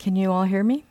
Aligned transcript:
Can 0.00 0.16
you 0.16 0.32
all 0.32 0.44
hear 0.44 0.64
me? 0.64 0.86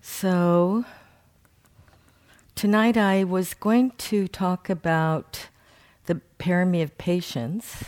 So, 0.00 0.86
tonight 2.54 2.96
I 2.96 3.24
was 3.24 3.52
going 3.52 3.90
to 3.98 4.28
talk 4.28 4.70
about 4.70 5.48
the 6.06 6.22
parami 6.38 6.82
of 6.82 6.96
patience, 6.96 7.84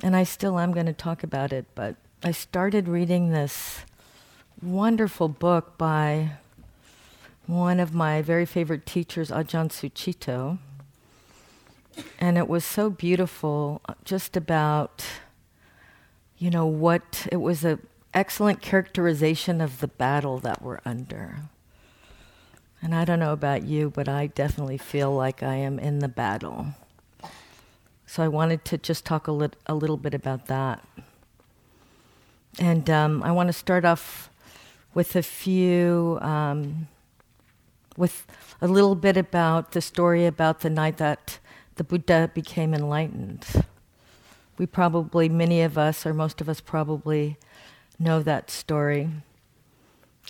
and 0.00 0.14
I 0.14 0.22
still 0.22 0.60
am 0.60 0.70
going 0.70 0.86
to 0.86 0.92
talk 0.92 1.24
about 1.24 1.52
it, 1.52 1.66
but 1.74 1.96
I 2.22 2.30
started 2.30 2.86
reading 2.86 3.30
this 3.30 3.80
wonderful 4.62 5.26
book 5.26 5.76
by 5.76 6.34
one 7.48 7.80
of 7.80 7.92
my 7.92 8.22
very 8.22 8.46
favorite 8.46 8.86
teachers, 8.86 9.32
Ajahn 9.32 9.70
Sucitto. 9.70 10.58
And 12.18 12.38
it 12.38 12.48
was 12.48 12.64
so 12.64 12.90
beautiful, 12.90 13.80
uh, 13.88 13.94
just 14.04 14.36
about, 14.36 15.04
you 16.38 16.50
know, 16.50 16.66
what 16.66 17.26
it 17.30 17.36
was 17.36 17.64
an 17.64 17.86
excellent 18.14 18.60
characterization 18.60 19.60
of 19.60 19.80
the 19.80 19.88
battle 19.88 20.38
that 20.40 20.62
we're 20.62 20.80
under. 20.84 21.40
And 22.80 22.94
I 22.94 23.04
don't 23.04 23.20
know 23.20 23.32
about 23.32 23.62
you, 23.64 23.90
but 23.90 24.08
I 24.08 24.26
definitely 24.26 24.78
feel 24.78 25.14
like 25.14 25.42
I 25.42 25.54
am 25.54 25.78
in 25.78 26.00
the 26.00 26.08
battle. 26.08 26.74
So 28.06 28.22
I 28.22 28.28
wanted 28.28 28.64
to 28.66 28.78
just 28.78 29.04
talk 29.04 29.28
a, 29.28 29.32
lit- 29.32 29.56
a 29.66 29.74
little 29.74 29.96
bit 29.96 30.14
about 30.14 30.46
that. 30.46 30.84
And 32.58 32.90
um, 32.90 33.22
I 33.22 33.32
want 33.32 33.48
to 33.48 33.52
start 33.52 33.84
off 33.84 34.30
with 34.94 35.16
a 35.16 35.22
few, 35.22 36.18
um, 36.20 36.88
with 37.96 38.26
a 38.60 38.68
little 38.68 38.94
bit 38.94 39.16
about 39.16 39.72
the 39.72 39.80
story 39.80 40.26
about 40.26 40.60
the 40.60 40.68
night 40.68 40.98
that 40.98 41.38
the 41.76 41.84
Buddha 41.84 42.30
became 42.34 42.74
enlightened. 42.74 43.46
We 44.58 44.66
probably, 44.66 45.28
many 45.28 45.62
of 45.62 45.78
us, 45.78 46.04
or 46.04 46.12
most 46.12 46.40
of 46.40 46.48
us 46.48 46.60
probably, 46.60 47.38
know 47.98 48.22
that 48.22 48.50
story. 48.50 49.08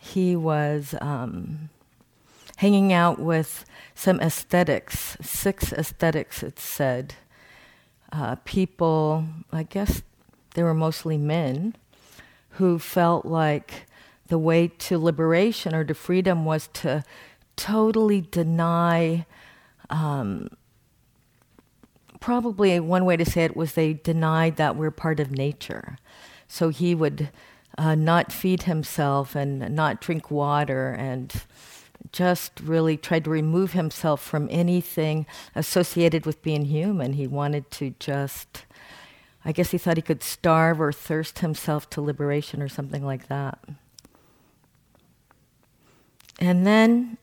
He 0.00 0.36
was 0.36 0.94
um, 1.00 1.70
hanging 2.56 2.92
out 2.92 3.18
with 3.18 3.64
some 3.94 4.20
ascetics, 4.20 5.16
six 5.20 5.72
ascetics, 5.72 6.42
it 6.42 6.58
said. 6.58 7.14
Uh, 8.12 8.36
people, 8.44 9.24
I 9.52 9.64
guess 9.64 10.02
they 10.54 10.62
were 10.62 10.74
mostly 10.74 11.16
men, 11.16 11.74
who 12.56 12.78
felt 12.78 13.24
like 13.24 13.86
the 14.28 14.38
way 14.38 14.68
to 14.68 14.98
liberation 14.98 15.74
or 15.74 15.84
to 15.84 15.94
freedom 15.94 16.44
was 16.44 16.68
to 16.74 17.04
totally 17.56 18.20
deny. 18.20 19.27
Um, 19.90 20.48
probably 22.22 22.80
one 22.80 23.04
way 23.04 23.16
to 23.16 23.24
say 23.24 23.44
it 23.44 23.56
was 23.56 23.74
they 23.74 23.92
denied 23.92 24.56
that 24.56 24.76
we're 24.76 24.90
part 24.90 25.20
of 25.20 25.30
nature. 25.30 25.98
So 26.48 26.70
he 26.70 26.94
would 26.94 27.28
uh, 27.76 27.94
not 27.94 28.32
feed 28.32 28.62
himself 28.62 29.34
and 29.34 29.74
not 29.74 30.00
drink 30.00 30.30
water 30.30 30.92
and 30.92 31.44
just 32.12 32.60
really 32.62 32.96
tried 32.96 33.24
to 33.24 33.30
remove 33.30 33.72
himself 33.72 34.22
from 34.22 34.48
anything 34.50 35.26
associated 35.54 36.26
with 36.26 36.42
being 36.42 36.66
human. 36.66 37.14
He 37.14 37.26
wanted 37.26 37.70
to 37.72 37.94
just 37.98 38.64
I 39.44 39.52
guess 39.52 39.72
he 39.72 39.78
thought 39.78 39.96
he 39.96 40.02
could 40.02 40.22
starve 40.22 40.80
or 40.80 40.92
thirst 40.92 41.40
himself 41.40 41.90
to 41.90 42.00
liberation 42.00 42.62
or 42.62 42.68
something 42.68 43.04
like 43.04 43.26
that. 43.26 43.58
And 46.38 46.66
then 46.66 47.18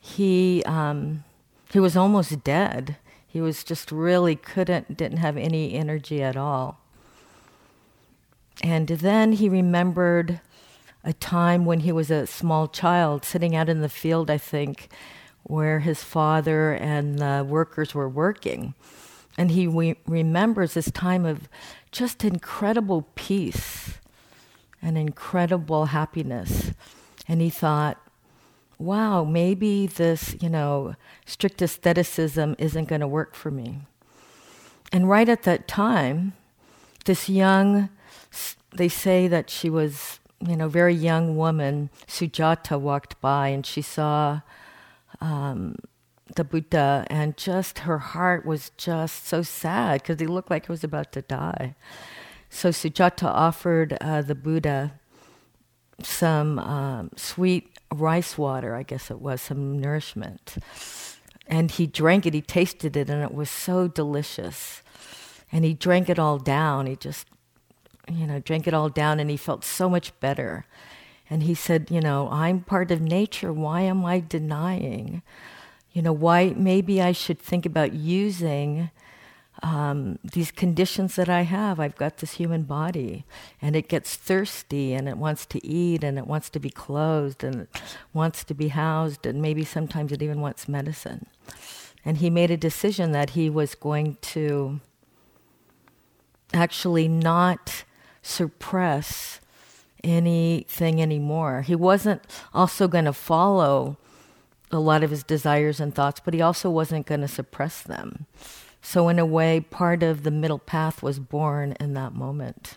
he 0.00 0.62
um, 0.66 1.24
he 1.72 1.78
was 1.78 1.96
almost 1.96 2.42
dead. 2.42 2.96
He 3.32 3.40
was 3.40 3.64
just 3.64 3.90
really 3.90 4.36
couldn't 4.36 4.96
didn't 4.96 5.18
have 5.18 5.36
any 5.36 5.74
energy 5.74 6.22
at 6.22 6.36
all. 6.36 6.80
And 8.62 8.88
then 8.88 9.32
he 9.32 9.48
remembered 9.48 10.40
a 11.02 11.12
time 11.12 11.64
when 11.64 11.80
he 11.80 11.92
was 11.92 12.10
a 12.10 12.26
small 12.26 12.68
child 12.68 13.24
sitting 13.24 13.56
out 13.56 13.68
in 13.68 13.80
the 13.80 13.88
field, 13.88 14.30
I 14.30 14.38
think, 14.38 14.88
where 15.44 15.80
his 15.80 16.04
father 16.04 16.72
and 16.74 17.18
the 17.18 17.44
workers 17.48 17.94
were 17.94 18.08
working 18.08 18.74
and 19.38 19.50
he 19.50 19.66
re- 19.66 19.96
remembers 20.06 20.74
this 20.74 20.90
time 20.90 21.24
of 21.24 21.48
just 21.90 22.24
incredible 22.24 23.08
peace 23.14 23.98
and 24.80 24.98
incredible 24.98 25.86
happiness. 25.86 26.72
And 27.28 27.40
he 27.40 27.50
thought, 27.50 27.98
wow, 28.82 29.24
maybe 29.24 29.86
this, 29.86 30.36
you 30.40 30.48
know, 30.48 30.94
strict 31.24 31.62
aestheticism 31.62 32.56
isn't 32.58 32.88
going 32.88 33.00
to 33.00 33.08
work 33.08 33.34
for 33.34 33.50
me. 33.50 33.80
And 34.92 35.08
right 35.08 35.28
at 35.28 35.44
that 35.44 35.68
time, 35.68 36.34
this 37.04 37.28
young, 37.28 37.88
they 38.74 38.88
say 38.88 39.28
that 39.28 39.48
she 39.48 39.70
was, 39.70 40.20
you 40.46 40.56
know, 40.56 40.68
very 40.68 40.94
young 40.94 41.36
woman, 41.36 41.90
Sujata, 42.06 42.78
walked 42.78 43.20
by 43.20 43.48
and 43.48 43.64
she 43.64 43.82
saw 43.82 44.40
um, 45.20 45.76
the 46.34 46.44
Buddha, 46.44 47.06
and 47.08 47.36
just 47.36 47.80
her 47.80 47.98
heart 47.98 48.44
was 48.44 48.70
just 48.76 49.26
so 49.26 49.42
sad 49.42 50.02
because 50.02 50.18
he 50.20 50.26
looked 50.26 50.50
like 50.50 50.66
he 50.66 50.72
was 50.72 50.84
about 50.84 51.12
to 51.12 51.22
die. 51.22 51.74
So 52.50 52.70
Sujata 52.70 53.26
offered 53.26 53.96
uh, 54.00 54.22
the 54.22 54.34
Buddha 54.34 54.94
some 56.02 56.58
um, 56.58 57.10
sweet 57.16 57.71
rice 57.92 58.36
water, 58.38 58.74
I 58.74 58.82
guess 58.82 59.10
it 59.10 59.20
was, 59.20 59.42
some 59.42 59.80
nourishment. 59.80 60.56
And 61.46 61.70
he 61.70 61.86
drank 61.86 62.26
it, 62.26 62.34
he 62.34 62.42
tasted 62.42 62.96
it, 62.96 63.10
and 63.10 63.22
it 63.22 63.34
was 63.34 63.50
so 63.50 63.88
delicious. 63.88 64.82
And 65.50 65.64
he 65.64 65.74
drank 65.74 66.08
it 66.08 66.18
all 66.18 66.38
down. 66.38 66.86
He 66.86 66.96
just, 66.96 67.26
you 68.10 68.26
know, 68.26 68.38
drank 68.38 68.66
it 68.66 68.74
all 68.74 68.88
down, 68.88 69.20
and 69.20 69.28
he 69.28 69.36
felt 69.36 69.64
so 69.64 69.90
much 69.90 70.18
better. 70.20 70.64
And 71.28 71.42
he 71.42 71.54
said, 71.54 71.90
You 71.90 72.00
know, 72.00 72.28
I'm 72.30 72.60
part 72.60 72.90
of 72.90 73.00
nature. 73.00 73.52
Why 73.52 73.82
am 73.82 74.04
I 74.04 74.20
denying? 74.20 75.22
you 75.92 76.00
know, 76.00 76.12
why 76.12 76.54
maybe 76.56 77.02
I 77.02 77.12
should 77.12 77.38
think 77.38 77.66
about 77.66 77.92
using 77.92 78.90
um, 79.62 80.18
these 80.24 80.50
conditions 80.50 81.16
that 81.16 81.28
I 81.28 81.42
have. 81.42 81.78
I've 81.78 81.96
got 81.96 82.18
this 82.18 82.32
human 82.34 82.62
body, 82.62 83.24
and 83.60 83.76
it 83.76 83.88
gets 83.88 84.16
thirsty, 84.16 84.92
and 84.92 85.08
it 85.08 85.16
wants 85.16 85.46
to 85.46 85.64
eat, 85.64 86.02
and 86.02 86.18
it 86.18 86.26
wants 86.26 86.50
to 86.50 86.60
be 86.60 86.70
clothed, 86.70 87.44
and 87.44 87.62
it 87.62 87.82
wants 88.12 88.44
to 88.44 88.54
be 88.54 88.68
housed, 88.68 89.24
and 89.24 89.40
maybe 89.40 89.64
sometimes 89.64 90.12
it 90.12 90.22
even 90.22 90.40
wants 90.40 90.68
medicine. 90.68 91.26
And 92.04 92.18
he 92.18 92.30
made 92.30 92.50
a 92.50 92.56
decision 92.56 93.12
that 93.12 93.30
he 93.30 93.48
was 93.48 93.74
going 93.74 94.18
to 94.22 94.80
actually 96.52 97.08
not 97.08 97.84
suppress 98.22 99.40
anything 100.02 101.00
anymore. 101.00 101.62
He 101.62 101.76
wasn't 101.76 102.22
also 102.52 102.88
going 102.88 103.04
to 103.04 103.12
follow 103.12 103.96
a 104.72 104.80
lot 104.80 105.04
of 105.04 105.10
his 105.10 105.22
desires 105.22 105.78
and 105.80 105.94
thoughts, 105.94 106.20
but 106.24 106.34
he 106.34 106.40
also 106.40 106.70
wasn't 106.70 107.06
going 107.06 107.20
to 107.20 107.28
suppress 107.28 107.82
them. 107.82 108.26
So, 108.82 109.08
in 109.08 109.18
a 109.18 109.24
way, 109.24 109.60
part 109.60 110.02
of 110.02 110.24
the 110.24 110.30
middle 110.30 110.58
path 110.58 111.02
was 111.02 111.18
born 111.18 111.76
in 111.78 111.94
that 111.94 112.14
moment. 112.14 112.76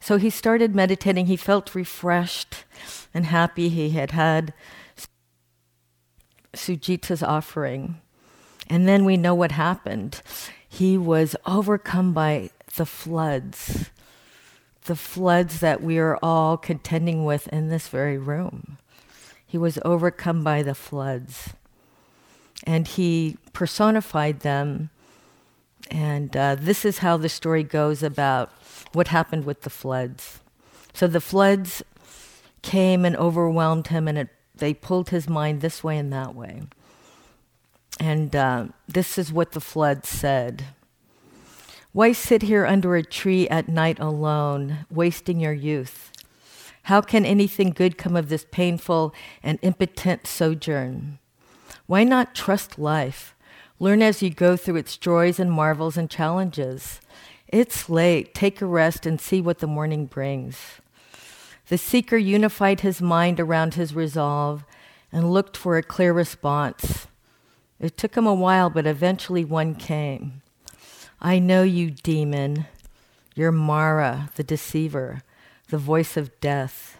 So 0.00 0.16
he 0.16 0.30
started 0.30 0.74
meditating. 0.74 1.26
He 1.26 1.36
felt 1.36 1.74
refreshed 1.74 2.64
and 3.12 3.26
happy. 3.26 3.68
He 3.68 3.90
had 3.90 4.12
had 4.12 4.54
Sujata's 6.54 7.22
offering. 7.22 8.00
And 8.68 8.88
then 8.88 9.04
we 9.04 9.16
know 9.16 9.34
what 9.34 9.52
happened. 9.52 10.22
He 10.66 10.96
was 10.96 11.36
overcome 11.44 12.14
by 12.14 12.50
the 12.76 12.86
floods, 12.86 13.90
the 14.84 14.96
floods 14.96 15.60
that 15.60 15.82
we 15.82 15.98
are 15.98 16.18
all 16.22 16.56
contending 16.56 17.24
with 17.24 17.48
in 17.48 17.68
this 17.68 17.88
very 17.88 18.16
room. 18.16 18.78
He 19.46 19.58
was 19.58 19.78
overcome 19.84 20.42
by 20.42 20.62
the 20.62 20.74
floods. 20.74 21.50
And 22.64 22.86
he 22.86 23.36
personified 23.52 24.40
them. 24.40 24.90
And 25.90 26.36
uh, 26.36 26.56
this 26.56 26.84
is 26.84 26.98
how 26.98 27.16
the 27.16 27.28
story 27.28 27.62
goes 27.62 28.02
about 28.02 28.50
what 28.92 29.08
happened 29.08 29.44
with 29.44 29.62
the 29.62 29.70
floods. 29.70 30.40
So 30.92 31.06
the 31.06 31.20
floods 31.20 31.82
came 32.62 33.04
and 33.04 33.16
overwhelmed 33.16 33.88
him, 33.88 34.06
and 34.08 34.18
it, 34.18 34.28
they 34.54 34.74
pulled 34.74 35.10
his 35.10 35.28
mind 35.28 35.60
this 35.60 35.82
way 35.82 35.96
and 35.96 36.12
that 36.12 36.34
way. 36.34 36.62
And 37.98 38.34
uh, 38.34 38.66
this 38.88 39.18
is 39.18 39.32
what 39.32 39.52
the 39.52 39.60
flood 39.60 40.06
said 40.06 40.64
Why 41.92 42.12
sit 42.12 42.42
here 42.42 42.66
under 42.66 42.96
a 42.96 43.02
tree 43.02 43.48
at 43.48 43.68
night 43.68 43.98
alone, 43.98 44.86
wasting 44.90 45.40
your 45.40 45.52
youth? 45.52 46.10
How 46.84 47.00
can 47.00 47.24
anything 47.24 47.70
good 47.70 47.98
come 47.98 48.16
of 48.16 48.28
this 48.28 48.46
painful 48.50 49.14
and 49.42 49.58
impotent 49.62 50.26
sojourn? 50.26 51.19
Why 51.90 52.04
not 52.04 52.36
trust 52.36 52.78
life? 52.78 53.34
Learn 53.80 54.00
as 54.00 54.22
you 54.22 54.30
go 54.30 54.56
through 54.56 54.76
its 54.76 54.96
joys 54.96 55.40
and 55.40 55.50
marvels 55.50 55.96
and 55.96 56.08
challenges. 56.08 57.00
It's 57.48 57.90
late. 57.90 58.32
Take 58.32 58.62
a 58.62 58.66
rest 58.66 59.06
and 59.06 59.20
see 59.20 59.40
what 59.40 59.58
the 59.58 59.66
morning 59.66 60.06
brings. 60.06 60.56
The 61.66 61.76
seeker 61.76 62.16
unified 62.16 62.82
his 62.82 63.02
mind 63.02 63.40
around 63.40 63.74
his 63.74 63.92
resolve 63.92 64.62
and 65.10 65.32
looked 65.32 65.56
for 65.56 65.76
a 65.76 65.82
clear 65.82 66.12
response. 66.12 67.08
It 67.80 67.96
took 67.96 68.16
him 68.16 68.24
a 68.24 68.34
while, 68.34 68.70
but 68.70 68.86
eventually 68.86 69.44
one 69.44 69.74
came. 69.74 70.42
I 71.20 71.40
know 71.40 71.64
you, 71.64 71.90
demon. 71.90 72.66
You're 73.34 73.50
Mara, 73.50 74.30
the 74.36 74.44
deceiver, 74.44 75.24
the 75.70 75.78
voice 75.78 76.16
of 76.16 76.40
death. 76.40 76.99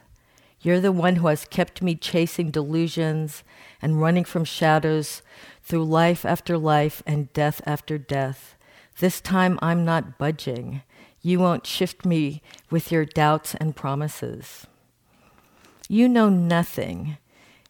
You're 0.63 0.81
the 0.81 0.93
one 0.93 1.17
who 1.17 1.29
has 1.29 1.47
kept 1.47 1.81
me 1.81 1.95
chasing 1.95 2.51
delusions 2.51 3.43
and 3.81 4.01
running 4.01 4.25
from 4.25 4.45
shadows 4.45 5.23
through 5.63 5.85
life 5.85 6.27
after 6.27 6.59
life 6.59 7.03
and 7.07 7.33
death 7.33 7.63
after 7.65 7.97
death. 7.97 8.57
This 8.99 9.21
time 9.21 9.59
I'm 9.63 9.85
not 9.85 10.19
budging. 10.19 10.83
You 11.23 11.39
won't 11.39 11.67
shift 11.67 12.05
me 12.05 12.43
with 12.71 12.93
your 12.93 13.07
doubts 13.07 13.55
and 13.55 13.75
promises. 13.75 14.67
You 15.89 16.09
know 16.09 16.29
nothing, 16.29 17.17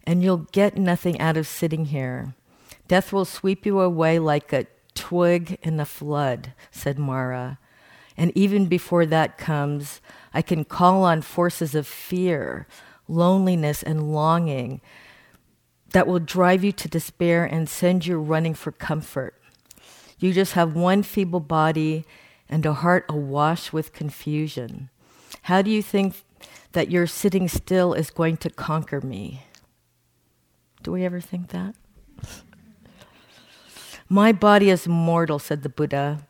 and 0.04 0.22
you'll 0.22 0.48
get 0.52 0.76
nothing 0.76 1.20
out 1.20 1.36
of 1.36 1.46
sitting 1.46 1.86
here. 1.86 2.34
Death 2.88 3.12
will 3.12 3.24
sweep 3.24 3.64
you 3.64 3.80
away 3.80 4.18
like 4.18 4.52
a 4.52 4.66
twig 4.94 5.58
in 5.62 5.78
a 5.78 5.86
flood, 5.86 6.52
said 6.72 6.98
Mara. 6.98 7.58
And 8.20 8.36
even 8.36 8.66
before 8.66 9.06
that 9.06 9.38
comes, 9.38 10.02
I 10.34 10.42
can 10.42 10.66
call 10.66 11.04
on 11.04 11.22
forces 11.22 11.74
of 11.74 11.86
fear, 11.86 12.66
loneliness, 13.08 13.82
and 13.82 14.12
longing 14.12 14.82
that 15.92 16.06
will 16.06 16.18
drive 16.18 16.62
you 16.62 16.70
to 16.70 16.86
despair 16.86 17.46
and 17.46 17.66
send 17.66 18.04
you 18.04 18.18
running 18.20 18.52
for 18.52 18.72
comfort. 18.72 19.40
You 20.18 20.34
just 20.34 20.52
have 20.52 20.76
one 20.76 21.02
feeble 21.02 21.40
body 21.40 22.04
and 22.46 22.66
a 22.66 22.74
heart 22.74 23.06
awash 23.08 23.72
with 23.72 23.94
confusion. 23.94 24.90
How 25.44 25.62
do 25.62 25.70
you 25.70 25.82
think 25.82 26.16
that 26.72 26.90
your 26.90 27.06
sitting 27.06 27.48
still 27.48 27.94
is 27.94 28.10
going 28.10 28.36
to 28.36 28.50
conquer 28.50 29.00
me? 29.00 29.44
Do 30.82 30.92
we 30.92 31.06
ever 31.06 31.22
think 31.22 31.48
that? 31.48 31.74
My 34.10 34.30
body 34.30 34.68
is 34.68 34.86
mortal, 34.86 35.38
said 35.38 35.62
the 35.62 35.70
Buddha, 35.70 36.26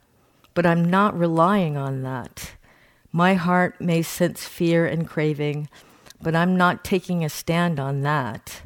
but 0.55 0.67
I'm 0.67 0.85
not 0.85 1.19
relying 1.19 1.77
on 1.77 2.03
that. 2.03 2.53
My 3.13 3.35
heart 3.35 3.81
may 3.81 4.03
sense 4.03 4.45
fear 4.45 4.87
and 4.87 5.09
craving, 5.09 5.69
but 6.23 6.37
I'm 6.37 6.57
not 6.57 6.85
taking 6.85 7.25
a 7.25 7.29
stand 7.29 7.81
on 7.81 8.03
that. 8.03 8.63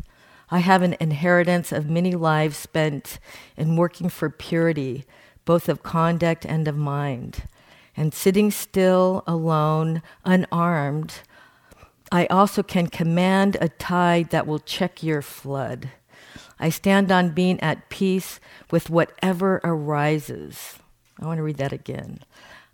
I 0.50 0.58
have 0.58 0.82
an 0.82 0.96
inheritance 1.00 1.72
of 1.72 1.88
many 1.88 2.12
lives 2.12 2.56
spent 2.56 3.19
in 3.56 3.76
working 3.76 4.08
for 4.08 4.28
purity, 4.28 5.04
both 5.44 5.69
of 5.69 5.82
conduct 5.82 6.44
and 6.44 6.69
of 6.69 6.76
mind. 6.76 7.44
And 7.96 8.12
sitting 8.12 8.50
still, 8.50 9.25
alone, 9.26 10.02
unarmed, 10.25 11.20
I 12.12 12.26
also 12.26 12.62
can 12.62 12.88
command 12.88 13.56
a 13.60 13.69
tide 13.69 14.31
that 14.31 14.46
will 14.46 14.58
check 14.58 15.02
your 15.02 15.22
flood. 15.22 15.90
I 16.60 16.69
stand 16.69 17.10
on 17.10 17.31
being 17.31 17.58
at 17.60 17.88
peace 17.88 18.38
with 18.70 18.90
whatever 18.90 19.60
arises. 19.64 20.78
I 21.24 21.26
want 21.26 21.38
to 21.38 21.42
read 21.42 21.56
that 21.56 21.72
again. 21.72 22.20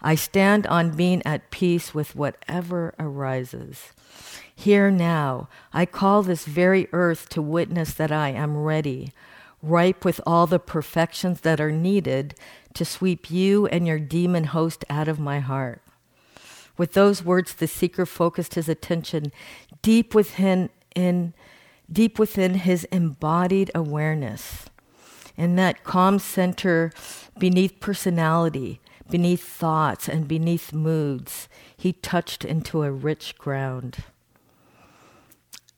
I 0.02 0.16
stand 0.16 0.66
on 0.66 0.96
being 0.96 1.22
at 1.24 1.50
peace 1.50 1.94
with 1.94 2.16
whatever 2.16 2.94
arises. 2.98 3.92
Here 4.52 4.90
now, 4.90 5.48
I 5.72 5.86
call 5.86 6.22
this 6.22 6.46
very 6.46 6.88
earth 6.92 7.28
to 7.30 7.42
witness 7.42 7.94
that 7.94 8.10
I 8.10 8.30
am 8.30 8.56
ready, 8.56 9.12
ripe 9.62 10.04
with 10.04 10.20
all 10.26 10.46
the 10.46 10.58
perfections 10.58 11.42
that 11.42 11.60
are 11.60 11.70
needed 11.70 12.34
to 12.74 12.84
sweep 12.84 13.30
you 13.30 13.66
and 13.66 13.86
your 13.86 14.00
demon 14.00 14.44
host 14.44 14.84
out 14.90 15.06
of 15.06 15.20
my 15.20 15.38
heart. 15.38 15.80
With 16.76 16.94
those 16.94 17.22
words, 17.22 17.54
the 17.54 17.68
seeker 17.68 18.06
focused 18.06 18.54
his 18.54 18.68
attention 18.68 19.32
deep 19.82 20.14
within, 20.14 20.70
in, 20.94 21.34
deep 21.92 22.18
within 22.18 22.54
his 22.54 22.84
embodied 22.84 23.70
awareness. 23.74 24.69
In 25.40 25.56
that 25.56 25.84
calm 25.84 26.18
center 26.18 26.92
beneath 27.38 27.80
personality, 27.80 28.78
beneath 29.08 29.42
thoughts, 29.42 30.06
and 30.06 30.28
beneath 30.28 30.74
moods, 30.74 31.48
he 31.74 31.94
touched 31.94 32.44
into 32.44 32.82
a 32.82 32.92
rich 32.92 33.38
ground. 33.38 34.04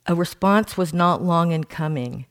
A 0.05 0.17
response 0.17 0.76
was 0.76 0.93
not 0.93 1.23
long 1.23 1.53
in 1.53 1.62
coming. 1.62 2.26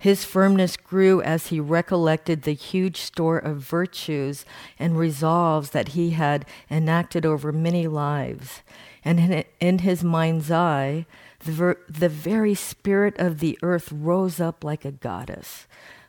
His 0.00 0.24
firmness 0.24 0.76
grew 0.76 1.22
as 1.22 1.46
he 1.46 1.60
recollected 1.60 2.42
the 2.42 2.54
huge 2.54 2.96
store 2.96 3.38
of 3.38 3.58
virtues 3.58 4.44
and 4.76 4.98
resolves 4.98 5.70
that 5.70 5.90
he 5.90 6.10
had 6.10 6.44
enacted 6.68 7.24
over 7.24 7.52
many 7.52 7.86
lives. 7.86 8.62
And 9.04 9.44
in 9.60 9.78
his 9.78 10.02
mind's 10.02 10.50
eye, 10.50 11.06
the, 11.38 11.52
ver- 11.52 11.80
the 11.88 12.08
very 12.08 12.56
spirit 12.56 13.16
of 13.20 13.38
the 13.38 13.56
earth 13.62 13.92
rose 13.92 14.40
up 14.40 14.64
like 14.64 14.84
a 14.84 14.90
goddess. 14.90 15.68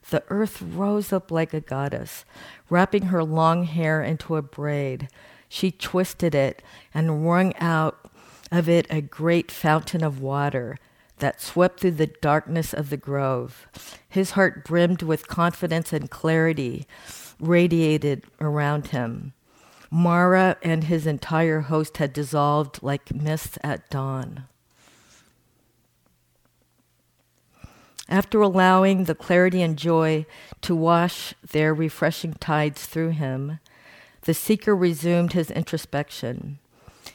The 0.10 0.24
earth 0.30 0.62
rose 0.62 1.12
up 1.12 1.31
like 1.31 1.54
a 1.54 1.62
goddess, 1.62 2.25
wrapping 2.69 3.07
her 3.07 3.24
long 3.24 3.63
hair 3.63 4.04
into 4.04 4.36
a 4.36 4.42
braid. 4.42 5.07
She 5.50 5.72
twisted 5.72 6.36
it 6.36 6.62
and 6.94 7.25
wrung 7.25 7.56
out 7.57 8.10
of 8.52 8.69
it 8.69 8.88
a 8.90 9.02
great 9.02 9.52
fountain 9.52 10.04
of 10.04 10.22
water 10.22 10.78
that 11.19 11.42
swept 11.42 11.80
through 11.80 11.92
the 11.92 12.07
darkness 12.07 12.74
of 12.74 12.90
the 12.90 12.98
grove. 12.98 13.68
His 14.07 14.31
heart 14.31 14.66
brimmed 14.66 15.02
with 15.02 15.28
confidence 15.28 15.94
and 15.94 16.10
clarity, 16.10 16.86
radiated 17.40 18.25
around 18.40 18.88
him. 18.88 19.34
Mara 19.90 20.58
and 20.62 20.86
his 20.86 21.08
entire 21.08 21.62
host 21.62 21.98
had 21.98 22.12
dissolved 22.12 22.84
like 22.84 23.13
mists 23.13 23.58
at 23.63 23.90
dawn. 23.90 24.44
After 28.07 28.42
allowing 28.42 29.06
the 29.06 29.16
clarity 29.16 29.62
and 29.62 29.78
joy 29.78 30.25
to 30.62 30.75
wash 30.75 31.34
their 31.52 31.74
refreshing 31.74 32.34
tides 32.34 32.86
through 32.86 33.10
him, 33.10 33.60
the 34.22 34.34
seeker 34.34 34.75
resumed 34.75 35.34
his 35.34 35.50
introspection. 35.50 36.60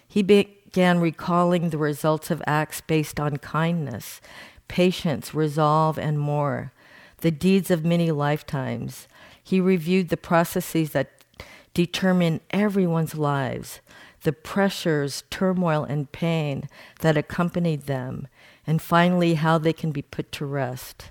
He 0.06 0.22
began 0.22 0.98
recalling 0.98 1.70
the 1.70 1.78
results 1.78 2.30
of 2.30 2.42
acts 2.46 2.80
based 2.80 3.20
on 3.20 3.36
kindness, 3.36 4.20
patience, 4.66 5.34
resolve, 5.34 5.98
and 5.98 6.18
more, 6.18 6.72
the 7.18 7.30
deeds 7.30 7.70
of 7.70 7.84
many 7.84 8.10
lifetimes. 8.10 9.06
He 9.42 9.60
reviewed 9.60 10.08
the 10.08 10.16
processes 10.16 10.90
that 10.90 11.24
determine 11.74 12.40
everyone's 12.50 13.14
lives, 13.14 13.80
the 14.22 14.32
pressures, 14.32 15.24
turmoil, 15.30 15.84
and 15.84 16.10
pain 16.12 16.68
that 17.00 17.16
accompanied 17.16 17.82
them, 17.82 18.28
and 18.66 18.80
finally 18.80 19.34
how 19.34 19.58
they 19.58 19.72
can 19.72 19.90
be 19.90 20.02
put 20.02 20.32
to 20.32 20.46
rest. 20.46 21.10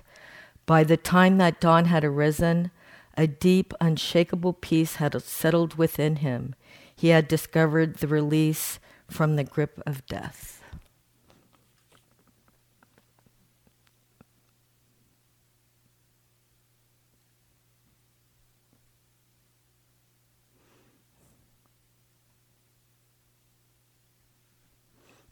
By 0.66 0.84
the 0.84 0.96
time 0.96 1.38
that 1.38 1.60
dawn 1.60 1.86
had 1.86 2.04
arisen, 2.04 2.70
a 3.16 3.26
deep, 3.26 3.74
unshakable 3.80 4.54
peace 4.54 4.96
had 4.96 5.20
settled 5.22 5.74
within 5.74 6.16
him. 6.16 6.54
He 6.94 7.08
had 7.08 7.28
discovered 7.28 7.96
the 7.96 8.06
release 8.06 8.78
from 9.08 9.36
the 9.36 9.44
grip 9.44 9.82
of 9.86 10.06
death. 10.06 10.59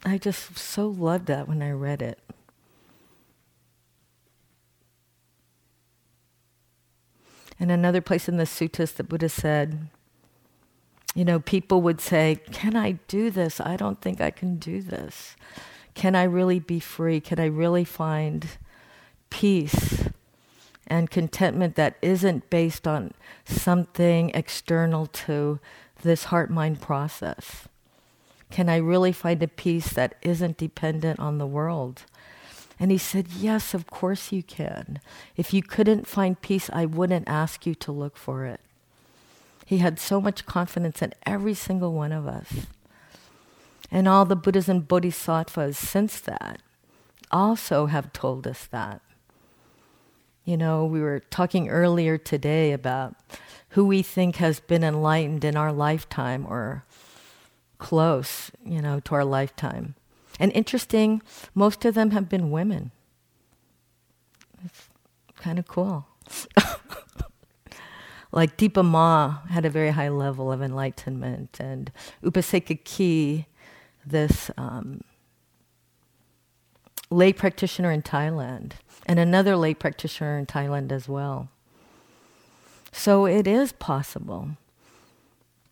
I 0.05 0.19
just 0.19 0.57
so 0.57 0.89
loved 0.89 1.27
that 1.27 1.49
when 1.49 1.63
I 1.63 1.71
read 1.71 2.03
it. 2.03 2.19
And 7.61 7.73
another 7.73 8.01
place 8.01 8.29
in 8.29 8.37
the 8.37 8.45
suttas, 8.45 8.95
the 8.95 9.03
Buddha 9.03 9.29
said, 9.29 9.89
you 11.15 11.25
know, 11.25 11.41
people 11.41 11.83
would 11.83 12.01
say, 12.01 12.41
Can 12.53 12.77
I 12.77 12.93
do 13.09 13.31
this? 13.31 13.61
I 13.61 13.77
don't 13.77 14.01
think 14.01 14.21
I 14.21 14.31
can 14.31 14.57
do 14.57 14.81
this. 14.81 15.35
Can 15.95 16.15
I 16.15 16.23
really 16.23 16.61
be 16.61 16.79
free? 16.79 17.21
Can 17.21 17.41
I 17.41 17.47
really 17.47 17.85
find 17.85 18.47
peace 19.31 20.05
and 20.87 21.11
contentment 21.11 21.75
that 21.75 21.97
isn't 22.03 22.49
based 22.51 22.87
on 22.87 23.13
something 23.45 24.31
external 24.33 25.07
to 25.07 25.59
this 26.03 26.25
heart 26.25 26.51
mind 26.51 26.81
process? 26.81 27.67
Can 28.51 28.69
I 28.69 28.77
really 28.77 29.13
find 29.13 29.43
a 29.43 29.49
peace 29.49 29.93
that 29.93 30.17
isn't 30.23 30.57
dependent 30.57 31.21
on 31.21 31.39
the 31.39 31.47
world? 31.47 32.05
And 32.81 32.91
he 32.91 32.99
said, 32.99 33.29
Yes, 33.39 33.75
of 33.75 33.87
course 33.87 34.33
you 34.33 34.43
can. 34.43 35.01
If 35.37 35.53
you 35.53 35.63
couldn't 35.63 36.07
find 36.07 36.41
peace, 36.41 36.71
I 36.73 36.87
wouldn't 36.87 37.29
ask 37.29 37.67
you 37.67 37.75
to 37.77 37.93
look 37.93 38.17
for 38.17 38.45
it. 38.47 38.61
He 39.67 39.79
had 39.79 39.99
so 39.99 40.21
much 40.21 40.47
confidence 40.47 41.03
in 41.03 41.13
every 41.27 41.55
single 41.55 41.93
one 41.93 42.13
of 42.13 42.27
us. 42.27 42.67
And 43.91 44.09
all 44.09 44.25
the 44.25 44.37
Buddhas 44.37 44.69
and 44.69 44.87
Bodhisattvas 44.87 45.77
since 45.77 46.21
that 46.21 46.63
also 47.31 47.87
have 47.87 48.13
told 48.13 48.47
us 48.47 48.67
that. 48.67 49.03
You 50.45 50.57
know, 50.57 50.87
we 50.87 51.01
were 51.01 51.21
talking 51.31 51.69
earlier 51.69 52.17
today 52.17 52.73
about 52.73 53.15
who 53.71 53.85
we 53.85 54.03
think 54.03 54.37
has 54.37 54.61
been 54.61 54.83
enlightened 54.83 55.45
in 55.45 55.57
our 55.57 55.73
lifetime 55.73 56.47
or 56.49 56.85
close, 57.79 58.51
you 58.65 58.83
know, 58.83 59.01
to 59.01 59.15
our 59.15 59.25
lifetime. 59.25 59.95
And 60.39 60.53
interesting, 60.53 61.23
most 61.55 61.85
of 61.85 61.95
them 61.95 62.11
have 62.11 62.29
been 62.29 62.51
women. 62.51 62.91
It's 64.65 64.89
kind 65.37 65.59
of 65.59 65.67
cool. 65.67 66.07
like 68.33 68.57
Dipa 68.57 68.85
Ma 68.85 69.39
had 69.49 69.65
a 69.65 69.71
very 69.71 69.91
high 69.91 70.09
level 70.09 70.53
of 70.53 70.63
enlightenment, 70.63 71.59
and 71.61 71.91
Upasika 72.23 72.83
Kee, 72.85 73.47
this 74.05 74.51
um, 74.57 75.01
lay 77.11 77.33
practitioner 77.33 77.91
in 77.91 78.03
Thailand, 78.03 78.73
and 79.07 79.19
another 79.19 79.57
lay 79.57 79.75
practitioner 79.75 80.39
in 80.39 80.47
Thailand 80.47 80.93
as 80.93 81.09
well. 81.09 81.49
So 82.93 83.27
it 83.27 83.47
is 83.47 83.73
possible. 83.73 84.51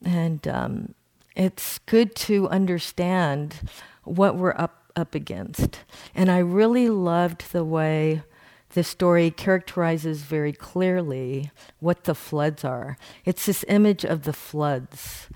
And 0.04 0.46
um, 0.46 0.94
it's 1.36 1.78
good 1.80 2.16
to 2.16 2.48
understand 2.48 3.68
what 4.04 4.36
we're 4.36 4.54
up, 4.56 4.90
up 4.96 5.14
against. 5.14 5.80
And 6.14 6.30
I 6.30 6.38
really 6.38 6.88
loved 6.88 7.52
the 7.52 7.64
way 7.64 8.22
the 8.70 8.82
story 8.82 9.30
characterizes 9.30 10.22
very 10.22 10.52
clearly 10.52 11.50
what 11.78 12.04
the 12.04 12.14
floods 12.14 12.64
are. 12.64 12.96
It's 13.24 13.46
this 13.46 13.64
image 13.68 14.04
of 14.04 14.22
the 14.22 14.32
floods, 14.32 15.28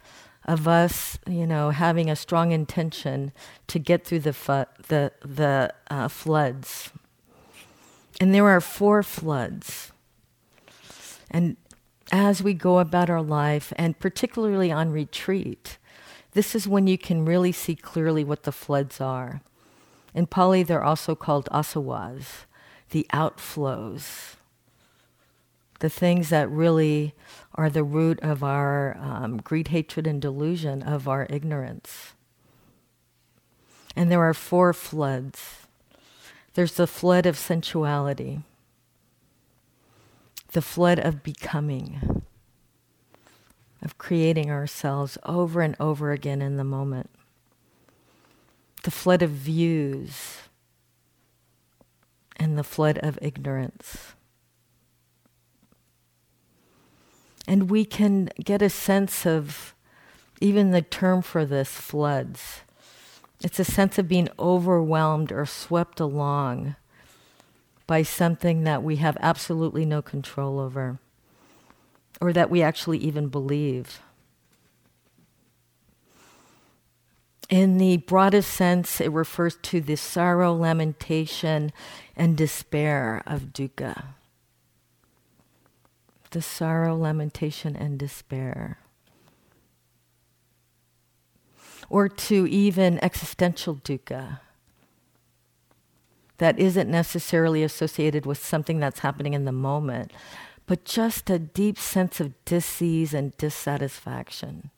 of 0.47 0.67
us, 0.67 1.19
you 1.27 1.47
know, 1.47 1.71
having 1.71 2.11
a 2.11 2.17
strong 2.17 2.53
intention 2.53 3.33
to 3.67 3.79
get 3.79 4.05
through 4.05 4.21
the 4.21 4.33
fu- 4.33 4.65
the 4.89 5.13
the 5.21 5.73
uh, 5.91 6.09
floods. 6.09 6.91
And 8.21 8.35
there 8.35 8.47
are 8.47 8.61
four 8.61 9.03
floods. 9.03 9.93
And 11.31 11.57
as 12.13 12.43
we 12.43 12.55
go 12.55 12.79
about 12.79 13.09
our 13.09 13.23
life, 13.23 13.73
and 13.77 13.99
particularly 13.99 14.73
on 14.73 14.91
retreat, 14.91 15.79
this 16.33 16.55
is 16.55 16.69
when 16.69 16.87
you 16.87 16.97
can 16.97 17.25
really 17.25 17.53
see 17.53 17.75
clearly 17.75 18.25
what 18.25 18.45
the 18.45 18.53
floods 18.53 19.01
are. 19.01 19.43
In 20.15 20.27
Pali, 20.27 20.63
they're 20.63 20.85
also 20.85 21.15
called 21.15 21.49
asavas, 21.53 22.45
the 22.91 23.07
outflows, 23.13 24.37
the 25.79 25.91
things 25.91 26.29
that 26.29 26.51
really 26.51 27.15
are 27.55 27.71
the 27.71 27.85
root 27.85 28.21
of 28.21 28.43
our 28.43 28.97
um, 28.99 29.39
greed, 29.39 29.69
hatred, 29.69 30.07
and 30.07 30.21
delusion, 30.21 30.83
of 30.83 31.09
our 31.09 31.27
ignorance. 31.31 32.15
And 33.97 34.11
there 34.11 34.23
are 34.23 34.35
four 34.35 34.73
floods 34.73 35.61
there's 36.55 36.75
the 36.75 36.87
flood 36.87 37.27
of 37.27 37.39
sensuality, 37.39 38.41
the 40.53 40.63
flood 40.63 40.99
of 40.99 41.23
becoming, 41.23 42.23
of 43.83 43.99
creating 43.99 44.51
ourselves 44.51 45.17
over 45.25 45.61
and 45.61 45.77
over 45.81 46.13
again 46.13 46.43
in 46.43 46.57
the 46.57 46.65
moment, 46.65 47.11
the 48.83 48.91
flood 48.91 49.23
of 49.23 49.31
views, 49.31 50.39
and 52.37 52.59
the 52.59 52.65
flood 52.65 52.99
of 52.99 53.19
ignorance. 53.23 54.15
And 57.47 57.71
we 57.71 57.85
can 57.85 58.31
get 58.43 58.63
a 58.63 58.71
sense 58.71 59.27
of 59.27 59.75
even 60.41 60.71
the 60.71 60.83
term 60.83 61.23
for 61.23 61.45
this, 61.45 61.71
floods. 61.71 62.61
It's 63.43 63.59
a 63.59 63.65
sense 63.65 63.99
of 63.99 64.09
being 64.09 64.29
overwhelmed 64.39 65.33
or 65.33 65.47
swept 65.47 66.01
along 66.01 66.77
by 67.87 68.03
something 68.03 68.65
that 68.65 68.83
we 68.83 68.97
have 68.97 69.17
absolutely 69.21 69.85
no 69.85 70.01
control 70.01 70.61
over 70.61 70.99
or 72.21 72.33
that 72.33 72.51
we 72.51 72.63
actually 72.63 72.99
even 72.99 73.29
believe. 73.29 74.01
In 77.49 77.79
the 77.79 77.97
broadest 77.97 78.53
sense, 78.53 79.01
it 79.01 79.11
refers 79.11 79.57
to 79.63 79.81
the 79.81 79.97
sorrow, 79.97 80.55
lamentation, 80.55 81.73
and 82.15 82.37
despair 82.37 83.23
of 83.27 83.53
dukkha. 83.53 84.05
The 86.31 86.43
sorrow, 86.43 86.97
lamentation, 86.97 87.75
and 87.75 87.99
despair. 87.99 88.79
Or 91.89 92.09
to 92.09 92.47
even 92.47 93.03
existential 93.03 93.77
dukkha 93.77 94.39
that 96.39 96.59
isn't 96.59 96.89
necessarily 96.89 97.65
associated 97.65 98.25
with 98.25 98.43
something 98.43 98.79
that's 98.79 99.01
happening 99.01 99.35
in 99.35 99.45
the 99.45 99.53
moment, 99.53 100.13
but 100.71 100.85
just 100.85 101.29
a 101.29 101.37
deep 101.37 101.77
sense 101.77 102.21
of 102.21 102.33
disease 102.45 103.13
and 103.13 103.37
dissatisfaction 103.37 104.71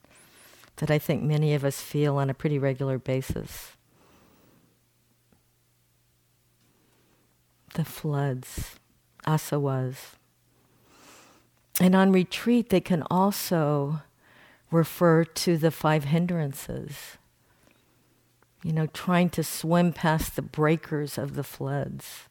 that 0.77 0.91
I 0.91 0.99
think 0.99 1.23
many 1.23 1.53
of 1.53 1.67
us 1.67 1.83
feel 1.83 2.17
on 2.17 2.31
a 2.31 2.35
pretty 2.35 2.59
regular 2.59 2.99
basis. 2.99 3.73
The 7.75 7.85
floods, 7.85 8.77
asavas. 9.27 10.15
And 11.79 11.95
on 11.95 12.11
retreat, 12.11 12.71
they 12.71 12.81
can 12.81 13.03
also 13.11 14.01
refer 14.71 15.25
to 15.25 15.59
the 15.59 15.71
five 15.71 16.05
hindrances. 16.05 17.19
You 18.63 18.73
know, 18.73 18.87
trying 18.87 19.29
to 19.29 19.45
swim 19.45 19.93
past 19.93 20.37
the 20.37 20.41
breakers 20.41 21.19
of 21.19 21.35
the 21.35 21.45
floods, 21.45 22.31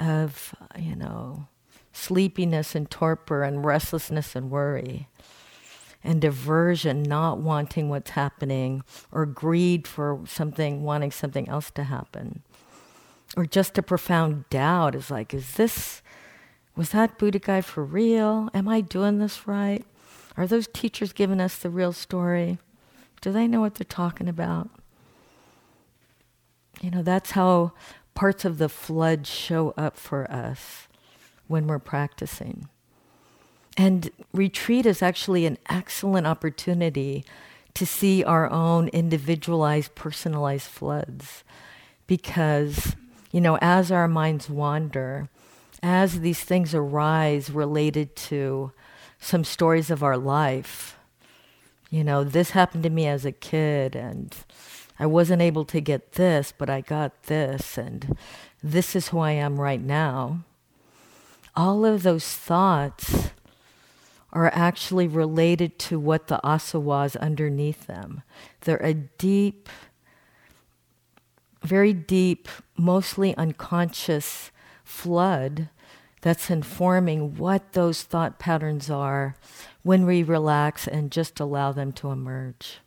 of, 0.00 0.56
you 0.76 0.96
know, 0.96 1.46
sleepiness 1.92 2.74
and 2.74 2.90
torpor 2.90 3.42
and 3.42 3.64
restlessness 3.64 4.36
and 4.36 4.50
worry 4.50 5.08
and 6.02 6.24
aversion, 6.24 7.02
not 7.02 7.38
wanting 7.38 7.88
what's 7.88 8.10
happening, 8.10 8.82
or 9.12 9.26
greed 9.26 9.86
for 9.86 10.20
something, 10.26 10.82
wanting 10.82 11.10
something 11.10 11.48
else 11.48 11.70
to 11.72 11.84
happen. 11.84 12.42
Or 13.36 13.44
just 13.44 13.78
a 13.78 13.82
profound 13.82 14.48
doubt 14.50 14.94
is 14.94 15.10
like, 15.10 15.34
is 15.34 15.54
this, 15.54 16.02
was 16.74 16.90
that 16.90 17.18
Buddha 17.18 17.38
guy 17.38 17.60
for 17.60 17.84
real? 17.84 18.48
Am 18.54 18.66
I 18.66 18.80
doing 18.80 19.18
this 19.18 19.46
right? 19.46 19.84
Are 20.36 20.46
those 20.46 20.68
teachers 20.68 21.12
giving 21.12 21.40
us 21.40 21.58
the 21.58 21.70
real 21.70 21.92
story? 21.92 22.58
Do 23.20 23.30
they 23.30 23.46
know 23.46 23.60
what 23.60 23.74
they're 23.74 23.84
talking 23.84 24.28
about? 24.28 24.70
You 26.80 26.90
know, 26.90 27.02
that's 27.02 27.32
how 27.32 27.72
parts 28.14 28.46
of 28.46 28.56
the 28.56 28.70
flood 28.70 29.26
show 29.26 29.74
up 29.76 29.98
for 29.98 30.30
us 30.30 30.88
when 31.50 31.66
we're 31.66 31.80
practicing. 31.80 32.68
And 33.76 34.10
retreat 34.32 34.86
is 34.86 35.02
actually 35.02 35.46
an 35.46 35.58
excellent 35.68 36.26
opportunity 36.26 37.24
to 37.74 37.84
see 37.84 38.22
our 38.22 38.48
own 38.50 38.88
individualized, 38.88 39.94
personalized 39.96 40.68
floods. 40.68 41.42
Because, 42.06 42.94
you 43.32 43.40
know, 43.40 43.58
as 43.60 43.90
our 43.90 44.06
minds 44.06 44.48
wander, 44.48 45.28
as 45.82 46.20
these 46.20 46.40
things 46.40 46.72
arise 46.72 47.50
related 47.50 48.14
to 48.14 48.70
some 49.18 49.42
stories 49.42 49.90
of 49.90 50.04
our 50.04 50.16
life, 50.16 50.96
you 51.90 52.04
know, 52.04 52.22
this 52.22 52.50
happened 52.50 52.84
to 52.84 52.90
me 52.90 53.08
as 53.08 53.24
a 53.24 53.32
kid, 53.32 53.96
and 53.96 54.36
I 55.00 55.06
wasn't 55.06 55.42
able 55.42 55.64
to 55.64 55.80
get 55.80 56.12
this, 56.12 56.52
but 56.56 56.70
I 56.70 56.80
got 56.80 57.24
this, 57.24 57.76
and 57.76 58.16
this 58.62 58.94
is 58.94 59.08
who 59.08 59.18
I 59.18 59.32
am 59.32 59.60
right 59.60 59.80
now. 59.80 60.44
All 61.62 61.84
of 61.84 62.04
those 62.04 62.24
thoughts 62.24 63.32
are 64.32 64.50
actually 64.54 65.06
related 65.06 65.78
to 65.80 66.00
what 66.00 66.28
the 66.28 66.40
asavas 66.42 67.20
underneath 67.20 67.86
them. 67.86 68.22
They're 68.62 68.78
a 68.78 68.94
deep, 68.94 69.68
very 71.62 71.92
deep, 71.92 72.48
mostly 72.78 73.36
unconscious 73.36 74.50
flood 74.84 75.68
that's 76.22 76.48
informing 76.48 77.36
what 77.36 77.74
those 77.74 78.04
thought 78.04 78.38
patterns 78.38 78.88
are 78.88 79.36
when 79.82 80.06
we 80.06 80.22
relax 80.22 80.88
and 80.88 81.12
just 81.12 81.40
allow 81.40 81.72
them 81.72 81.92
to 81.92 82.10
emerge. 82.10 82.78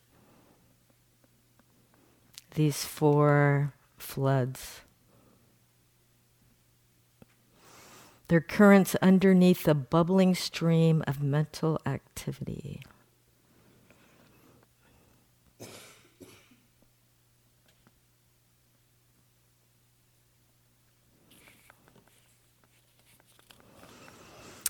These 2.56 2.86
four 2.86 3.75
floods. 4.00 4.82
They're 8.34 8.42
currents 8.42 8.96
underneath 8.96 9.66
the 9.66 9.75
bubbling 9.75 10.34
stream 10.34 11.04
of 11.06 11.22
mental 11.22 11.80
activity. 11.86 12.82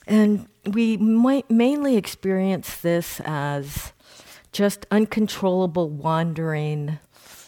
And 0.05 0.49
we 0.65 0.97
might 0.97 1.49
mainly 1.49 1.95
experience 1.95 2.75
this 2.81 3.21
as 3.23 3.93
just 4.51 4.85
uncontrollable 4.91 5.89
wandering 5.89 6.99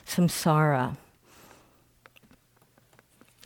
samsara. 0.08 0.96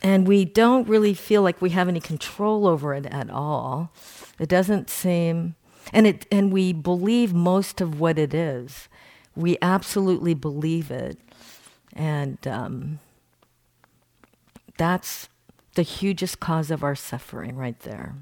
And 0.02 0.26
we 0.26 0.44
don't 0.44 0.88
really 0.88 1.14
feel 1.14 1.42
like 1.42 1.60
we 1.60 1.70
have 1.70 1.88
any 1.88 2.00
control 2.00 2.66
over 2.66 2.94
it 2.94 3.06
at 3.06 3.28
all. 3.30 3.92
It 4.38 4.48
doesn't 4.48 4.88
seem, 4.88 5.56
and, 5.92 6.06
it, 6.06 6.26
and 6.32 6.52
we 6.52 6.72
believe 6.72 7.34
most 7.34 7.80
of 7.80 8.00
what 8.00 8.18
it 8.18 8.32
is. 8.32 8.88
We 9.36 9.58
absolutely 9.60 10.34
believe 10.34 10.90
it. 10.90 11.18
And 11.92 12.38
um, 12.46 12.98
that's 14.78 15.28
the 15.74 15.82
hugest 15.82 16.40
cause 16.40 16.70
of 16.70 16.82
our 16.82 16.94
suffering 16.94 17.56
right 17.56 17.78
there. 17.80 18.14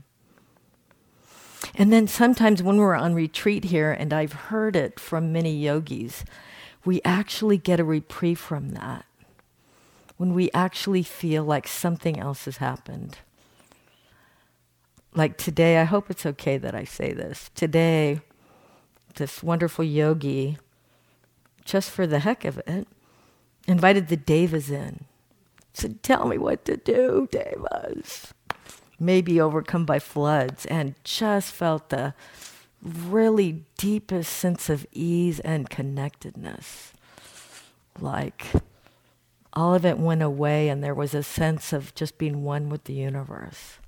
And 1.75 1.93
then 1.93 2.07
sometimes 2.07 2.63
when 2.63 2.77
we're 2.77 2.95
on 2.95 3.15
retreat 3.15 3.65
here, 3.65 3.93
and 3.93 4.13
I've 4.13 4.33
heard 4.33 4.77
it 4.77 4.99
from 4.99 5.33
many 5.33 5.57
yogis, 5.57 6.25
we 6.85 7.01
actually 7.05 7.59
get 7.59 7.81
a 7.81 7.85
reprieve 7.85 8.39
from 8.39 8.71
that. 8.71 9.05
When 10.19 10.35
we 10.35 10.51
actually 10.53 11.03
feel 11.03 11.45
like 11.45 11.67
something 11.67 12.19
else 12.19 12.45
has 12.45 12.59
happened. 12.59 13.19
Like 15.15 15.39
today, 15.39 15.79
I 15.79 15.85
hope 15.85 16.11
it's 16.11 16.27
okay 16.27 16.59
that 16.59 16.75
I 16.75 16.85
say 16.85 17.13
this. 17.13 17.51
Today, 17.55 18.21
this 19.15 19.43
wonderful 19.43 19.85
yogi, 19.85 20.59
just 21.65 21.91
for 21.91 22.07
the 22.07 22.19
heck 22.19 22.45
of 22.45 22.59
it, 22.67 22.87
invited 23.67 24.09
the 24.09 24.17
devas 24.17 24.71
in. 24.71 25.07
Said, 25.73 26.03
Tell 26.03 26.29
me 26.29 26.37
what 26.37 26.67
to 26.67 26.77
do, 26.77 27.27
devas 27.31 28.35
maybe 28.99 29.41
overcome 29.41 29.85
by 29.85 29.99
floods, 29.99 30.67
and 30.67 30.95
just 31.05 31.53
felt 31.53 31.89
the 31.89 32.15
really 32.83 33.65
deepest 33.77 34.33
sense 34.33 34.69
of 34.69 34.87
ease 34.93 35.41
and 35.41 35.71
connectedness. 35.71 36.93
Like 38.01 38.47
all 39.53 39.75
of 39.75 39.85
it 39.85 39.99
went 39.99 40.23
away, 40.23 40.69
and 40.69 40.83
there 40.83 40.95
was 40.95 41.15
a 41.15 41.23
sense 41.23 41.73
of 41.73 41.95
just 41.95 42.19
being 42.19 42.45
one 42.45 42.69
with 42.69 42.85
the 42.85 42.95
universe, 42.95 43.79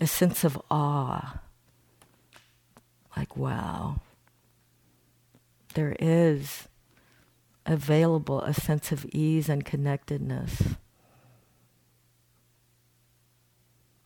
a 0.00 0.06
sense 0.06 0.44
of 0.44 0.60
awe. 0.70 1.40
Like, 3.16 3.36
wow, 3.36 4.00
there 5.74 5.96
is 5.98 6.68
available 7.66 8.40
a 8.42 8.54
sense 8.54 8.92
of 8.92 9.06
ease 9.12 9.48
and 9.48 9.64
connectedness. 9.64 10.76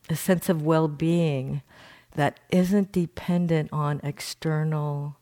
a 0.09 0.15
sense 0.15 0.49
of 0.49 0.61
well 0.61 0.87
being 0.87 1.61
that 2.15 2.39
isn't 2.49 2.91
dependent 2.91 3.71
on 3.71 3.99
external 4.03 5.17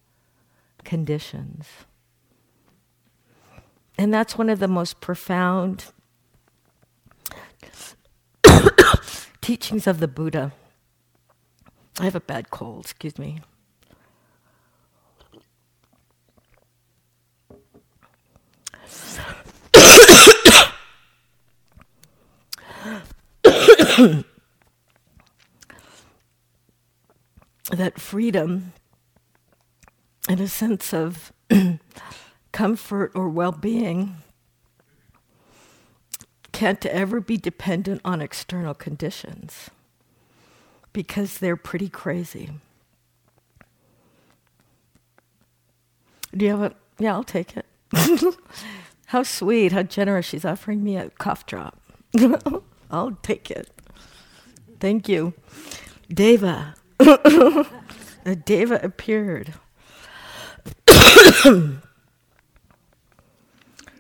conditions. 0.84 1.66
And 3.98 4.14
that's 4.14 4.38
one 4.38 4.50
of 4.50 4.60
the 4.60 4.68
most 4.68 5.02
profound 5.02 5.86
teachings 9.42 9.88
of 9.88 10.00
the 10.00 10.08
Buddha. 10.08 10.54
I 12.00 12.06
have 12.06 12.16
a 12.16 12.22
bad 12.22 12.50
cold, 12.50 12.86
excuse 12.86 13.20
me. 13.20 13.42
that 27.72 28.00
freedom 28.00 28.74
and 30.30 30.40
a 30.40 30.48
sense 30.48 30.94
of 30.94 31.34
comfort 32.62 33.12
or 33.15 33.27
well 33.27 33.51
being 33.51 34.18
can't 36.51 36.86
ever 36.86 37.20
be 37.20 37.36
dependent 37.36 38.00
on 38.06 38.22
external 38.22 38.75
conditions 38.75 39.72
because 40.94 41.39
they're 41.39 41.56
pretty 41.56 41.89
crazy. 41.89 42.51
Do 46.38 46.46
you 46.46 46.51
have 46.51 46.62
a? 46.62 46.75
Yeah, 47.00 47.13
I'll 47.13 47.24
take 47.24 47.58
it. 47.58 47.65
how 49.08 49.24
sweet, 49.24 49.72
how 49.72 49.82
generous. 49.82 50.27
She's 50.27 50.46
offering 50.46 50.84
me 50.84 50.98
a 50.98 51.10
cough 51.10 51.48
drop. 51.48 51.82
I'll 52.91 53.18
take 53.24 53.50
it. 53.50 53.72
Thank 54.80 55.10
you. 55.10 55.34
Deva, 56.13 56.75
a 57.00 58.36
deva 58.46 58.80
appeared. 58.84 59.56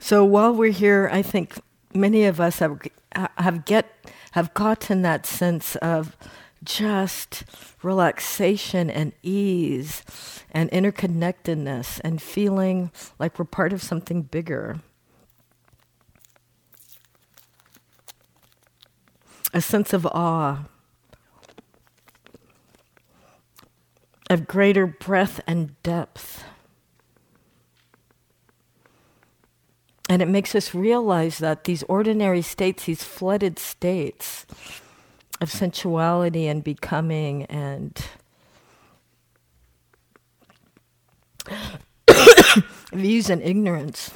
so 0.01 0.25
while 0.25 0.53
we're 0.53 0.71
here, 0.71 1.09
I 1.13 1.21
think 1.21 1.61
many 1.93 2.25
of 2.25 2.41
us 2.41 2.59
have 2.59 2.81
have 3.37 3.65
get 3.65 3.85
have 4.31 4.53
gotten 4.53 5.03
that 5.03 5.27
sense 5.27 5.75
of 5.77 6.17
just 6.63 7.43
relaxation 7.83 8.89
and 8.89 9.13
ease 9.21 10.03
and 10.51 10.71
interconnectedness 10.71 12.01
and 12.03 12.21
feeling 12.21 12.91
like 13.19 13.37
we're 13.37 13.45
part 13.45 13.73
of 13.73 13.83
something 13.83 14.23
bigger. 14.23 14.81
A 19.53 19.61
sense 19.61 19.93
of 19.93 20.07
awe. 20.07 20.65
of 24.31 24.47
greater 24.47 24.87
breadth 24.87 25.41
and 25.45 25.75
depth. 25.83 26.45
And 30.11 30.21
it 30.21 30.27
makes 30.27 30.55
us 30.55 30.75
realize 30.75 31.37
that 31.37 31.63
these 31.63 31.83
ordinary 31.83 32.41
states, 32.41 32.83
these 32.83 33.01
flooded 33.01 33.57
states 33.57 34.45
of 35.39 35.49
sensuality 35.49 36.47
and 36.47 36.61
becoming 36.61 37.45
and 37.45 38.05
views 42.91 43.29
and 43.29 43.41
ignorance, 43.41 44.11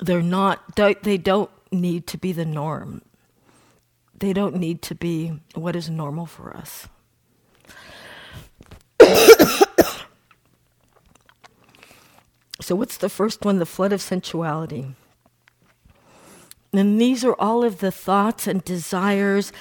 they're 0.00 0.22
not, 0.22 0.74
they 0.76 1.18
don't 1.18 1.50
need 1.70 2.06
to 2.06 2.16
be 2.16 2.32
the 2.32 2.46
norm 2.46 3.02
they 4.18 4.32
don't 4.32 4.56
need 4.56 4.80
to 4.82 4.94
be 4.94 5.40
what 5.54 5.76
is 5.76 5.90
normal 5.90 6.24
for 6.24 6.56
us. 6.56 6.88
so, 12.60 12.74
what's 12.74 12.96
the 12.96 13.08
first 13.08 13.44
one? 13.44 13.58
The 13.58 13.66
flood 13.66 13.92
of 13.92 14.00
sensuality. 14.00 14.94
And 16.72 17.00
these 17.00 17.24
are 17.24 17.34
all 17.38 17.64
of 17.64 17.78
the 17.78 17.90
thoughts 17.90 18.46
and 18.46 18.62
desires 18.64 19.52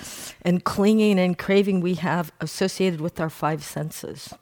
and 0.41 0.63
clinging 0.63 1.19
and 1.19 1.37
craving 1.37 1.79
we 1.79 1.95
have 1.95 2.31
associated 2.41 2.99
with 2.99 3.19
our 3.19 3.29
five 3.29 3.63
senses. 3.63 4.33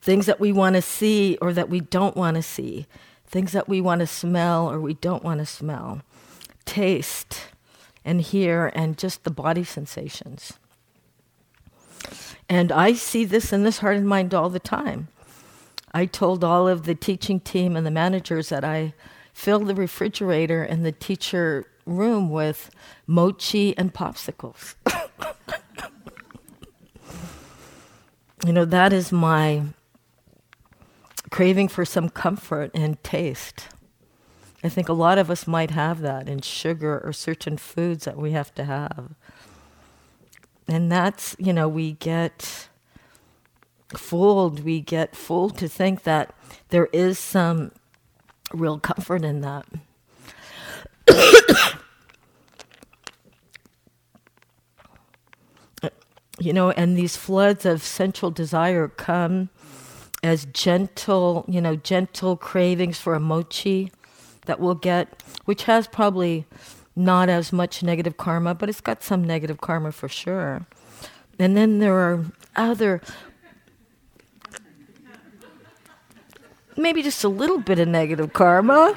Things 0.00 0.26
that 0.26 0.40
we 0.40 0.52
want 0.52 0.76
to 0.76 0.82
see 0.82 1.36
or 1.40 1.52
that 1.52 1.68
we 1.68 1.80
don't 1.80 2.16
want 2.16 2.36
to 2.36 2.42
see. 2.42 2.86
Things 3.26 3.52
that 3.52 3.68
we 3.68 3.80
want 3.80 4.00
to 4.00 4.06
smell 4.06 4.70
or 4.70 4.80
we 4.80 4.94
don't 4.94 5.24
want 5.24 5.40
to 5.40 5.46
smell. 5.46 6.02
Taste, 6.64 7.48
and 8.04 8.20
hear 8.20 8.72
and 8.74 8.96
just 8.96 9.24
the 9.24 9.30
body 9.30 9.64
sensations. 9.64 10.54
And 12.48 12.72
I 12.72 12.94
see 12.94 13.24
this 13.24 13.52
in 13.52 13.62
this 13.62 13.78
heart 13.78 13.96
and 13.96 14.08
mind 14.08 14.34
all 14.34 14.48
the 14.48 14.58
time. 14.58 15.08
I 15.92 16.06
told 16.06 16.44
all 16.44 16.68
of 16.68 16.84
the 16.84 16.94
teaching 16.94 17.40
team 17.40 17.76
and 17.76 17.86
the 17.86 17.90
managers 17.90 18.48
that 18.50 18.64
I 18.64 18.94
fill 19.32 19.60
the 19.60 19.74
refrigerator 19.74 20.64
in 20.64 20.82
the 20.82 20.92
teacher 20.92 21.66
room 21.86 22.30
with 22.30 22.70
mochi 23.06 23.76
and 23.76 23.92
popsicles. 23.92 24.74
you 28.46 28.52
know, 28.52 28.64
that 28.64 28.92
is 28.92 29.10
my 29.10 29.62
craving 31.30 31.68
for 31.68 31.84
some 31.84 32.08
comfort 32.08 32.70
and 32.74 33.02
taste. 33.02 33.68
I 34.62 34.68
think 34.68 34.88
a 34.88 34.92
lot 34.92 35.18
of 35.18 35.30
us 35.30 35.46
might 35.46 35.70
have 35.70 36.00
that 36.00 36.28
in 36.28 36.42
sugar 36.42 37.00
or 37.02 37.12
certain 37.12 37.56
foods 37.56 38.04
that 38.04 38.16
we 38.16 38.32
have 38.32 38.54
to 38.56 38.64
have. 38.64 39.14
And 40.68 40.92
that's, 40.92 41.34
you 41.38 41.52
know, 41.52 41.68
we 41.68 41.92
get 41.92 42.68
fooled, 43.96 44.64
we 44.64 44.80
get 44.80 45.16
fooled 45.16 45.58
to 45.58 45.68
think 45.68 46.02
that 46.04 46.34
there 46.68 46.86
is 46.92 47.18
some 47.18 47.72
real 48.52 48.78
comfort 48.78 49.24
in 49.24 49.40
that. 49.40 49.66
you 56.38 56.52
know, 56.52 56.70
and 56.70 56.96
these 56.96 57.16
floods 57.16 57.66
of 57.66 57.82
sensual 57.82 58.30
desire 58.30 58.88
come 58.88 59.50
as 60.22 60.44
gentle, 60.46 61.44
you 61.48 61.60
know, 61.60 61.76
gentle 61.76 62.36
cravings 62.36 62.98
for 62.98 63.14
a 63.14 63.20
mochi 63.20 63.92
that 64.46 64.60
we'll 64.60 64.74
get, 64.74 65.22
which 65.44 65.64
has 65.64 65.86
probably 65.86 66.46
not 66.96 67.28
as 67.28 67.52
much 67.52 67.82
negative 67.82 68.16
karma, 68.16 68.54
but 68.54 68.68
it's 68.68 68.80
got 68.80 69.02
some 69.02 69.24
negative 69.24 69.60
karma 69.60 69.92
for 69.92 70.08
sure. 70.08 70.66
And 71.38 71.56
then 71.56 71.78
there 71.78 71.94
are 71.94 72.24
other, 72.56 73.00
maybe 76.82 77.02
just 77.02 77.24
a 77.24 77.28
little 77.28 77.58
bit 77.58 77.78
of 77.78 77.88
negative 77.88 78.32
karma, 78.32 78.94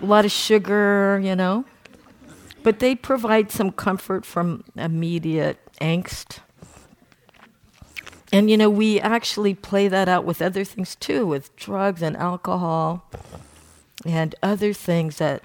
a 0.00 0.04
lot 0.04 0.24
of 0.24 0.30
sugar, 0.30 1.20
you 1.22 1.36
know. 1.36 1.64
But 2.62 2.78
they 2.78 2.94
provide 2.94 3.50
some 3.50 3.70
comfort 3.72 4.24
from 4.24 4.64
immediate 4.76 5.58
angst. 5.80 6.38
And 8.32 8.50
you 8.50 8.56
know, 8.56 8.70
we 8.70 9.00
actually 9.00 9.54
play 9.54 9.86
that 9.88 10.08
out 10.08 10.24
with 10.24 10.42
other 10.42 10.64
things 10.64 10.96
too, 10.96 11.26
with 11.26 11.54
drugs 11.56 12.02
and 12.02 12.16
alcohol 12.16 13.08
and 14.04 14.34
other 14.42 14.72
things 14.72 15.18
that, 15.18 15.42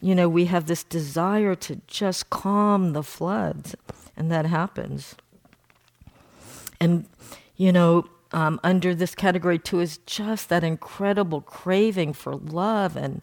you 0.00 0.14
know, 0.14 0.28
we 0.28 0.44
have 0.46 0.66
this 0.66 0.84
desire 0.84 1.54
to 1.56 1.80
just 1.86 2.30
calm 2.30 2.92
the 2.92 3.02
floods. 3.02 3.74
and 4.16 4.30
that 4.30 4.46
happens. 4.46 5.14
And, 6.80 7.06
you 7.56 7.72
know, 7.72 8.06
um, 8.32 8.60
under 8.64 8.94
this 8.94 9.14
category 9.14 9.58
too 9.58 9.80
is 9.80 9.98
just 9.98 10.48
that 10.48 10.64
incredible 10.64 11.40
craving 11.40 12.12
for 12.12 12.34
love. 12.34 12.96
And 12.96 13.22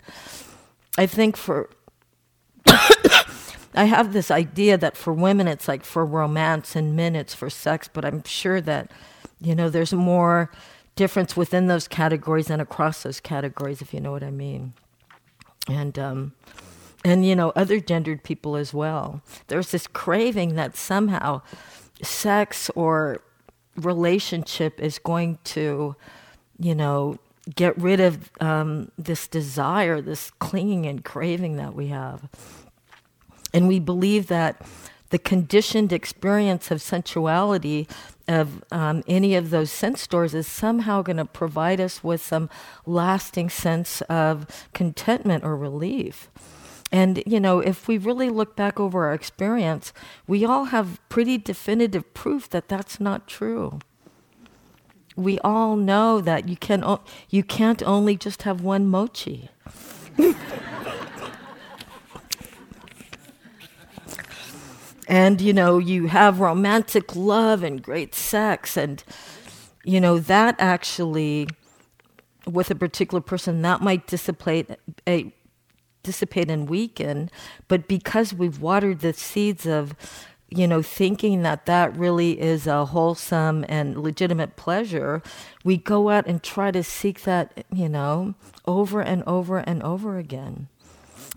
I 0.97 1.05
think 1.05 1.35
for, 1.35 1.69
I 2.65 3.85
have 3.85 4.13
this 4.13 4.29
idea 4.31 4.77
that 4.77 4.97
for 4.97 5.13
women 5.13 5.47
it's 5.47 5.67
like 5.67 5.83
for 5.83 6.05
romance 6.05 6.75
and 6.75 6.95
men 6.95 7.15
it's 7.15 7.33
for 7.33 7.49
sex, 7.49 7.89
but 7.91 8.05
I'm 8.05 8.23
sure 8.23 8.61
that, 8.61 8.91
you 9.41 9.55
know, 9.55 9.69
there's 9.69 9.93
more 9.93 10.51
difference 10.95 11.35
within 11.35 11.67
those 11.67 11.87
categories 11.87 12.49
and 12.49 12.61
across 12.61 13.03
those 13.03 13.19
categories, 13.19 13.81
if 13.81 13.93
you 13.93 14.01
know 14.01 14.11
what 14.11 14.23
I 14.23 14.31
mean. 14.31 14.73
And, 15.67 15.97
um, 15.97 16.33
and 17.05 17.25
you 17.25 17.35
know, 17.35 17.51
other 17.55 17.79
gendered 17.79 18.23
people 18.23 18.55
as 18.55 18.73
well. 18.73 19.21
There's 19.47 19.71
this 19.71 19.87
craving 19.87 20.55
that 20.55 20.75
somehow 20.75 21.41
sex 22.01 22.69
or 22.75 23.21
relationship 23.79 24.79
is 24.79 24.99
going 24.99 25.39
to, 25.45 25.95
you 26.59 26.75
know, 26.75 27.19
get 27.55 27.77
rid 27.77 27.99
of 27.99 28.29
um, 28.41 28.91
this 28.97 29.27
desire, 29.27 30.01
this 30.01 30.31
clinging 30.39 30.85
and 30.85 31.03
craving 31.03 31.57
that 31.57 31.73
we 31.73 31.87
have. 31.87 32.29
And 33.53 33.67
we 33.67 33.79
believe 33.79 34.27
that 34.27 34.61
the 35.09 35.17
conditioned 35.17 35.91
experience 35.91 36.69
of 36.69 36.81
sensuality 36.81 37.87
of 38.27 38.63
um, 38.71 39.03
any 39.07 39.33
of 39.35 39.49
those 39.49 39.71
sense 39.71 40.05
doors 40.05 40.35
is 40.35 40.45
somehow 40.45 41.01
going 41.01 41.17
to 41.17 41.25
provide 41.25 41.81
us 41.81 42.03
with 42.03 42.21
some 42.21 42.47
lasting 42.85 43.49
sense 43.49 44.01
of 44.01 44.45
contentment 44.73 45.43
or 45.43 45.57
relief. 45.57 46.29
And, 46.91 47.21
you 47.25 47.39
know, 47.39 47.59
if 47.59 47.87
we 47.87 47.97
really 47.97 48.29
look 48.29 48.55
back 48.55 48.79
over 48.79 49.05
our 49.05 49.13
experience, 49.13 49.93
we 50.27 50.43
all 50.43 50.65
have 50.65 50.99
pretty 51.07 51.37
definitive 51.37 52.13
proof 52.13 52.49
that 52.49 52.67
that's 52.67 52.99
not 52.99 53.27
true. 53.27 53.79
We 55.15 55.37
all 55.39 55.75
know 55.75 56.19
that 56.21 56.49
you, 56.49 56.57
can 56.57 56.83
o- 56.83 57.01
you 57.29 57.43
can't 57.43 57.83
only 57.83 58.15
just 58.17 58.41
have 58.43 58.61
one 58.61 58.87
mochi. 58.87 59.49
and, 65.07 65.41
you 65.41 65.53
know, 65.53 65.77
you 65.77 66.07
have 66.07 66.39
romantic 66.39 67.15
love 67.15 67.61
and 67.63 67.83
great 67.83 68.15
sex. 68.15 68.75
And, 68.77 69.03
you 69.83 70.01
know, 70.01 70.17
that 70.19 70.55
actually, 70.57 71.47
with 72.47 72.71
a 72.71 72.75
particular 72.75 73.21
person, 73.21 73.61
that 73.61 73.81
might 73.81 74.07
dissipate 74.07 74.71
a 75.07 75.31
dissipate 76.03 76.49
and 76.49 76.69
weaken. 76.69 77.29
But 77.67 77.87
because 77.87 78.33
we've 78.33 78.61
watered 78.61 78.99
the 78.99 79.13
seeds 79.13 79.65
of, 79.65 79.95
you 80.49 80.67
know, 80.67 80.81
thinking 80.81 81.43
that 81.43 81.65
that 81.65 81.95
really 81.95 82.39
is 82.39 82.67
a 82.67 82.85
wholesome 82.85 83.65
and 83.69 84.01
legitimate 84.01 84.55
pleasure, 84.55 85.21
we 85.63 85.77
go 85.77 86.09
out 86.09 86.25
and 86.27 86.41
try 86.41 86.71
to 86.71 86.83
seek 86.83 87.23
that, 87.23 87.65
you 87.71 87.89
know, 87.89 88.33
over 88.65 89.01
and 89.01 89.23
over 89.27 89.59
and 89.59 89.83
over 89.83 90.17
again. 90.17 90.67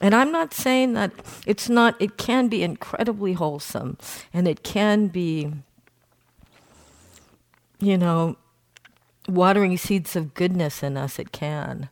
And 0.00 0.14
I'm 0.14 0.32
not 0.32 0.54
saying 0.54 0.94
that 0.94 1.12
it's 1.46 1.68
not, 1.68 2.00
it 2.00 2.16
can 2.16 2.48
be 2.48 2.62
incredibly 2.62 3.34
wholesome 3.34 3.98
and 4.32 4.48
it 4.48 4.62
can 4.62 5.08
be, 5.08 5.52
you 7.78 7.98
know, 7.98 8.36
watering 9.28 9.76
seeds 9.76 10.16
of 10.16 10.34
goodness 10.34 10.82
in 10.82 10.96
us, 10.96 11.18
it 11.18 11.32
can. 11.32 11.88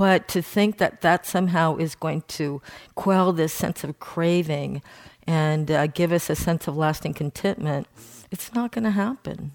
But 0.00 0.28
to 0.28 0.40
think 0.40 0.78
that 0.78 1.02
that 1.02 1.26
somehow 1.26 1.76
is 1.76 1.94
going 1.94 2.22
to 2.28 2.62
quell 2.94 3.34
this 3.34 3.52
sense 3.52 3.84
of 3.84 4.00
craving 4.00 4.80
and 5.26 5.70
uh, 5.70 5.88
give 5.88 6.10
us 6.10 6.30
a 6.30 6.34
sense 6.34 6.66
of 6.66 6.74
lasting 6.74 7.12
contentment, 7.12 7.86
it's 8.30 8.54
not 8.54 8.72
going 8.72 8.84
to 8.84 8.92
happen. 8.92 9.52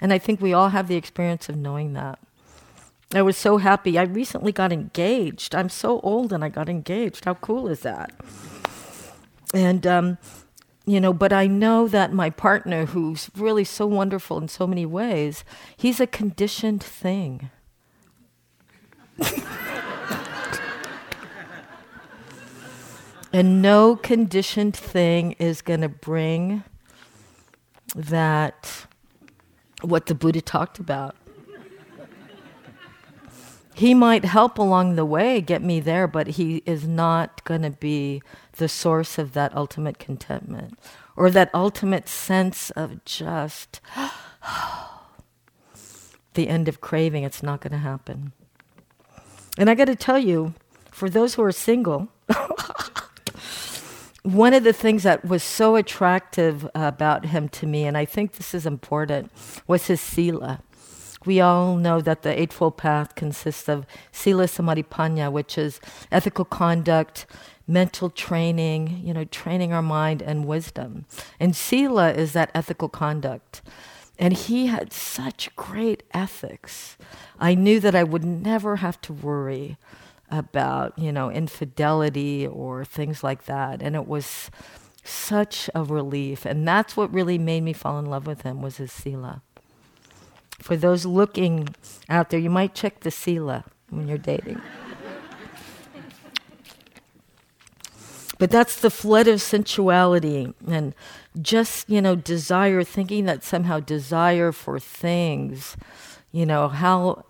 And 0.00 0.10
I 0.10 0.16
think 0.16 0.40
we 0.40 0.54
all 0.54 0.70
have 0.70 0.88
the 0.88 0.96
experience 0.96 1.50
of 1.50 1.58
knowing 1.58 1.92
that. 1.92 2.18
I 3.12 3.20
was 3.20 3.36
so 3.36 3.58
happy. 3.58 3.98
I 3.98 4.04
recently 4.04 4.52
got 4.52 4.72
engaged. 4.72 5.54
I'm 5.54 5.68
so 5.68 6.00
old 6.00 6.32
and 6.32 6.42
I 6.42 6.48
got 6.48 6.70
engaged. 6.70 7.26
How 7.26 7.34
cool 7.34 7.68
is 7.68 7.80
that? 7.80 8.10
And, 9.52 9.86
um, 9.86 10.16
you 10.86 10.98
know, 10.98 11.12
but 11.12 11.34
I 11.34 11.46
know 11.46 11.88
that 11.88 12.10
my 12.10 12.30
partner, 12.30 12.86
who's 12.86 13.28
really 13.36 13.64
so 13.64 13.86
wonderful 13.86 14.38
in 14.38 14.48
so 14.48 14.66
many 14.66 14.86
ways, 14.86 15.44
he's 15.76 16.00
a 16.00 16.06
conditioned 16.06 16.82
thing. 16.82 17.50
and 23.34 23.60
no 23.60 23.96
conditioned 23.96 24.76
thing 24.76 25.32
is 25.40 25.60
going 25.60 25.80
to 25.80 25.88
bring 25.88 26.62
that, 27.96 28.86
what 29.82 30.06
the 30.06 30.14
Buddha 30.14 30.40
talked 30.40 30.78
about. 30.78 31.16
He 33.74 33.92
might 33.92 34.24
help 34.24 34.56
along 34.56 34.94
the 34.94 35.04
way, 35.04 35.40
get 35.40 35.64
me 35.64 35.80
there, 35.80 36.06
but 36.06 36.28
he 36.28 36.62
is 36.64 36.86
not 36.86 37.42
going 37.42 37.62
to 37.62 37.70
be 37.70 38.22
the 38.52 38.68
source 38.68 39.18
of 39.18 39.32
that 39.32 39.52
ultimate 39.56 39.98
contentment 39.98 40.78
or 41.16 41.28
that 41.28 41.50
ultimate 41.52 42.08
sense 42.08 42.70
of 42.70 43.04
just 43.04 43.80
the 46.34 46.46
end 46.46 46.68
of 46.68 46.80
craving. 46.80 47.24
It's 47.24 47.42
not 47.42 47.62
going 47.62 47.72
to 47.72 47.78
happen. 47.78 48.32
And 49.58 49.68
I 49.68 49.74
got 49.74 49.86
to 49.86 49.96
tell 49.96 50.20
you, 50.20 50.54
for 50.92 51.10
those 51.10 51.34
who 51.34 51.42
are 51.42 51.50
single, 51.50 52.10
one 54.24 54.54
of 54.54 54.64
the 54.64 54.72
things 54.72 55.02
that 55.02 55.22
was 55.22 55.42
so 55.42 55.76
attractive 55.76 56.68
about 56.74 57.26
him 57.26 57.46
to 57.50 57.66
me, 57.66 57.84
and 57.84 57.96
I 57.96 58.06
think 58.06 58.32
this 58.32 58.54
is 58.54 58.64
important, 58.64 59.30
was 59.66 59.86
his 59.86 60.00
sila. 60.00 60.62
We 61.26 61.42
all 61.42 61.76
know 61.76 62.00
that 62.00 62.22
the 62.22 62.38
Eightfold 62.38 62.78
Path 62.78 63.14
consists 63.16 63.68
of 63.68 63.86
sila 64.12 64.48
samadhi 64.48 64.82
which 65.28 65.58
is 65.58 65.78
ethical 66.10 66.46
conduct, 66.46 67.26
mental 67.66 68.08
training, 68.08 69.02
you 69.04 69.12
know, 69.12 69.24
training 69.24 69.74
our 69.74 69.82
mind 69.82 70.22
and 70.22 70.46
wisdom. 70.46 71.04
And 71.38 71.54
sila 71.54 72.12
is 72.12 72.32
that 72.32 72.50
ethical 72.54 72.88
conduct. 72.88 73.60
And 74.18 74.32
he 74.32 74.68
had 74.68 74.90
such 74.92 75.54
great 75.54 76.02
ethics. 76.12 76.96
I 77.38 77.54
knew 77.54 77.78
that 77.80 77.94
I 77.94 78.04
would 78.04 78.24
never 78.24 78.76
have 78.76 79.00
to 79.02 79.12
worry 79.12 79.76
about, 80.30 80.98
you 80.98 81.12
know, 81.12 81.30
infidelity 81.30 82.46
or 82.46 82.84
things 82.84 83.22
like 83.22 83.44
that. 83.44 83.82
And 83.82 83.94
it 83.94 84.06
was 84.06 84.50
such 85.04 85.68
a 85.74 85.84
relief. 85.84 86.44
And 86.44 86.66
that's 86.66 86.96
what 86.96 87.12
really 87.12 87.38
made 87.38 87.62
me 87.62 87.72
fall 87.72 87.98
in 87.98 88.06
love 88.06 88.26
with 88.26 88.42
him 88.42 88.62
was 88.62 88.78
his 88.78 88.92
sila. 88.92 89.42
For 90.60 90.76
those 90.76 91.04
looking 91.04 91.68
out 92.08 92.30
there, 92.30 92.40
you 92.40 92.50
might 92.50 92.74
check 92.74 93.00
the 93.00 93.10
sila 93.10 93.64
when 93.90 94.08
you're 94.08 94.18
dating. 94.18 94.60
but 98.38 98.50
that's 98.50 98.80
the 98.80 98.90
flood 98.90 99.28
of 99.28 99.42
sensuality 99.42 100.54
and 100.66 100.94
just, 101.40 101.88
you 101.88 102.00
know, 102.00 102.14
desire, 102.14 102.82
thinking 102.82 103.26
that 103.26 103.44
somehow 103.44 103.80
desire 103.80 104.52
for 104.52 104.78
things, 104.78 105.76
you 106.32 106.46
know, 106.46 106.68
how 106.68 107.24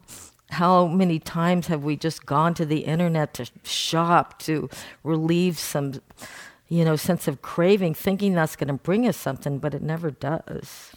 how 0.54 0.86
many 0.86 1.18
times 1.18 1.66
have 1.68 1.84
we 1.84 1.96
just 1.96 2.26
gone 2.26 2.54
to 2.54 2.64
the 2.64 2.80
internet 2.80 3.34
to 3.34 3.50
shop 3.62 4.38
to 4.40 4.68
relieve 5.02 5.58
some 5.58 6.00
you 6.68 6.84
know 6.84 6.96
sense 6.96 7.28
of 7.28 7.42
craving 7.42 7.94
thinking 7.94 8.34
that's 8.34 8.56
going 8.56 8.68
to 8.68 8.74
bring 8.74 9.06
us 9.06 9.16
something 9.16 9.58
but 9.58 9.74
it 9.74 9.82
never 9.82 10.10
does. 10.10 10.92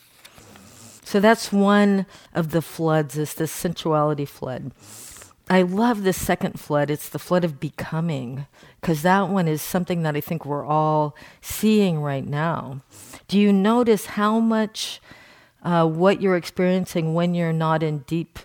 So 1.04 1.20
that's 1.22 1.54
one 1.54 2.06
of 2.34 2.52
the 2.52 2.62
floods 2.62 3.17
is 3.17 3.34
the 3.34 3.48
sensuality 3.48 4.26
flood. 4.26 4.72
I 5.50 5.62
love 5.62 6.04
the 6.04 6.12
second 6.12 6.60
flood. 6.60 6.89
It's 6.89 7.08
the 7.08 7.20
flood 7.20 7.46
of 7.46 7.62
becoming 7.62 8.46
because 8.82 9.04
that 9.04 9.30
one 9.30 9.48
is 9.48 9.62
something 9.62 10.04
that 10.04 10.17
i 10.17 10.22
think 10.22 10.46
we're 10.46 10.65
all 10.65 11.15
seeing 11.41 12.02
right 12.02 12.28
now. 12.28 12.82
Do 13.30 13.39
you 13.39 13.54
notice 13.54 14.06
how 14.06 14.39
much 14.39 15.00
uh, 15.63 15.88
what 15.88 16.22
you're 16.22 16.36
experiencing 16.36 17.13
when 17.13 17.34
you're 17.34 17.54
not 17.54 17.84
in 17.84 18.00
deep 18.00 18.39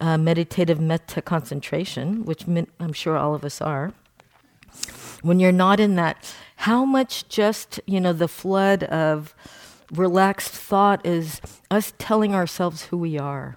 uh, 0.00 0.18
meditative 0.18 0.80
metta 0.80 1.22
concentration, 1.22 2.24
which 2.24 2.44
I'm 2.46 2.92
sure 2.92 3.16
all 3.16 3.34
of 3.34 3.44
us 3.44 3.60
are, 3.60 3.92
when 5.22 5.40
you're 5.40 5.52
not 5.52 5.80
in 5.80 5.96
that, 5.96 6.34
how 6.56 6.84
much 6.84 7.28
just, 7.28 7.80
you 7.86 8.00
know, 8.00 8.12
the 8.12 8.28
flood 8.28 8.84
of 8.84 9.34
relaxed 9.92 10.52
thought 10.52 11.04
is 11.04 11.40
us 11.70 11.92
telling 11.98 12.34
ourselves 12.34 12.84
who 12.86 12.98
we 12.98 13.18
are 13.18 13.56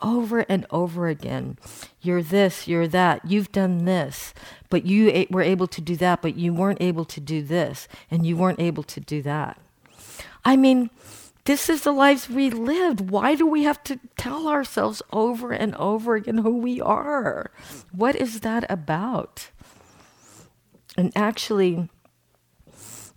over 0.00 0.40
and 0.48 0.66
over 0.70 1.08
again. 1.08 1.58
You're 2.00 2.22
this, 2.22 2.68
you're 2.68 2.88
that, 2.88 3.24
you've 3.24 3.50
done 3.50 3.84
this, 3.84 4.32
but 4.70 4.86
you 4.86 5.26
were 5.30 5.42
able 5.42 5.66
to 5.66 5.80
do 5.80 5.96
that, 5.96 6.22
but 6.22 6.36
you 6.36 6.52
weren't 6.52 6.80
able 6.80 7.04
to 7.06 7.20
do 7.20 7.42
this, 7.42 7.88
and 8.10 8.24
you 8.24 8.36
weren't 8.36 8.60
able 8.60 8.84
to 8.84 9.00
do 9.00 9.22
that. 9.22 9.60
I 10.44 10.56
mean, 10.56 10.90
this 11.48 11.70
is 11.70 11.82
the 11.82 11.92
lives 11.92 12.28
we 12.28 12.50
lived. 12.50 13.10
Why 13.10 13.34
do 13.34 13.46
we 13.46 13.64
have 13.64 13.82
to 13.84 13.98
tell 14.18 14.48
ourselves 14.48 15.02
over 15.12 15.52
and 15.52 15.74
over 15.76 16.14
again 16.16 16.38
who 16.38 16.58
we 16.58 16.80
are? 16.82 17.50
What 17.92 18.16
is 18.16 18.40
that 18.40 18.70
about? 18.70 19.50
And 20.96 21.12
actually, 21.16 21.88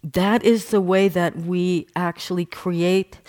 That 0.03 0.43
is 0.43 0.67
the 0.71 0.81
way 0.81 1.07
that 1.09 1.37
we 1.37 1.87
actually 1.95 2.45
create 2.45 3.19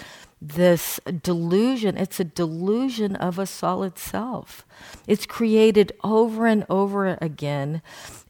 this 0.41 0.99
delusion. 1.23 1.99
It's 1.99 2.21
a 2.21 2.25
delusion 2.25 3.17
of 3.17 3.39
a 3.39 3.47
solid 3.47 3.99
self. 3.99 4.65
It's 5.07 5.27
created 5.27 5.93
over 6.03 6.47
and 6.47 6.65
over 6.71 7.19
again 7.21 7.83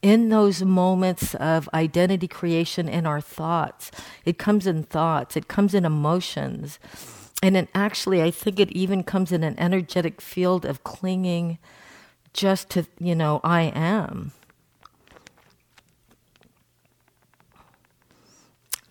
in 0.02 0.28
those 0.28 0.62
moments 0.62 1.34
of 1.36 1.68
identity 1.72 2.28
creation 2.28 2.88
in 2.88 3.06
our 3.06 3.20
thoughts. 3.20 3.90
It 4.24 4.36
comes 4.36 4.66
in 4.66 4.82
thoughts, 4.82 5.36
it 5.36 5.48
comes 5.48 5.74
in 5.74 5.84
emotions. 5.84 6.78
And 7.42 7.56
then 7.56 7.68
actually, 7.74 8.22
I 8.22 8.30
think 8.30 8.60
it 8.60 8.70
even 8.72 9.02
comes 9.02 9.32
in 9.32 9.42
an 9.42 9.58
energetic 9.58 10.20
field 10.20 10.64
of 10.64 10.84
clinging 10.84 11.58
just 12.32 12.68
to, 12.70 12.86
you 12.98 13.14
know, 13.14 13.40
I 13.42 13.72
am. 13.74 14.32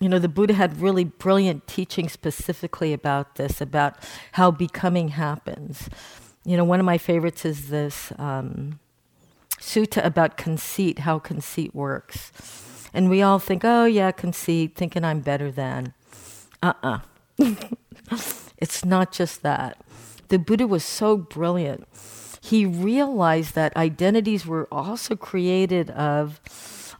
you 0.02 0.08
know, 0.08 0.18
the 0.18 0.28
Buddha 0.28 0.54
had 0.54 0.80
really 0.80 1.04
brilliant 1.04 1.68
teaching 1.68 2.08
specifically 2.08 2.92
about 2.92 3.36
this, 3.36 3.60
about 3.60 3.94
how 4.32 4.50
becoming 4.50 5.08
happens. 5.10 5.88
You 6.44 6.56
know, 6.56 6.64
one 6.64 6.80
of 6.80 6.86
my 6.86 6.98
favorites 6.98 7.44
is 7.44 7.68
this 7.68 8.12
um, 8.18 8.80
sutta 9.62 10.04
about 10.04 10.36
conceit, 10.36 11.00
how 11.00 11.18
conceit 11.18 11.74
works. 11.74 12.32
And 12.92 13.08
we 13.08 13.22
all 13.22 13.38
think, 13.38 13.62
oh, 13.64 13.84
yeah, 13.84 14.10
conceit, 14.10 14.74
thinking 14.74 15.04
I'm 15.04 15.20
better 15.20 15.50
than. 15.50 15.94
Uh 16.62 16.74
uh-uh. 16.82 16.98
uh 18.10 18.18
it's 18.58 18.84
not 18.84 19.12
just 19.12 19.42
that. 19.42 19.78
The 20.28 20.38
Buddha 20.38 20.66
was 20.66 20.84
so 20.84 21.16
brilliant. 21.16 21.86
He 22.42 22.66
realized 22.66 23.54
that 23.54 23.76
identities 23.76 24.44
were 24.44 24.66
also 24.72 25.14
created 25.14 25.90
of, 25.90 26.40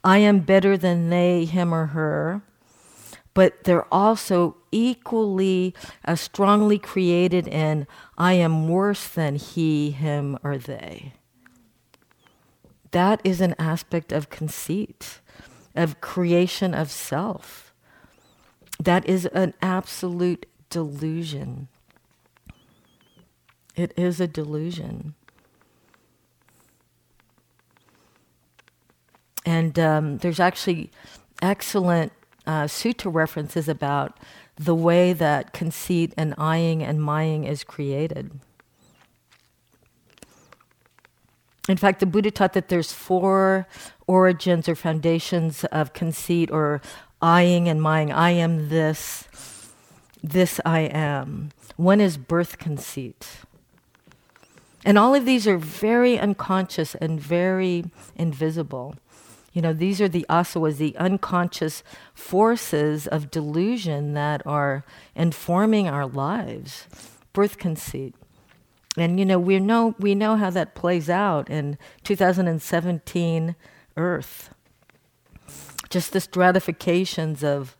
I 0.04 0.18
am 0.18 0.40
better 0.40 0.76
than 0.78 1.10
they, 1.10 1.44
him, 1.44 1.74
or 1.74 1.86
her 1.86 2.42
but 3.34 3.64
they're 3.64 3.92
also 3.92 4.56
equally 4.70 5.74
as 6.04 6.20
strongly 6.20 6.78
created 6.78 7.48
in 7.48 7.86
I 8.18 8.34
am 8.34 8.68
worse 8.68 9.08
than 9.08 9.36
he, 9.36 9.90
him, 9.90 10.38
or 10.42 10.58
they. 10.58 11.14
That 12.92 13.20
is 13.24 13.40
an 13.40 13.54
aspect 13.58 14.12
of 14.12 14.30
conceit, 14.30 15.20
of 15.74 16.00
creation 16.00 16.74
of 16.74 16.90
self. 16.90 17.74
That 18.78 19.06
is 19.08 19.26
an 19.26 19.54
absolute 19.60 20.46
delusion. 20.70 21.68
It 23.74 23.92
is 23.96 24.20
a 24.20 24.26
delusion. 24.26 25.14
And 29.44 29.78
um, 29.78 30.18
there's 30.18 30.40
actually 30.40 30.90
excellent 31.40 32.12
uh, 32.46 32.64
sutta 32.64 33.12
references 33.12 33.68
about 33.68 34.18
the 34.56 34.74
way 34.74 35.12
that 35.12 35.52
conceit 35.52 36.12
and 36.16 36.34
eyeing 36.36 36.82
and 36.82 37.02
mying 37.02 37.44
is 37.44 37.64
created. 37.64 38.38
In 41.68 41.76
fact, 41.76 42.00
the 42.00 42.06
Buddha 42.06 42.30
taught 42.30 42.54
that 42.54 42.68
there's 42.68 42.92
four 42.92 43.68
origins 44.06 44.68
or 44.68 44.74
foundations 44.74 45.64
of 45.66 45.92
conceit 45.92 46.50
or 46.50 46.80
eyeing 47.20 47.68
and 47.68 47.80
mying. 47.80 48.12
I 48.12 48.30
am 48.30 48.68
this, 48.68 49.28
this 50.22 50.60
I 50.64 50.80
am. 50.80 51.50
One 51.76 52.00
is 52.00 52.16
birth 52.16 52.58
conceit. 52.58 53.28
And 54.84 54.98
all 54.98 55.14
of 55.14 55.24
these 55.24 55.46
are 55.46 55.58
very 55.58 56.18
unconscious 56.18 56.96
and 56.96 57.20
very 57.20 57.84
invisible. 58.16 58.96
You 59.52 59.62
know, 59.62 59.72
these 59.72 60.00
are 60.00 60.08
the 60.08 60.26
asavas, 60.28 60.78
the 60.78 60.96
unconscious 60.96 61.84
forces 62.14 63.06
of 63.06 63.30
delusion 63.30 64.14
that 64.14 64.44
are 64.44 64.84
informing 65.14 65.86
our 65.86 66.06
lives. 66.06 66.88
Birth 67.32 67.58
conceit. 67.58 68.14
And 68.96 69.18
you 69.18 69.24
know, 69.24 69.38
we 69.38 69.58
know 69.58 69.94
we 69.98 70.14
know 70.14 70.36
how 70.36 70.50
that 70.50 70.74
plays 70.74 71.08
out 71.08 71.48
in 71.48 71.78
2017 72.04 73.56
Earth. 73.96 74.50
Just 75.88 76.12
the 76.12 76.20
stratifications 76.20 77.42
of, 77.42 77.76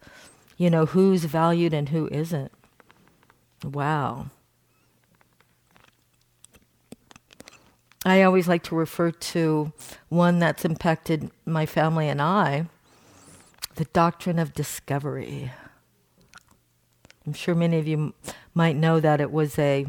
you 0.57 0.70
know, 0.70 0.87
who's 0.87 1.25
valued 1.25 1.72
and 1.72 1.90
who 1.90 2.09
isn't. 2.09 2.53
Wow. 3.64 4.27
I 8.05 8.22
always 8.22 8.48
like 8.48 8.64
to 8.64 8.75
refer 8.75 9.12
to 9.12 9.72
one 10.09 10.40
that's 10.40 10.64
impacted 10.64 11.31
my 11.46 11.66
family 11.66 12.09
and 12.09 12.20
I 12.20 12.66
the 13.77 13.85
doctrine 13.87 14.38
of 14.38 14.53
discovery. 14.53 15.51
I'm 17.27 17.33
sure 17.33 17.55
many 17.55 17.79
of 17.79 17.87
you 17.87 18.14
might 18.55 18.77
know 18.77 19.01
that 19.01 19.20
it 19.20 19.31
was 19.31 19.59
a 19.59 19.87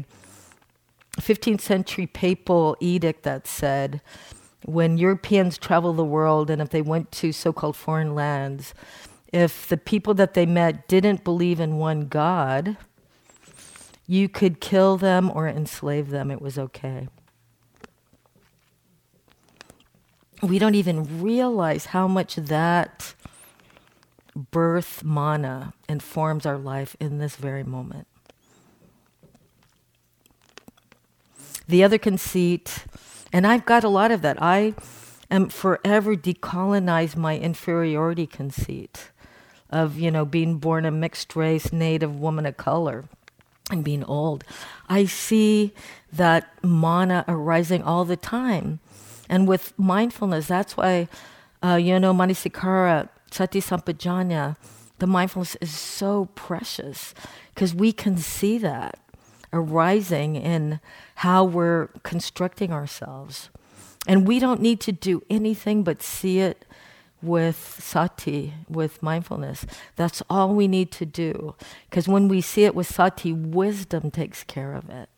15th 1.20 1.60
century 1.60 2.06
papal 2.06 2.76
edict 2.80 3.22
that 3.22 3.46
said 3.46 4.00
when 4.64 4.98
Europeans 4.98 5.58
travel 5.58 5.92
the 5.92 6.04
world 6.04 6.50
and 6.50 6.60
if 6.62 6.70
they 6.70 6.82
went 6.82 7.12
to 7.12 7.32
so 7.32 7.52
called 7.52 7.76
foreign 7.76 8.14
lands, 8.14 8.74
if 9.32 9.68
the 9.68 9.76
people 9.76 10.14
that 10.14 10.34
they 10.34 10.46
met 10.46 10.88
didn't 10.88 11.24
believe 11.24 11.60
in 11.60 11.76
one 11.76 12.06
God, 12.06 12.76
you 14.06 14.28
could 14.28 14.60
kill 14.60 14.96
them 14.96 15.30
or 15.34 15.46
enslave 15.46 16.10
them. 16.10 16.30
It 16.30 16.40
was 16.40 16.58
okay. 16.58 17.08
we 20.48 20.58
don't 20.58 20.74
even 20.74 21.22
realize 21.22 21.86
how 21.86 22.06
much 22.06 22.36
that 22.36 23.14
birth 24.34 25.02
mana 25.04 25.72
informs 25.88 26.44
our 26.44 26.58
life 26.58 26.96
in 27.00 27.18
this 27.18 27.36
very 27.36 27.64
moment. 27.64 28.06
The 31.66 31.82
other 31.82 31.98
conceit, 31.98 32.84
and 33.32 33.46
I've 33.46 33.64
got 33.64 33.84
a 33.84 33.88
lot 33.88 34.10
of 34.10 34.22
that, 34.22 34.40
I 34.42 34.74
am 35.30 35.48
forever 35.48 36.14
decolonize 36.14 37.16
my 37.16 37.38
inferiority 37.38 38.26
conceit 38.26 39.10
of, 39.70 39.98
you 39.98 40.10
know, 40.10 40.24
being 40.24 40.58
born 40.58 40.84
a 40.84 40.90
mixed 40.90 41.34
race, 41.34 41.72
native 41.72 42.18
woman 42.20 42.46
of 42.46 42.56
color 42.56 43.04
and 43.70 43.82
being 43.82 44.04
old. 44.04 44.44
I 44.88 45.06
see 45.06 45.72
that 46.12 46.52
mana 46.62 47.24
arising 47.26 47.82
all 47.82 48.04
the 48.04 48.16
time. 48.16 48.80
And 49.28 49.48
with 49.48 49.72
mindfulness, 49.78 50.46
that's 50.48 50.76
why, 50.76 51.08
uh, 51.62 51.76
you 51.76 51.98
know, 51.98 52.12
Manasikara, 52.12 53.08
Sati 53.30 53.60
Sampajanya, 53.60 54.56
the 54.98 55.06
mindfulness 55.06 55.56
is 55.60 55.76
so 55.76 56.26
precious 56.34 57.14
because 57.54 57.74
we 57.74 57.92
can 57.92 58.16
see 58.16 58.58
that 58.58 58.98
arising 59.52 60.36
in 60.36 60.80
how 61.16 61.44
we're 61.44 61.88
constructing 62.02 62.72
ourselves. 62.72 63.50
And 64.06 64.26
we 64.28 64.38
don't 64.38 64.60
need 64.60 64.80
to 64.80 64.92
do 64.92 65.22
anything 65.30 65.82
but 65.82 66.02
see 66.02 66.40
it 66.40 66.64
with 67.22 67.78
sati, 67.82 68.52
with 68.68 69.02
mindfulness. 69.02 69.64
That's 69.96 70.22
all 70.28 70.54
we 70.54 70.68
need 70.68 70.92
to 70.92 71.06
do. 71.06 71.54
Because 71.88 72.06
when 72.06 72.28
we 72.28 72.40
see 72.40 72.64
it 72.64 72.74
with 72.74 72.86
sati, 72.86 73.32
wisdom 73.32 74.10
takes 74.10 74.44
care 74.44 74.74
of 74.74 74.90
it. 74.90 75.08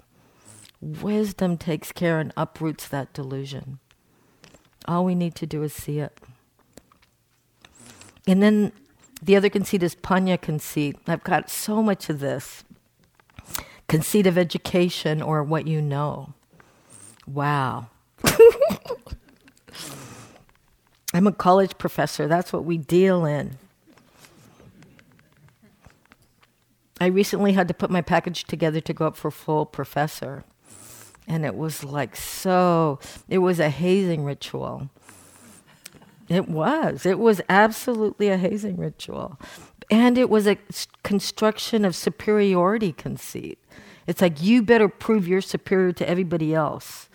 Wisdom 0.80 1.56
takes 1.56 1.90
care 1.90 2.20
and 2.20 2.32
uproots 2.36 2.86
that 2.88 3.12
delusion. 3.12 3.80
All 4.86 5.04
we 5.04 5.16
need 5.16 5.34
to 5.36 5.46
do 5.46 5.62
is 5.64 5.72
see 5.72 5.98
it. 5.98 6.16
And 8.26 8.42
then 8.42 8.72
the 9.20 9.36
other 9.36 9.48
conceit 9.48 9.82
is 9.82 9.94
panya 9.96 10.40
conceit. 10.40 10.96
I've 11.06 11.24
got 11.24 11.50
so 11.50 11.82
much 11.82 12.08
of 12.08 12.20
this 12.20 12.62
conceit 13.88 14.26
of 14.26 14.36
education 14.36 15.22
or 15.22 15.42
what 15.42 15.66
you 15.66 15.80
know. 15.80 16.34
Wow. 17.26 17.88
I'm 21.14 21.26
a 21.26 21.32
college 21.32 21.78
professor. 21.78 22.28
That's 22.28 22.52
what 22.52 22.64
we 22.64 22.78
deal 22.78 23.24
in. 23.24 23.58
I 27.00 27.06
recently 27.06 27.52
had 27.52 27.68
to 27.68 27.74
put 27.74 27.90
my 27.90 28.00
package 28.00 28.44
together 28.44 28.80
to 28.80 28.92
go 28.92 29.06
up 29.06 29.16
for 29.16 29.30
full 29.30 29.66
professor. 29.66 30.44
And 31.28 31.44
it 31.44 31.54
was 31.54 31.84
like 31.84 32.16
so, 32.16 32.98
it 33.28 33.38
was 33.38 33.58
a 33.60 33.68
hazing 33.68 34.24
ritual. 34.24 34.88
It 36.28 36.48
was. 36.48 37.06
It 37.06 37.18
was 37.18 37.40
absolutely 37.48 38.28
a 38.28 38.36
hazing 38.36 38.76
ritual. 38.76 39.38
And 39.90 40.18
it 40.18 40.28
was 40.28 40.46
a 40.46 40.58
construction 41.04 41.84
of 41.84 41.94
superiority 41.94 42.92
conceit. 42.92 43.58
It's 44.06 44.20
like 44.20 44.42
you 44.42 44.62
better 44.62 44.88
prove 44.88 45.26
you're 45.26 45.40
superior 45.40 45.92
to 45.92 46.08
everybody 46.08 46.54
else. 46.54 47.08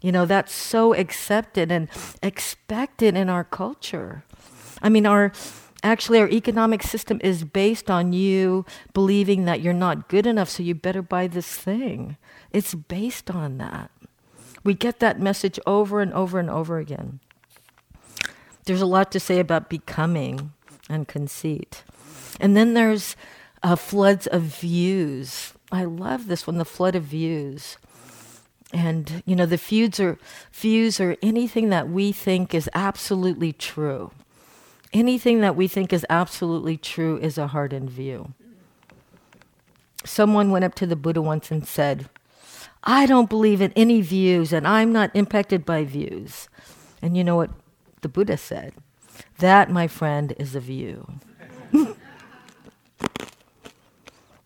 You 0.00 0.12
know, 0.12 0.26
that's 0.26 0.52
so 0.52 0.94
accepted 0.94 1.72
and 1.72 1.88
expected 2.22 3.16
in 3.16 3.28
our 3.28 3.44
culture. 3.44 4.24
I 4.80 4.88
mean, 4.88 5.06
our 5.06 5.32
actually 5.82 6.18
our 6.20 6.28
economic 6.28 6.82
system 6.82 7.20
is 7.22 7.44
based 7.44 7.90
on 7.90 8.12
you 8.12 8.64
believing 8.92 9.44
that 9.44 9.60
you're 9.60 9.72
not 9.72 10.08
good 10.08 10.26
enough, 10.26 10.48
so 10.48 10.62
you 10.62 10.74
better 10.74 11.02
buy 11.02 11.26
this 11.26 11.56
thing. 11.56 12.16
It's 12.52 12.74
based 12.74 13.30
on 13.30 13.58
that. 13.58 13.90
We 14.64 14.74
get 14.74 14.98
that 15.00 15.20
message 15.20 15.60
over 15.66 16.00
and 16.00 16.12
over 16.12 16.38
and 16.38 16.50
over 16.50 16.78
again. 16.78 17.20
There's 18.66 18.82
a 18.82 18.86
lot 18.86 19.10
to 19.12 19.20
say 19.20 19.38
about 19.38 19.70
becoming 19.70 20.52
and 20.88 21.08
conceit. 21.08 21.84
And 22.40 22.56
then 22.56 22.74
there's 22.74 23.16
uh, 23.62 23.76
floods 23.76 24.26
of 24.26 24.42
views. 24.42 25.54
I 25.72 25.84
love 25.84 26.26
this 26.26 26.46
one, 26.46 26.58
the 26.58 26.64
flood 26.64 26.94
of 26.94 27.04
views. 27.04 27.78
And 28.72 29.22
you 29.24 29.36
know, 29.36 29.46
the 29.46 29.58
feuds 29.58 30.00
are 30.00 30.18
views 30.52 31.00
are 31.00 31.16
anything 31.22 31.70
that 31.70 31.88
we 31.88 32.12
think 32.12 32.54
is 32.54 32.68
absolutely 32.74 33.52
true. 33.52 34.10
Anything 34.92 35.40
that 35.40 35.56
we 35.56 35.68
think 35.68 35.92
is 35.92 36.06
absolutely 36.10 36.76
true 36.76 37.18
is 37.18 37.38
a 37.38 37.48
hardened 37.48 37.90
view. 37.90 38.34
Someone 40.04 40.50
went 40.50 40.64
up 40.64 40.74
to 40.76 40.86
the 40.86 40.96
Buddha 40.96 41.22
once 41.22 41.50
and 41.50 41.66
said, 41.66 42.08
I 42.82 43.06
don't 43.06 43.28
believe 43.28 43.60
in 43.60 43.72
any 43.74 44.00
views 44.00 44.52
and 44.52 44.66
I'm 44.66 44.92
not 44.92 45.14
impacted 45.14 45.64
by 45.64 45.84
views. 45.84 46.48
And 47.02 47.16
you 47.16 47.24
know 47.24 47.36
what 47.36 47.50
the 48.02 48.08
Buddha 48.08 48.36
said? 48.36 48.74
That, 49.38 49.70
my 49.70 49.86
friend, 49.86 50.34
is 50.38 50.54
a 50.54 50.60
view. 50.72 51.06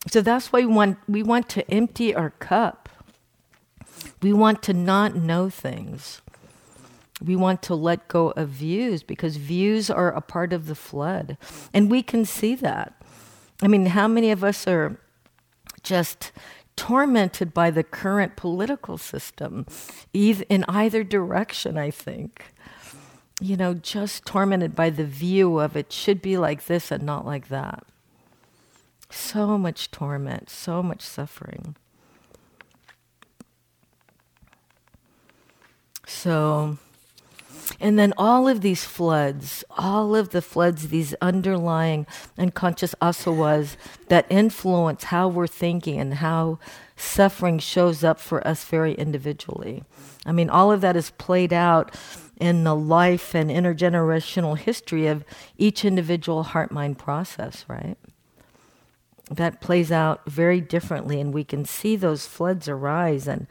so 0.08 0.20
that's 0.20 0.52
why 0.52 0.60
we 0.60 0.66
want, 0.66 0.98
we 1.08 1.22
want 1.22 1.48
to 1.50 1.70
empty 1.70 2.14
our 2.14 2.30
cup. 2.30 2.88
We 4.22 4.32
want 4.32 4.62
to 4.64 4.72
not 4.72 5.14
know 5.14 5.50
things. 5.50 6.22
We 7.22 7.36
want 7.36 7.62
to 7.64 7.74
let 7.74 8.08
go 8.08 8.30
of 8.30 8.48
views 8.48 9.02
because 9.02 9.36
views 9.36 9.90
are 9.90 10.10
a 10.10 10.20
part 10.20 10.52
of 10.52 10.66
the 10.66 10.74
flood. 10.74 11.36
And 11.72 11.90
we 11.90 12.02
can 12.02 12.24
see 12.24 12.54
that. 12.56 12.94
I 13.62 13.68
mean, 13.68 13.86
how 13.86 14.08
many 14.08 14.30
of 14.30 14.42
us 14.42 14.66
are 14.66 14.98
just 15.82 16.32
tormented 16.76 17.52
by 17.52 17.70
the 17.70 17.82
current 17.82 18.36
political 18.36 18.96
system 18.96 19.66
in 20.14 20.64
either 20.66 21.04
direction, 21.04 21.76
I 21.76 21.90
think? 21.90 22.54
You 23.40 23.56
know, 23.56 23.72
just 23.74 24.26
tormented 24.26 24.76
by 24.76 24.90
the 24.90 25.04
view 25.04 25.58
of 25.58 25.74
it 25.74 25.92
should 25.92 26.20
be 26.20 26.36
like 26.36 26.66
this 26.66 26.90
and 26.90 27.02
not 27.02 27.24
like 27.24 27.48
that. 27.48 27.84
So 29.08 29.56
much 29.56 29.90
torment, 29.90 30.50
so 30.50 30.82
much 30.82 31.00
suffering. 31.00 31.74
So, 36.06 36.76
and 37.80 37.98
then 37.98 38.12
all 38.18 38.46
of 38.46 38.60
these 38.60 38.84
floods, 38.84 39.64
all 39.70 40.14
of 40.14 40.30
the 40.30 40.42
floods, 40.42 40.88
these 40.88 41.14
underlying 41.22 42.06
unconscious 42.36 42.94
asavas 43.00 43.76
that 44.08 44.26
influence 44.28 45.04
how 45.04 45.28
we're 45.28 45.46
thinking 45.46 45.98
and 45.98 46.14
how 46.14 46.58
suffering 46.94 47.58
shows 47.58 48.04
up 48.04 48.20
for 48.20 48.46
us 48.46 48.64
very 48.64 48.92
individually. 48.94 49.82
I 50.26 50.32
mean, 50.32 50.50
all 50.50 50.70
of 50.70 50.82
that 50.82 50.96
is 50.96 51.10
played 51.10 51.52
out 51.52 51.96
in 52.40 52.64
the 52.64 52.74
life 52.74 53.34
and 53.34 53.50
intergenerational 53.50 54.56
history 54.56 55.06
of 55.06 55.24
each 55.58 55.84
individual 55.84 56.42
heart 56.42 56.72
mind 56.72 56.98
process, 56.98 57.64
right? 57.68 57.96
That 59.30 59.60
plays 59.60 59.92
out 59.92 60.22
very 60.26 60.60
differently, 60.60 61.20
and 61.20 61.32
we 61.32 61.44
can 61.44 61.64
see 61.64 61.94
those 61.94 62.26
floods 62.26 62.66
arise 62.66 63.28
and 63.28 63.46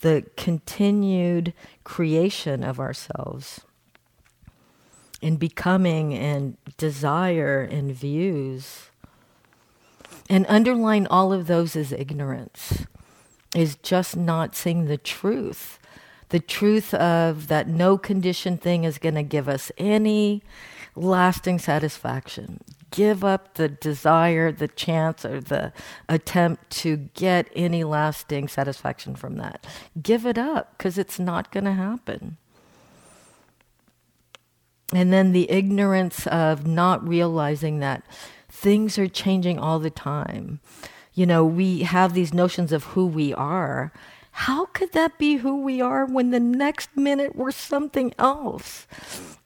the 0.00 0.24
continued 0.36 1.52
creation 1.82 2.62
of 2.62 2.78
ourselves 2.78 3.60
in 5.20 5.36
becoming 5.36 6.14
and 6.14 6.56
desire 6.76 7.60
and 7.62 7.92
views. 7.92 8.90
And 10.30 10.46
underlying 10.46 11.06
all 11.08 11.32
of 11.32 11.46
those 11.46 11.74
is 11.74 11.92
ignorance, 11.92 12.86
is 13.54 13.76
just 13.76 14.16
not 14.16 14.54
seeing 14.54 14.84
the 14.84 14.98
truth. 14.98 15.77
The 16.30 16.40
truth 16.40 16.92
of 16.94 17.48
that 17.48 17.68
no 17.68 17.96
conditioned 17.96 18.60
thing 18.60 18.84
is 18.84 18.98
going 18.98 19.14
to 19.14 19.22
give 19.22 19.48
us 19.48 19.72
any 19.78 20.42
lasting 20.94 21.58
satisfaction 21.58 22.60
give 22.90 23.24
up 23.24 23.54
the 23.54 23.68
desire, 23.68 24.50
the 24.52 24.68
chance, 24.68 25.24
or 25.24 25.40
the 25.40 25.72
attempt 26.08 26.70
to 26.70 26.96
get 27.14 27.48
any 27.54 27.84
lasting 27.84 28.48
satisfaction 28.48 29.14
from 29.14 29.36
that. 29.36 29.66
Give 30.00 30.26
it 30.26 30.38
up 30.38 30.76
because 30.76 30.98
it's 30.98 31.18
not 31.18 31.52
going 31.52 31.64
to 31.64 31.72
happen. 31.72 32.36
And 34.94 35.12
then 35.12 35.32
the 35.32 35.50
ignorance 35.50 36.26
of 36.28 36.66
not 36.66 37.06
realizing 37.06 37.80
that 37.80 38.02
things 38.48 38.98
are 38.98 39.08
changing 39.08 39.58
all 39.58 39.78
the 39.78 39.90
time. 39.90 40.60
You 41.12 41.26
know, 41.26 41.44
we 41.44 41.80
have 41.80 42.14
these 42.14 42.32
notions 42.32 42.72
of 42.72 42.84
who 42.84 43.06
we 43.06 43.34
are. 43.34 43.92
How 44.42 44.66
could 44.66 44.92
that 44.92 45.18
be 45.18 45.38
who 45.38 45.62
we 45.62 45.80
are 45.80 46.06
when 46.06 46.30
the 46.30 46.38
next 46.38 46.96
minute 46.96 47.34
we're 47.34 47.50
something 47.50 48.14
else? 48.20 48.86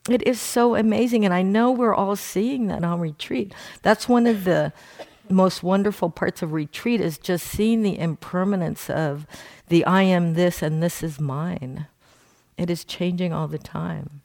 It 0.06 0.22
is 0.26 0.38
so 0.38 0.74
amazing. 0.76 1.24
And 1.24 1.32
I 1.32 1.40
know 1.40 1.70
we're 1.70 1.94
all 1.94 2.14
seeing 2.14 2.66
that 2.66 2.84
on 2.84 3.00
retreat. 3.00 3.54
That's 3.80 4.06
one 4.06 4.26
of 4.26 4.44
the 4.44 4.70
most 5.30 5.62
wonderful 5.62 6.10
parts 6.10 6.42
of 6.42 6.52
retreat 6.52 7.00
is 7.00 7.16
just 7.16 7.46
seeing 7.46 7.80
the 7.80 7.98
impermanence 7.98 8.90
of 8.90 9.26
the 9.68 9.82
I 9.86 10.02
am 10.02 10.34
this 10.34 10.60
and 10.60 10.82
this 10.82 11.02
is 11.02 11.18
mine. 11.18 11.86
It 12.58 12.68
is 12.68 12.84
changing 12.84 13.32
all 13.32 13.48
the 13.48 13.58
time. 13.58 14.20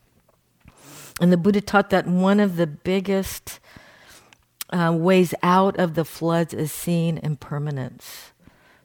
And 1.21 1.31
the 1.31 1.37
Buddha 1.37 1.61
taught 1.61 1.91
that 1.91 2.07
one 2.07 2.41
of 2.41 2.57
the 2.57 2.67
biggest 2.67 3.61
uh, 4.71 4.93
ways 4.93 5.33
out 5.41 5.77
of 5.79 5.93
the 5.93 6.03
floods 6.03 6.53
is 6.53 6.73
seeing 6.73 7.19
impermanence. 7.23 8.33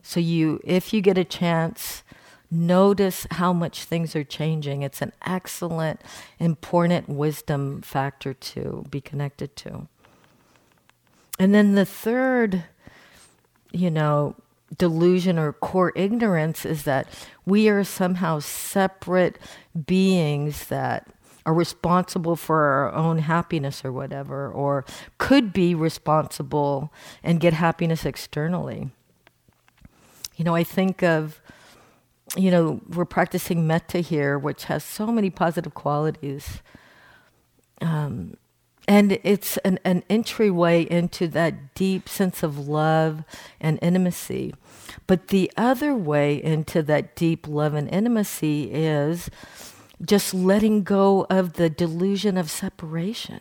So 0.03 0.21
you, 0.21 0.61
if 0.65 0.93
you 0.93 1.01
get 1.01 1.17
a 1.17 1.25
chance, 1.25 2.03
notice 2.51 3.27
how 3.33 3.53
much 3.53 3.85
things 3.85 4.15
are 4.15 4.25
changing. 4.25 4.83
It's 4.83 5.01
an 5.01 5.13
excellent, 5.25 6.01
important 6.39 7.09
wisdom 7.09 7.83
factor 7.83 8.35
to 8.35 8.85
be 8.91 9.01
connected 9.01 9.57
to. 9.57 9.89
And 11.39 11.55
then 11.55 11.75
the 11.75 11.87
third, 11.87 12.65
you 13.73 13.91
know, 13.91 14.37
delusion 14.77 15.39
or 15.39 15.53
core 15.53 15.93
ignorance 15.97 16.65
is 16.65 16.85
that 16.85 17.09
we 17.47 17.69
are 17.69 17.85
somehow 17.85 18.39
separate 18.39 19.39
beings 19.87 20.67
that 20.67 21.09
are 21.45 21.55
responsible 21.55 22.37
for 22.37 22.63
our 22.63 22.93
own 22.93 23.19
happiness 23.19 23.85
or 23.85 23.93
whatever, 23.93 24.49
or 24.51 24.85
could 25.19 25.53
be 25.53 25.75
responsible 25.75 26.93
and 27.23 27.41
get 27.41 27.53
happiness 27.53 28.05
externally. 28.05 28.91
You 30.37 30.45
know, 30.45 30.55
I 30.55 30.65
think 30.65 31.03
of 31.03 31.41
you 32.37 32.51
know, 32.51 32.81
we're 32.89 33.05
practicing 33.05 33.67
metta 33.67 33.99
here, 33.99 34.39
which 34.39 34.65
has 34.65 34.83
so 34.83 35.07
many 35.09 35.31
positive 35.31 35.75
qualities. 35.75 36.63
Um, 37.81 38.35
and 38.89 39.19
it's 39.23 39.59
an, 39.59 39.79
an 39.85 40.03
entryway 40.09 40.83
into 40.83 41.29
that 41.29 41.75
deep 41.75 42.09
sense 42.09 42.43
of 42.43 42.69
love 42.69 43.25
and 43.61 43.79
intimacy. 43.83 44.55
But 45.07 45.29
the 45.29 45.53
other 45.57 45.95
way 45.95 46.43
into 46.43 46.83
that 46.85 47.15
deep 47.15 47.47
love 47.47 47.75
and 47.75 47.89
intimacy 47.89 48.73
is 48.73 49.31
just 50.05 50.35
letting 50.35 50.83
go 50.83 51.27
of 51.31 51.55
the 51.55 51.71
delusion 51.71 52.37
of 52.37 52.51
separation. 52.51 53.41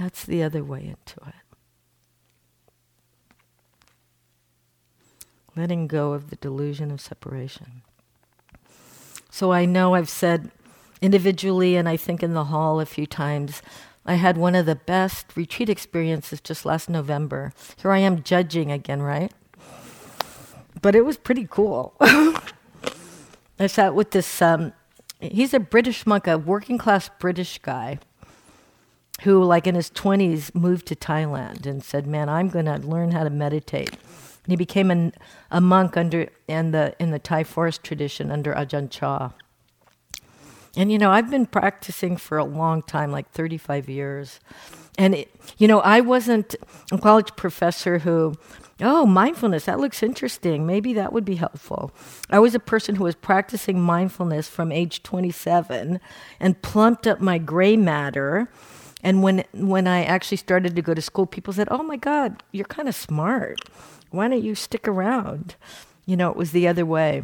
That's 0.00 0.24
the 0.24 0.42
other 0.42 0.64
way 0.64 0.80
into 0.80 1.20
it. 1.28 1.34
Letting 5.54 5.88
go 5.88 6.14
of 6.14 6.30
the 6.30 6.36
delusion 6.36 6.90
of 6.90 7.02
separation. 7.02 7.82
So 9.30 9.52
I 9.52 9.66
know 9.66 9.94
I've 9.94 10.08
said 10.08 10.52
individually, 11.02 11.76
and 11.76 11.86
I 11.86 11.98
think 11.98 12.22
in 12.22 12.32
the 12.32 12.44
hall 12.44 12.80
a 12.80 12.86
few 12.86 13.06
times, 13.06 13.60
I 14.06 14.14
had 14.14 14.38
one 14.38 14.54
of 14.54 14.64
the 14.64 14.74
best 14.74 15.36
retreat 15.36 15.68
experiences 15.68 16.40
just 16.40 16.64
last 16.64 16.88
November. 16.88 17.52
Here 17.82 17.90
I 17.90 17.98
am 17.98 18.22
judging 18.22 18.72
again, 18.72 19.02
right? 19.02 19.34
But 20.80 20.94
it 20.94 21.04
was 21.04 21.18
pretty 21.18 21.46
cool. 21.50 21.94
I 22.00 23.66
sat 23.66 23.94
with 23.94 24.12
this, 24.12 24.40
um, 24.40 24.72
he's 25.20 25.52
a 25.52 25.60
British 25.60 26.06
monk, 26.06 26.26
a 26.26 26.38
working 26.38 26.78
class 26.78 27.10
British 27.18 27.58
guy 27.58 27.98
who, 29.22 29.42
like 29.44 29.66
in 29.66 29.74
his 29.74 29.90
20s, 29.90 30.54
moved 30.54 30.86
to 30.86 30.96
Thailand 30.96 31.66
and 31.66 31.82
said, 31.82 32.06
Man, 32.06 32.28
I'm 32.28 32.48
going 32.48 32.66
to 32.66 32.78
learn 32.78 33.12
how 33.12 33.24
to 33.24 33.30
meditate. 33.30 33.90
And 33.90 34.52
he 34.52 34.56
became 34.56 34.90
an, 34.90 35.12
a 35.50 35.60
monk 35.60 35.96
under, 35.96 36.28
in, 36.48 36.70
the, 36.70 36.94
in 36.98 37.10
the 37.10 37.18
Thai 37.18 37.44
forest 37.44 37.82
tradition 37.82 38.30
under 38.30 38.54
Ajahn 38.54 38.90
Chah. 38.90 39.30
And, 40.76 40.90
you 40.90 40.98
know, 40.98 41.10
I've 41.10 41.30
been 41.30 41.46
practicing 41.46 42.16
for 42.16 42.38
a 42.38 42.44
long 42.44 42.82
time, 42.82 43.12
like 43.12 43.30
35 43.32 43.88
years. 43.88 44.40
And, 44.96 45.14
it, 45.14 45.34
you 45.58 45.68
know, 45.68 45.80
I 45.80 46.00
wasn't 46.00 46.54
a 46.90 46.98
college 46.98 47.34
professor 47.36 47.98
who, 47.98 48.34
oh, 48.80 49.04
mindfulness, 49.04 49.66
that 49.66 49.80
looks 49.80 50.02
interesting. 50.02 50.66
Maybe 50.66 50.94
that 50.94 51.12
would 51.12 51.24
be 51.24 51.36
helpful. 51.36 51.92
I 52.30 52.38
was 52.38 52.54
a 52.54 52.60
person 52.60 52.94
who 52.94 53.04
was 53.04 53.14
practicing 53.14 53.80
mindfulness 53.80 54.48
from 54.48 54.72
age 54.72 55.02
27 55.02 56.00
and 56.38 56.62
plumped 56.62 57.06
up 57.06 57.20
my 57.20 57.38
gray 57.38 57.76
matter 57.76 58.48
and 59.02 59.22
when 59.22 59.44
when 59.52 59.86
I 59.86 60.04
actually 60.04 60.36
started 60.36 60.76
to 60.76 60.82
go 60.82 60.94
to 60.94 61.02
school, 61.02 61.26
people 61.26 61.52
said, 61.52 61.68
"Oh 61.70 61.82
my 61.82 61.96
God, 61.96 62.42
you're 62.52 62.66
kind 62.66 62.88
of 62.88 62.94
smart. 62.94 63.60
Why 64.10 64.28
don't 64.28 64.42
you 64.42 64.54
stick 64.54 64.86
around?" 64.86 65.56
You 66.06 66.16
know, 66.16 66.30
it 66.30 66.36
was 66.36 66.52
the 66.52 66.66
other 66.66 66.84
way. 66.84 67.22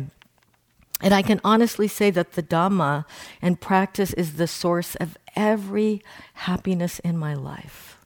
And 1.00 1.12
I 1.12 1.22
can 1.22 1.40
honestly 1.44 1.88
say 1.88 2.10
that 2.10 2.32
the 2.32 2.42
Dhamma 2.42 3.04
and 3.42 3.60
practice 3.60 4.12
is 4.14 4.34
the 4.34 4.46
source 4.46 4.94
of 4.94 5.18
every 5.34 6.02
happiness 6.34 6.98
in 7.00 7.18
my 7.18 7.34
life. 7.34 7.98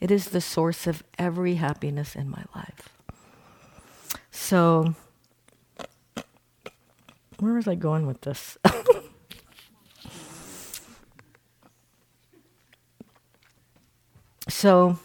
It 0.00 0.10
is 0.10 0.30
the 0.30 0.40
source 0.40 0.86
of 0.86 1.04
every 1.18 1.54
happiness 1.54 2.16
in 2.16 2.28
my 2.28 2.44
life. 2.54 2.90
So, 4.30 4.94
where 7.38 7.54
was 7.54 7.68
I 7.68 7.76
going 7.76 8.06
with 8.06 8.22
this? 8.22 8.58
so, 14.48 14.98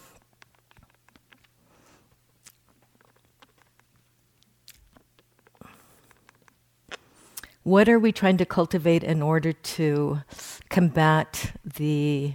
what 7.62 7.88
are 7.88 7.98
we 7.98 8.12
trying 8.12 8.36
to 8.36 8.44
cultivate 8.44 9.02
in 9.02 9.22
order 9.22 9.52
to 9.52 10.22
combat 10.68 11.52
the 11.64 12.34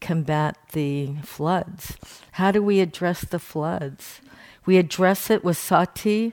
combat 0.00 0.56
the 0.72 1.14
floods? 1.22 1.96
How 2.32 2.50
do 2.50 2.62
we 2.62 2.80
address 2.80 3.22
the 3.22 3.38
floods? 3.38 4.20
We 4.64 4.76
address 4.76 5.30
it 5.30 5.44
with 5.44 5.56
sati, 5.56 6.32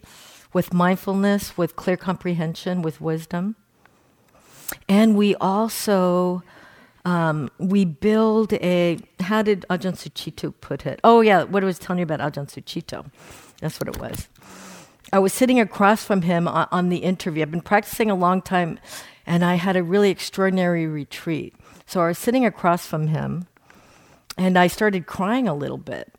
with 0.53 0.73
mindfulness, 0.73 1.57
with 1.57 1.75
clear 1.75 1.97
comprehension, 1.97 2.81
with 2.81 2.99
wisdom. 2.99 3.55
And 4.89 5.15
we 5.15 5.35
also 5.35 6.43
um, 7.05 7.49
we 7.57 7.85
build 7.85 8.53
a 8.53 8.97
how 9.19 9.41
did 9.41 9.65
Ajahn 9.69 9.93
Sucitto 9.93 10.53
put 10.61 10.85
it? 10.85 10.99
Oh 11.03 11.21
yeah, 11.21 11.43
what 11.43 11.63
I 11.63 11.65
was 11.65 11.79
telling 11.79 11.99
you 11.99 12.03
about 12.03 12.19
Ajahn 12.19 12.47
Sucitto. 12.47 13.05
That's 13.59 13.79
what 13.79 13.87
it 13.87 13.99
was. 13.99 14.27
I 15.11 15.19
was 15.19 15.33
sitting 15.33 15.59
across 15.59 16.03
from 16.03 16.23
him 16.23 16.47
on, 16.47 16.67
on 16.71 16.89
the 16.89 16.97
interview. 16.97 17.41
I've 17.41 17.51
been 17.51 17.61
practicing 17.61 18.09
a 18.09 18.15
long 18.15 18.41
time, 18.41 18.79
and 19.25 19.43
I 19.43 19.55
had 19.55 19.75
a 19.75 19.83
really 19.83 20.09
extraordinary 20.09 20.87
retreat. 20.87 21.55
So 21.85 22.01
I 22.01 22.07
was 22.07 22.17
sitting 22.17 22.45
across 22.45 22.87
from 22.87 23.07
him, 23.07 23.47
and 24.37 24.57
I 24.57 24.67
started 24.67 25.05
crying 25.05 25.47
a 25.47 25.53
little 25.53 25.77
bit. 25.77 26.13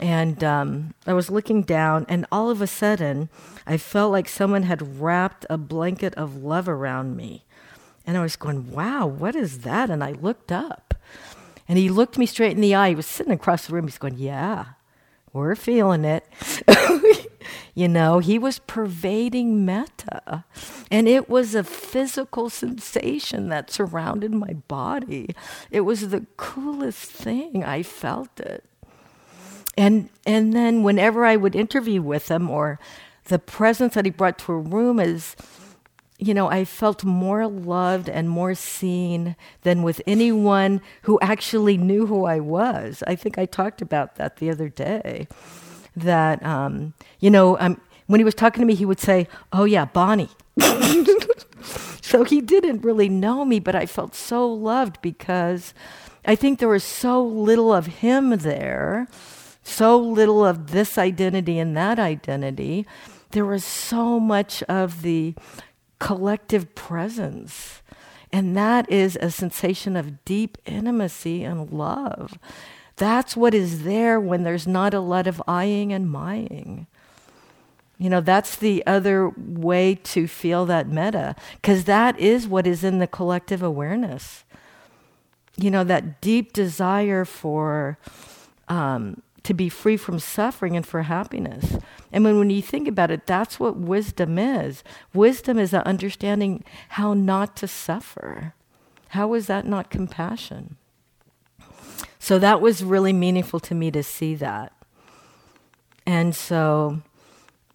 And 0.00 0.44
um, 0.44 0.94
I 1.06 1.12
was 1.12 1.28
looking 1.28 1.62
down, 1.62 2.06
and 2.08 2.24
all 2.30 2.50
of 2.50 2.62
a 2.62 2.66
sudden, 2.68 3.28
I 3.66 3.76
felt 3.76 4.12
like 4.12 4.28
someone 4.28 4.62
had 4.62 5.00
wrapped 5.00 5.44
a 5.50 5.58
blanket 5.58 6.14
of 6.14 6.36
love 6.36 6.68
around 6.68 7.16
me. 7.16 7.44
And 8.08 8.16
I 8.16 8.22
was 8.22 8.36
going, 8.36 8.72
wow, 8.72 9.06
what 9.06 9.36
is 9.36 9.58
that? 9.58 9.90
And 9.90 10.02
I 10.02 10.12
looked 10.12 10.50
up. 10.50 10.94
And 11.68 11.76
he 11.76 11.90
looked 11.90 12.16
me 12.16 12.24
straight 12.24 12.52
in 12.52 12.62
the 12.62 12.74
eye. 12.74 12.88
He 12.88 12.94
was 12.94 13.04
sitting 13.04 13.34
across 13.34 13.66
the 13.66 13.74
room. 13.74 13.86
He's 13.86 13.98
going, 13.98 14.16
yeah, 14.16 14.64
we're 15.34 15.54
feeling 15.54 16.06
it. 16.06 16.24
you 17.74 17.86
know, 17.86 18.18
he 18.18 18.38
was 18.38 18.60
pervading 18.60 19.66
metta. 19.66 20.46
And 20.90 21.06
it 21.06 21.28
was 21.28 21.54
a 21.54 21.62
physical 21.62 22.48
sensation 22.48 23.50
that 23.50 23.70
surrounded 23.70 24.32
my 24.32 24.54
body. 24.68 25.34
It 25.70 25.82
was 25.82 26.08
the 26.08 26.24
coolest 26.38 27.10
thing. 27.10 27.62
I 27.62 27.82
felt 27.82 28.40
it. 28.40 28.64
And, 29.76 30.08
and 30.24 30.54
then 30.54 30.82
whenever 30.82 31.26
I 31.26 31.36
would 31.36 31.54
interview 31.54 32.00
with 32.00 32.30
him 32.30 32.48
or 32.48 32.80
the 33.24 33.38
presence 33.38 33.92
that 33.92 34.06
he 34.06 34.10
brought 34.10 34.38
to 34.38 34.52
a 34.52 34.56
room 34.56 34.98
is, 34.98 35.36
you 36.18 36.34
know, 36.34 36.50
I 36.50 36.64
felt 36.64 37.04
more 37.04 37.46
loved 37.46 38.08
and 38.08 38.28
more 38.28 38.54
seen 38.54 39.36
than 39.62 39.82
with 39.82 40.02
anyone 40.06 40.80
who 41.02 41.18
actually 41.20 41.76
knew 41.76 42.06
who 42.06 42.24
I 42.24 42.40
was. 42.40 43.04
I 43.06 43.14
think 43.14 43.38
I 43.38 43.46
talked 43.46 43.80
about 43.80 44.16
that 44.16 44.36
the 44.36 44.50
other 44.50 44.68
day. 44.68 45.28
That, 45.94 46.44
um, 46.44 46.94
you 47.20 47.30
know, 47.30 47.58
um, 47.60 47.80
when 48.06 48.18
he 48.18 48.24
was 48.24 48.34
talking 48.34 48.60
to 48.60 48.66
me, 48.66 48.74
he 48.74 48.84
would 48.84 49.00
say, 49.00 49.28
Oh, 49.52 49.64
yeah, 49.64 49.84
Bonnie. 49.84 50.30
so 52.02 52.24
he 52.24 52.40
didn't 52.40 52.82
really 52.82 53.08
know 53.08 53.44
me, 53.44 53.60
but 53.60 53.76
I 53.76 53.86
felt 53.86 54.14
so 54.14 54.46
loved 54.46 55.00
because 55.02 55.72
I 56.24 56.34
think 56.34 56.58
there 56.58 56.68
was 56.68 56.84
so 56.84 57.24
little 57.24 57.72
of 57.72 57.86
him 57.86 58.30
there, 58.38 59.06
so 59.62 59.96
little 59.98 60.44
of 60.44 60.72
this 60.72 60.98
identity 60.98 61.58
and 61.58 61.76
that 61.76 61.98
identity. 61.98 62.86
There 63.30 63.44
was 63.44 63.64
so 63.64 64.18
much 64.18 64.62
of 64.64 65.02
the 65.02 65.34
collective 65.98 66.74
presence. 66.74 67.82
And 68.32 68.56
that 68.56 68.90
is 68.90 69.16
a 69.20 69.30
sensation 69.30 69.96
of 69.96 70.24
deep 70.24 70.58
intimacy 70.66 71.44
and 71.44 71.70
love. 71.72 72.38
That's 72.96 73.36
what 73.36 73.54
is 73.54 73.84
there 73.84 74.20
when 74.20 74.42
there's 74.42 74.66
not 74.66 74.92
a 74.92 75.00
lot 75.00 75.26
of 75.26 75.42
eyeing 75.46 75.92
and 75.92 76.10
mying. 76.10 76.86
You 77.96 78.10
know, 78.10 78.20
that's 78.20 78.54
the 78.54 78.86
other 78.86 79.30
way 79.36 79.96
to 80.04 80.28
feel 80.28 80.66
that 80.66 80.88
metta, 80.88 81.34
because 81.56 81.84
that 81.84 82.18
is 82.18 82.46
what 82.46 82.66
is 82.66 82.84
in 82.84 82.98
the 82.98 83.06
collective 83.06 83.62
awareness. 83.62 84.44
You 85.56 85.70
know, 85.70 85.82
that 85.84 86.20
deep 86.20 86.52
desire 86.52 87.24
for 87.24 87.98
um, 88.68 89.22
to 89.42 89.54
be 89.54 89.68
free 89.68 89.96
from 89.96 90.20
suffering 90.20 90.76
and 90.76 90.86
for 90.86 91.02
happiness. 91.02 91.78
And 92.12 92.24
when, 92.24 92.38
when 92.38 92.50
you 92.50 92.62
think 92.62 92.88
about 92.88 93.10
it, 93.10 93.26
that's 93.26 93.60
what 93.60 93.76
wisdom 93.76 94.38
is. 94.38 94.82
Wisdom 95.12 95.58
is 95.58 95.74
understanding 95.74 96.64
how 96.90 97.14
not 97.14 97.56
to 97.56 97.68
suffer. 97.68 98.54
How 99.10 99.34
is 99.34 99.46
that 99.46 99.66
not 99.66 99.90
compassion? 99.90 100.76
So 102.18 102.38
that 102.38 102.60
was 102.60 102.82
really 102.82 103.12
meaningful 103.12 103.60
to 103.60 103.74
me 103.74 103.90
to 103.90 104.02
see 104.02 104.34
that. 104.36 104.72
And 106.06 106.34
so, 106.34 107.02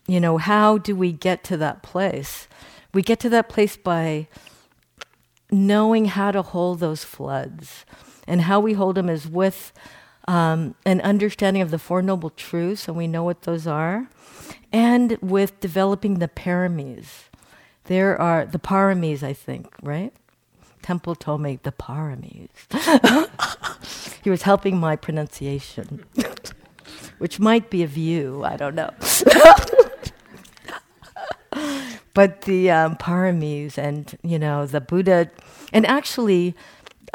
you 0.08 0.20
know, 0.20 0.38
how 0.38 0.78
do 0.78 0.96
we 0.96 1.12
get 1.12 1.44
to 1.46 1.58
that 1.58 1.84
place? 1.84 2.48
We 2.94 3.02
get 3.02 3.20
to 3.22 3.30
that 3.30 3.50
place 3.50 3.78
by 3.78 4.28
knowing 5.52 6.06
how 6.06 6.32
to 6.32 6.42
hold 6.42 6.80
those 6.80 7.04
floods. 7.04 7.86
And 8.28 8.42
how 8.42 8.60
we 8.60 8.74
hold 8.74 8.96
them 8.96 9.10
is 9.10 9.28
with 9.28 9.74
um, 10.28 10.76
an 10.86 11.02
understanding 11.02 11.62
of 11.62 11.72
the 11.72 11.80
Four 11.80 12.02
Noble 12.02 12.30
Truths, 12.30 12.88
and 12.88 12.96
we 12.96 13.08
know 13.08 13.24
what 13.24 13.44
those 13.44 13.68
are, 13.68 14.08
and 14.72 15.18
with 15.22 15.60
developing 15.60 16.20
the 16.20 16.28
paramis. 16.28 17.30
There 17.86 18.20
are 18.20 18.46
the 18.46 18.60
paramis, 18.60 19.24
I 19.24 19.34
think, 19.34 19.74
right? 19.82 20.14
Temple 20.82 21.16
told 21.16 21.42
me 21.42 21.60
the 21.64 21.72
paramis. 21.72 22.50
he 24.24 24.30
was 24.30 24.44
helping 24.44 24.78
my 24.78 24.96
pronunciation, 24.96 26.06
which 27.18 27.40
might 27.40 27.70
be 27.70 27.84
a 27.84 27.88
view, 27.88 28.44
I 28.44 28.56
don't 28.58 28.76
know. 28.76 28.92
but 32.14 32.44
the 32.44 32.72
um, 32.72 32.96
paramis 32.96 33.78
and, 33.78 34.18
you 34.24 34.40
know, 34.40 34.66
the 34.66 34.82
Buddha, 34.82 35.30
and 35.72 35.86
actually, 35.86 36.56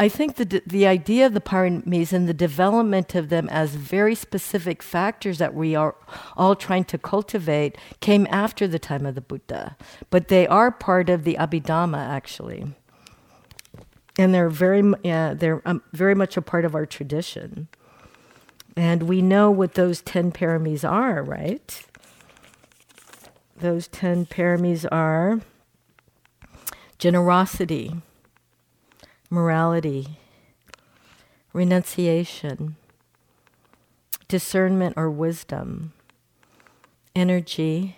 I 0.01 0.09
think 0.09 0.37
the, 0.37 0.63
the 0.65 0.87
idea 0.87 1.27
of 1.27 1.35
the 1.35 1.41
paramis 1.41 2.13
and 2.13 2.29
the 2.29 2.35
development 2.35 3.17
of 3.17 3.31
them 3.31 3.49
as 3.49 3.75
very 3.75 4.15
specific 4.15 4.81
factors 4.81 5.39
that 5.39 5.55
we 5.55 5.75
are 5.75 5.97
all 6.37 6.55
trying 6.55 6.85
to 6.85 6.99
cultivate 6.99 7.77
came 7.99 8.29
after 8.31 8.69
the 8.69 8.79
time 8.79 9.05
of 9.05 9.17
the 9.17 9.21
Buddha. 9.21 9.77
But 10.09 10.29
they 10.29 10.47
are 10.47 10.71
part 10.71 11.11
of 11.11 11.25
the 11.25 11.35
Abhidhamma, 11.35 11.99
actually. 11.99 12.67
And 14.17 14.33
they're 14.33 14.49
very, 14.49 14.93
yeah, 15.03 15.35
they're 15.35 15.63
um, 15.67 15.83
very 15.93 16.15
much 16.15 16.37
a 16.37 16.43
part 16.43 16.65
of 16.65 16.77
our 16.77 16.87
tradition. 16.87 17.67
And 18.77 19.05
we 19.05 19.21
know 19.21 19.51
what 19.51 19.75
those 19.75 20.01
10 20.03 20.31
paramis 20.31 20.89
are, 20.89 21.25
right? 21.25 21.85
Those 23.57 23.89
10 23.89 24.27
paramis 24.27 24.87
are 24.93 25.41
generosity 26.99 28.01
morality, 29.31 30.19
renunciation, 31.53 32.77
discernment 34.29 34.95
or 34.97 35.11
wisdom, 35.11 35.93
energy, 37.15 37.97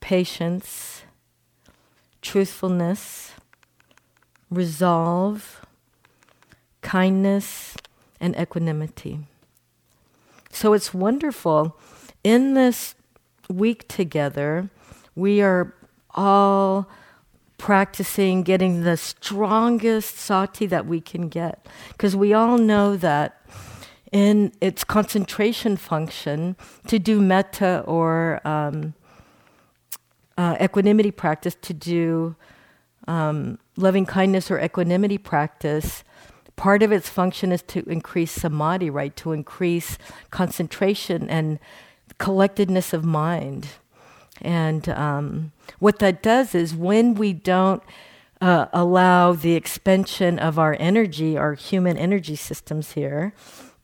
patience, 0.00 1.02
truthfulness, 2.22 3.32
resolve, 4.50 5.64
kindness, 6.80 7.76
and 8.20 8.34
equanimity. 8.36 9.20
So 10.50 10.72
it's 10.72 10.92
wonderful. 10.92 11.76
In 12.24 12.54
this 12.54 12.94
week 13.48 13.86
together, 13.88 14.70
we 15.14 15.40
are 15.40 15.74
all 16.14 16.88
practicing 17.58 18.42
getting 18.42 18.82
the 18.82 18.96
strongest 18.96 20.16
sati 20.16 20.64
that 20.66 20.86
we 20.86 21.00
can 21.00 21.28
get. 21.28 21.66
Because 21.92 22.16
we 22.16 22.32
all 22.32 22.56
know 22.56 22.96
that 22.96 23.42
in 24.10 24.52
its 24.60 24.84
concentration 24.84 25.76
function, 25.76 26.56
to 26.86 26.98
do 26.98 27.20
metta 27.20 27.84
or 27.86 28.40
um, 28.46 28.94
uh, 30.38 30.56
equanimity 30.60 31.10
practice, 31.10 31.56
to 31.60 31.74
do 31.74 32.36
um, 33.06 33.58
loving 33.76 34.06
kindness 34.06 34.50
or 34.50 34.58
equanimity 34.60 35.18
practice, 35.18 36.04
part 36.56 36.82
of 36.82 36.92
its 36.92 37.08
function 37.08 37.52
is 37.52 37.62
to 37.62 37.80
increase 37.88 38.32
samadhi, 38.32 38.88
right? 38.88 39.14
To 39.16 39.32
increase 39.32 39.98
concentration 40.30 41.28
and 41.28 41.58
collectedness 42.18 42.92
of 42.92 43.04
mind. 43.04 43.68
And 44.40 44.88
um, 44.88 45.52
what 45.78 45.98
that 45.98 46.22
does 46.22 46.54
is 46.54 46.74
when 46.74 47.14
we 47.14 47.32
don't 47.32 47.82
uh, 48.40 48.66
allow 48.72 49.32
the 49.32 49.54
expansion 49.54 50.38
of 50.38 50.58
our 50.58 50.76
energy, 50.78 51.36
our 51.36 51.54
human 51.54 51.96
energy 51.96 52.36
systems 52.36 52.92
here, 52.92 53.32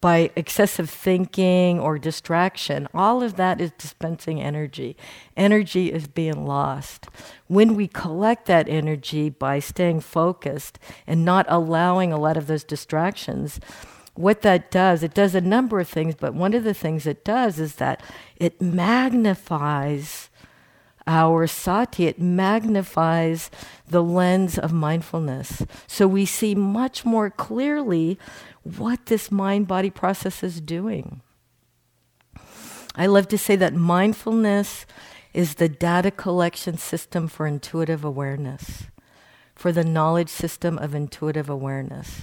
by 0.05 0.31
excessive 0.37 0.91
thinking 0.91 1.81
or 1.81 1.99
distraction, 1.99 2.87
all 2.93 3.23
of 3.23 3.37
that 3.37 3.59
is 3.59 3.73
dispensing 3.79 4.39
energy. 4.39 4.99
Energy 5.35 5.91
is 5.91 6.07
being 6.07 6.45
lost. 6.45 7.07
When 7.47 7.75
we 7.75 7.89
collect 7.89 8.45
that 8.45 8.69
energy 8.69 9.31
by 9.31 9.61
staying 9.61 10.01
focused 10.01 10.79
and 11.07 11.25
not 11.25 11.47
allowing 11.49 12.13
a 12.13 12.19
lot 12.19 12.37
of 12.37 12.49
those 12.49 12.65
distractions, 12.65 13.61
what 14.13 14.43
that 14.43 14.71
does, 14.71 15.03
it 15.03 15.15
does 15.15 15.35
a 15.35 15.41
number 15.41 15.81
of 15.81 15.89
things, 15.89 16.15
but 16.15 16.35
one 16.35 16.53
of 16.53 16.65
the 16.65 16.75
things 16.75 17.07
it 17.07 17.25
does 17.25 17.59
is 17.59 17.77
that 17.77 18.03
it 18.37 18.61
magnifies 18.61 20.29
our 21.07 21.47
sati, 21.47 22.07
it 22.07 22.19
magnifies 22.19 23.51
the 23.87 24.03
lens 24.03 24.59
of 24.59 24.73
mindfulness. 24.73 25.65
So 25.87 26.07
we 26.07 26.25
see 26.25 26.55
much 26.55 27.05
more 27.05 27.31
clearly 27.31 28.19
what 28.63 29.07
this 29.07 29.31
mind 29.31 29.69
body 29.69 29.91
process 29.91 30.43
is 30.43 30.61
doing. 30.61 31.21
I 32.95 33.07
love 33.07 33.29
to 33.29 33.39
say 33.39 33.57
that 33.57 33.75
mindfulness 33.75 34.87
is 35.35 35.57
the 35.57 35.69
data 35.69 36.11
collection 36.11 36.79
system 36.79 37.29
for 37.29 37.47
intuitive 37.47 38.05
awareness, 38.05 38.85
for 39.55 39.73
the 39.73 39.85
knowledge 39.85 40.29
system 40.29 40.79
of 40.79 40.95
intuitive 40.95 41.51
awareness. 41.51 42.23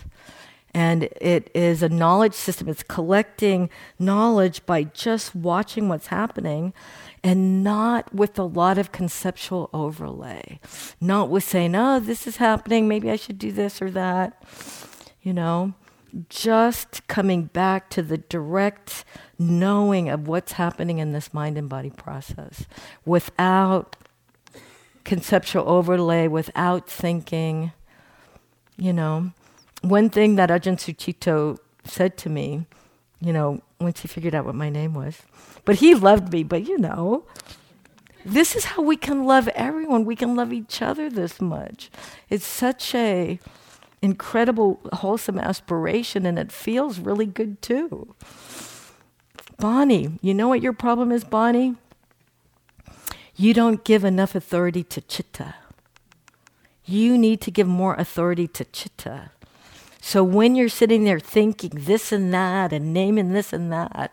And 0.73 1.03
it 1.19 1.51
is 1.53 1.83
a 1.83 1.89
knowledge 1.89 2.33
system. 2.33 2.69
It's 2.69 2.83
collecting 2.83 3.69
knowledge 3.99 4.65
by 4.65 4.83
just 4.83 5.35
watching 5.35 5.89
what's 5.89 6.07
happening 6.07 6.73
and 7.23 7.63
not 7.63 8.13
with 8.13 8.39
a 8.39 8.43
lot 8.43 8.77
of 8.77 8.91
conceptual 8.91 9.69
overlay. 9.73 10.59
Not 10.99 11.29
with 11.29 11.43
saying, 11.43 11.75
oh, 11.75 11.99
this 11.99 12.25
is 12.25 12.37
happening, 12.37 12.87
maybe 12.87 13.11
I 13.11 13.15
should 13.15 13.37
do 13.37 13.51
this 13.51 13.81
or 13.81 13.91
that. 13.91 14.41
You 15.21 15.33
know, 15.33 15.73
just 16.29 17.07
coming 17.07 17.43
back 17.45 17.89
to 17.91 18.01
the 18.01 18.17
direct 18.17 19.05
knowing 19.37 20.09
of 20.09 20.27
what's 20.27 20.53
happening 20.53 20.99
in 20.99 21.11
this 21.11 21.33
mind 21.33 21.57
and 21.57 21.69
body 21.69 21.89
process 21.89 22.65
without 23.05 23.95
conceptual 25.03 25.67
overlay, 25.69 26.27
without 26.27 26.89
thinking. 26.89 27.71
You 28.77 28.93
know, 28.93 29.31
one 29.81 30.09
thing 30.09 30.35
that 30.35 30.49
Ajahn 30.49 30.77
Sucitto 30.77 31.57
said 31.83 32.17
to 32.17 32.29
me, 32.29 32.65
you 33.19 33.33
know, 33.33 33.61
once 33.79 34.01
he 34.01 34.07
figured 34.07 34.35
out 34.35 34.45
what 34.45 34.55
my 34.55 34.69
name 34.69 34.93
was, 34.93 35.21
but 35.65 35.75
he 35.75 35.93
loved 35.93 36.31
me, 36.31 36.43
but 36.43 36.67
you 36.67 36.77
know, 36.77 37.25
this 38.25 38.55
is 38.55 38.65
how 38.65 38.81
we 38.81 38.95
can 38.95 39.25
love 39.25 39.47
everyone. 39.49 40.05
We 40.05 40.15
can 40.15 40.35
love 40.35 40.53
each 40.53 40.81
other 40.81 41.09
this 41.09 41.41
much. 41.41 41.89
It's 42.29 42.45
such 42.45 42.93
a 42.93 43.39
incredible 44.01 44.79
wholesome 44.93 45.37
aspiration 45.37 46.25
and 46.25 46.39
it 46.39 46.51
feels 46.51 46.99
really 46.99 47.25
good 47.25 47.61
too. 47.61 48.15
Bonnie, 49.57 50.17
you 50.21 50.33
know 50.33 50.47
what 50.47 50.61
your 50.61 50.73
problem 50.73 51.11
is, 51.11 51.23
Bonnie? 51.23 51.75
You 53.35 53.53
don't 53.53 53.83
give 53.83 54.03
enough 54.03 54.35
authority 54.35 54.83
to 54.83 55.01
chitta. 55.01 55.55
You 56.85 57.17
need 57.17 57.41
to 57.41 57.51
give 57.51 57.67
more 57.67 57.95
authority 57.95 58.47
to 58.47 58.65
chitta. 58.65 59.31
So 60.01 60.23
when 60.23 60.55
you're 60.55 60.67
sitting 60.67 61.03
there 61.03 61.19
thinking 61.19 61.71
this 61.75 62.11
and 62.11 62.33
that 62.33 62.73
and 62.73 62.91
naming 62.91 63.33
this 63.33 63.53
and 63.53 63.71
that, 63.71 64.11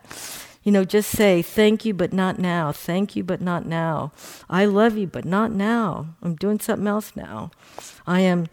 you 0.61 0.71
know, 0.71 0.85
just 0.85 1.09
say, 1.09 1.41
thank 1.41 1.83
you, 1.83 1.93
but 1.95 2.13
not 2.13 2.37
now. 2.37 2.71
Thank 2.71 3.15
you, 3.15 3.23
but 3.23 3.41
not 3.41 3.65
now. 3.65 4.11
I 4.49 4.65
love 4.65 4.97
you, 4.97 5.07
but 5.07 5.25
not 5.25 5.51
now. 5.51 6.15
I'm 6.21 6.35
doing 6.35 6.59
something 6.59 6.87
else 6.87 7.15
now. 7.15 7.49
I 8.05 8.21
am 8.21 8.47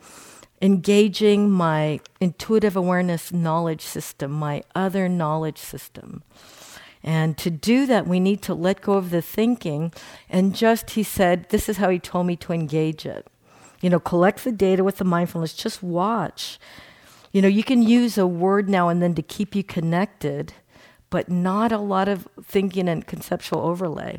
engaging 0.62 1.50
my 1.50 2.00
intuitive 2.20 2.74
awareness 2.74 3.32
knowledge 3.32 3.82
system, 3.82 4.30
my 4.32 4.62
other 4.74 5.06
knowledge 5.06 5.58
system. 5.58 6.22
And 7.02 7.36
to 7.38 7.50
do 7.50 7.84
that, 7.86 8.06
we 8.06 8.18
need 8.18 8.40
to 8.42 8.54
let 8.54 8.80
go 8.80 8.94
of 8.94 9.10
the 9.10 9.20
thinking 9.20 9.92
and 10.30 10.56
just, 10.56 10.90
he 10.90 11.02
said, 11.02 11.50
this 11.50 11.68
is 11.68 11.76
how 11.76 11.90
he 11.90 11.98
told 11.98 12.26
me 12.26 12.36
to 12.36 12.52
engage 12.52 13.04
it. 13.04 13.26
You 13.82 13.90
know, 13.90 14.00
collect 14.00 14.42
the 14.42 14.52
data 14.52 14.82
with 14.82 14.96
the 14.96 15.04
mindfulness, 15.04 15.52
just 15.52 15.82
watch 15.82 16.58
you 17.36 17.42
know, 17.42 17.48
you 17.48 17.62
can 17.62 17.82
use 17.82 18.16
a 18.16 18.26
word 18.26 18.66
now 18.66 18.88
and 18.88 19.02
then 19.02 19.14
to 19.14 19.20
keep 19.20 19.54
you 19.54 19.62
connected, 19.62 20.54
but 21.10 21.28
not 21.28 21.70
a 21.70 21.76
lot 21.76 22.08
of 22.08 22.26
thinking 22.42 22.88
and 22.88 23.06
conceptual 23.06 23.60
overlay. 23.60 24.18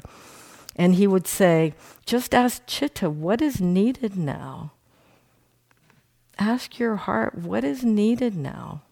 And 0.75 0.93
he 0.93 1.07
would 1.07 1.25
say, 1.25 1.73
just 2.05 2.35
ask 2.35 2.61
Chitta, 2.67 3.09
what 3.09 3.41
is 3.41 3.59
needed 3.59 4.15
now? 4.15 4.73
Ask 6.37 6.77
your 6.77 6.95
heart, 6.95 7.33
what 7.33 7.63
is 7.63 7.83
needed 7.83 8.35
now? 8.35 8.83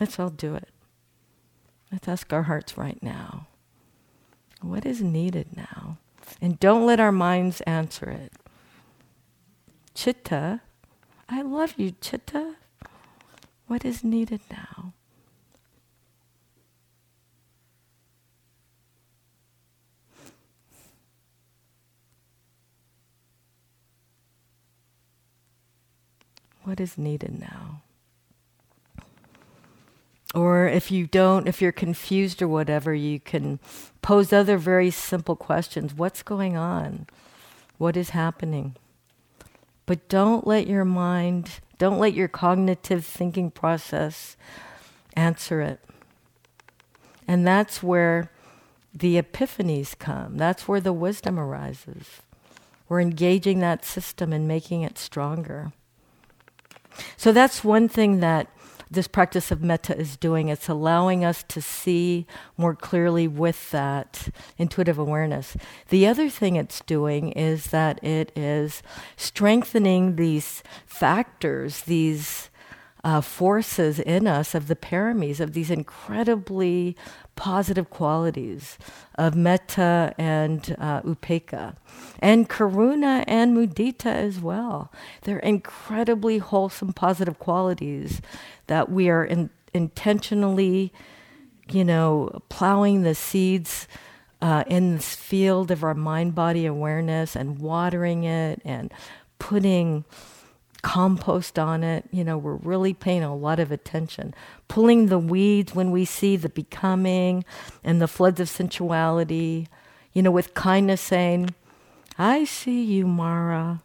Let's 0.00 0.18
all 0.18 0.30
do 0.30 0.54
it. 0.54 0.70
Let's 1.92 2.08
ask 2.08 2.32
our 2.32 2.44
hearts 2.44 2.78
right 2.78 3.02
now. 3.02 3.48
What 4.62 4.86
is 4.86 5.02
needed 5.02 5.54
now? 5.54 5.98
And 6.40 6.58
don't 6.58 6.86
let 6.86 7.00
our 7.00 7.12
minds 7.12 7.60
answer 7.62 8.08
it. 8.08 8.32
Chitta, 9.98 10.60
I 11.28 11.42
love 11.42 11.74
you, 11.76 11.90
Chitta. 12.00 12.54
What 13.66 13.84
is 13.84 14.04
needed 14.04 14.40
now? 14.48 14.92
What 26.62 26.78
is 26.78 26.96
needed 26.96 27.40
now? 27.40 27.82
Or 30.32 30.68
if 30.68 30.92
you 30.92 31.08
don't, 31.08 31.48
if 31.48 31.60
you're 31.60 31.72
confused 31.72 32.40
or 32.40 32.46
whatever, 32.46 32.94
you 32.94 33.18
can 33.18 33.58
pose 34.00 34.32
other 34.32 34.58
very 34.58 34.92
simple 34.92 35.34
questions. 35.34 35.92
What's 35.92 36.22
going 36.22 36.56
on? 36.56 37.08
What 37.78 37.96
is 37.96 38.10
happening? 38.10 38.76
But 39.88 40.06
don't 40.10 40.46
let 40.46 40.66
your 40.66 40.84
mind, 40.84 41.60
don't 41.78 41.98
let 41.98 42.12
your 42.12 42.28
cognitive 42.28 43.06
thinking 43.06 43.50
process 43.50 44.36
answer 45.14 45.62
it. 45.62 45.80
And 47.26 47.46
that's 47.46 47.82
where 47.82 48.30
the 48.92 49.16
epiphanies 49.16 49.98
come. 49.98 50.36
That's 50.36 50.68
where 50.68 50.82
the 50.82 50.92
wisdom 50.92 51.38
arises. 51.40 52.20
We're 52.86 53.00
engaging 53.00 53.60
that 53.60 53.82
system 53.82 54.30
and 54.30 54.46
making 54.46 54.82
it 54.82 54.98
stronger. 54.98 55.72
So 57.16 57.32
that's 57.32 57.64
one 57.64 57.88
thing 57.88 58.20
that 58.20 58.48
this 58.90 59.08
practice 59.08 59.50
of 59.50 59.62
metta 59.62 59.96
is 59.96 60.16
doing. 60.16 60.48
It's 60.48 60.68
allowing 60.68 61.24
us 61.24 61.42
to 61.48 61.60
see 61.60 62.26
more 62.56 62.74
clearly 62.74 63.28
with 63.28 63.70
that 63.70 64.28
intuitive 64.56 64.98
awareness. 64.98 65.56
The 65.88 66.06
other 66.06 66.28
thing 66.28 66.56
it's 66.56 66.80
doing 66.80 67.32
is 67.32 67.66
that 67.66 68.02
it 68.02 68.32
is 68.36 68.82
strengthening 69.16 70.16
these 70.16 70.62
factors, 70.86 71.82
these 71.82 72.50
uh, 73.04 73.20
forces 73.20 74.00
in 74.00 74.26
us 74.26 74.54
of 74.54 74.66
the 74.66 74.76
paramis, 74.76 75.40
of 75.40 75.52
these 75.52 75.70
incredibly 75.70 76.96
positive 77.36 77.88
qualities 77.90 78.76
of 79.16 79.36
metta 79.36 80.12
and 80.18 80.74
uh, 80.78 81.00
upekkha, 81.02 81.76
and 82.18 82.48
karuna 82.48 83.22
and 83.28 83.56
mudita 83.56 84.06
as 84.06 84.40
well. 84.40 84.92
They're 85.22 85.38
incredibly 85.38 86.38
wholesome, 86.38 86.92
positive 86.92 87.38
qualities 87.38 88.20
that 88.68 88.90
we 88.90 89.10
are 89.10 89.24
in, 89.24 89.50
intentionally, 89.74 90.92
you 91.70 91.84
know, 91.84 92.40
plowing 92.48 93.02
the 93.02 93.14
seeds 93.14 93.88
uh, 94.40 94.64
in 94.66 94.94
this 94.94 95.14
field 95.14 95.70
of 95.70 95.82
our 95.82 95.94
mind 95.94 96.34
body 96.34 96.64
awareness 96.64 97.34
and 97.34 97.58
watering 97.58 98.24
it 98.24 98.62
and 98.64 98.92
putting 99.38 100.04
compost 100.82 101.58
on 101.58 101.82
it. 101.82 102.04
You 102.12 102.24
know, 102.24 102.38
we're 102.38 102.54
really 102.54 102.94
paying 102.94 103.22
a 103.22 103.34
lot 103.34 103.58
of 103.58 103.72
attention. 103.72 104.34
Pulling 104.68 105.06
the 105.06 105.18
weeds 105.18 105.74
when 105.74 105.90
we 105.90 106.04
see 106.04 106.36
the 106.36 106.48
becoming 106.48 107.44
and 107.82 108.00
the 108.00 108.08
floods 108.08 108.40
of 108.40 108.48
sensuality, 108.48 109.68
you 110.12 110.22
know, 110.22 110.30
with 110.30 110.54
kindness 110.54 111.00
saying, 111.00 111.54
I 112.16 112.44
see 112.44 112.82
you, 112.82 113.06
Mara. 113.06 113.82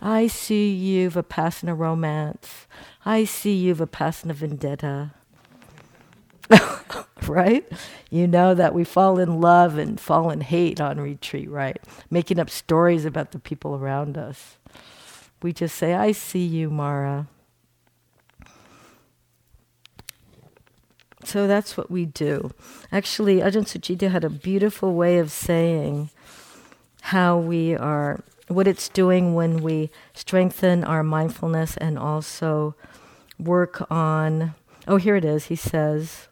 I 0.00 0.26
see 0.28 0.70
you, 0.70 1.10
Vipassana 1.10 1.76
romance. 1.76 2.66
I 3.04 3.24
see 3.24 3.54
you, 3.54 3.74
Vipassana 3.74 4.32
vendetta. 4.32 5.12
right? 7.26 7.70
You 8.10 8.26
know 8.26 8.54
that 8.54 8.74
we 8.74 8.84
fall 8.84 9.18
in 9.18 9.40
love 9.40 9.78
and 9.78 10.00
fall 10.00 10.30
in 10.30 10.40
hate 10.40 10.80
on 10.80 11.00
retreat, 11.00 11.50
right? 11.50 11.78
Making 12.10 12.38
up 12.38 12.50
stories 12.50 13.04
about 13.04 13.32
the 13.32 13.38
people 13.38 13.76
around 13.76 14.16
us. 14.18 14.56
We 15.42 15.52
just 15.52 15.76
say, 15.76 15.94
I 15.94 16.12
see 16.12 16.44
you, 16.44 16.70
Mara. 16.70 17.28
So 21.24 21.46
that's 21.46 21.76
what 21.76 21.90
we 21.90 22.06
do. 22.06 22.50
Actually, 22.90 23.36
Ajahn 23.36 23.64
Sucitto 23.64 24.10
had 24.10 24.24
a 24.24 24.30
beautiful 24.30 24.94
way 24.94 25.18
of 25.18 25.30
saying 25.30 26.10
how 27.02 27.38
we 27.38 27.76
are, 27.76 28.20
what 28.50 28.66
it's 28.66 28.88
doing 28.88 29.34
when 29.34 29.58
we 29.58 29.90
strengthen 30.12 30.84
our 30.84 31.02
mindfulness 31.02 31.76
and 31.76 31.98
also 31.98 32.74
work 33.38 33.90
on. 33.90 34.54
Oh, 34.88 34.96
here 34.96 35.16
it 35.16 35.24
is. 35.24 35.46
He 35.46 35.56
says, 35.56 36.28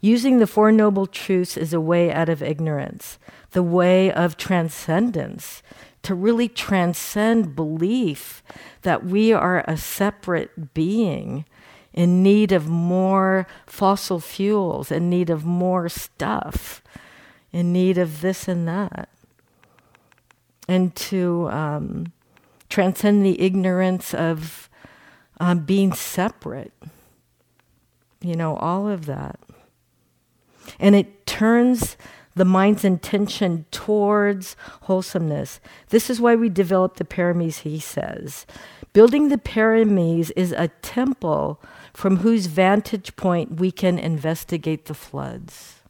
Using 0.00 0.38
the 0.38 0.46
Four 0.46 0.72
Noble 0.72 1.06
Truths 1.06 1.56
is 1.56 1.72
a 1.72 1.80
way 1.80 2.12
out 2.12 2.28
of 2.28 2.42
ignorance, 2.42 3.18
the 3.52 3.62
way 3.62 4.12
of 4.12 4.36
transcendence, 4.36 5.62
to 6.02 6.14
really 6.14 6.48
transcend 6.48 7.56
belief 7.56 8.42
that 8.82 9.04
we 9.04 9.32
are 9.32 9.64
a 9.66 9.76
separate 9.76 10.74
being 10.74 11.46
in 11.94 12.22
need 12.22 12.52
of 12.52 12.68
more 12.68 13.46
fossil 13.66 14.20
fuels, 14.20 14.90
in 14.90 15.08
need 15.08 15.30
of 15.30 15.44
more 15.44 15.88
stuff, 15.88 16.82
in 17.52 17.72
need 17.72 17.96
of 17.96 18.20
this 18.20 18.48
and 18.48 18.68
that. 18.68 19.08
And 20.66 20.94
to 20.96 21.48
um, 21.50 22.12
transcend 22.68 23.24
the 23.24 23.40
ignorance 23.40 24.14
of 24.14 24.68
um, 25.40 25.60
being 25.60 25.92
separate. 25.92 26.72
You 28.20 28.34
know, 28.34 28.56
all 28.56 28.88
of 28.88 29.06
that. 29.06 29.38
And 30.78 30.94
it 30.94 31.26
turns 31.26 31.96
the 32.34 32.44
mind's 32.44 32.84
intention 32.84 33.64
towards 33.70 34.56
wholesomeness. 34.82 35.60
This 35.90 36.10
is 36.10 36.20
why 36.20 36.34
we 36.34 36.48
develop 36.48 36.96
the 36.96 37.04
paramis, 37.04 37.60
he 37.60 37.78
says. 37.78 38.46
Building 38.92 39.28
the 39.28 39.38
paramis 39.38 40.30
is 40.36 40.52
a 40.52 40.68
temple 40.82 41.60
from 41.92 42.18
whose 42.18 42.46
vantage 42.46 43.14
point 43.16 43.60
we 43.60 43.70
can 43.70 43.98
investigate 43.98 44.86
the 44.86 44.94
floods. 44.94 45.80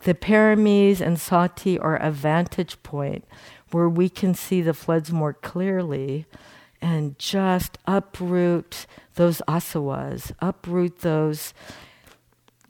The 0.00 0.14
paramis 0.14 1.00
and 1.00 1.18
sati 1.18 1.78
are 1.78 1.96
a 1.96 2.10
vantage 2.10 2.82
point 2.82 3.24
where 3.70 3.88
we 3.88 4.08
can 4.08 4.34
see 4.34 4.62
the 4.62 4.74
floods 4.74 5.12
more 5.12 5.32
clearly 5.32 6.26
and 6.80 7.18
just 7.18 7.78
uproot 7.86 8.86
those 9.14 9.42
asavas, 9.48 10.32
uproot 10.40 11.00
those, 11.00 11.52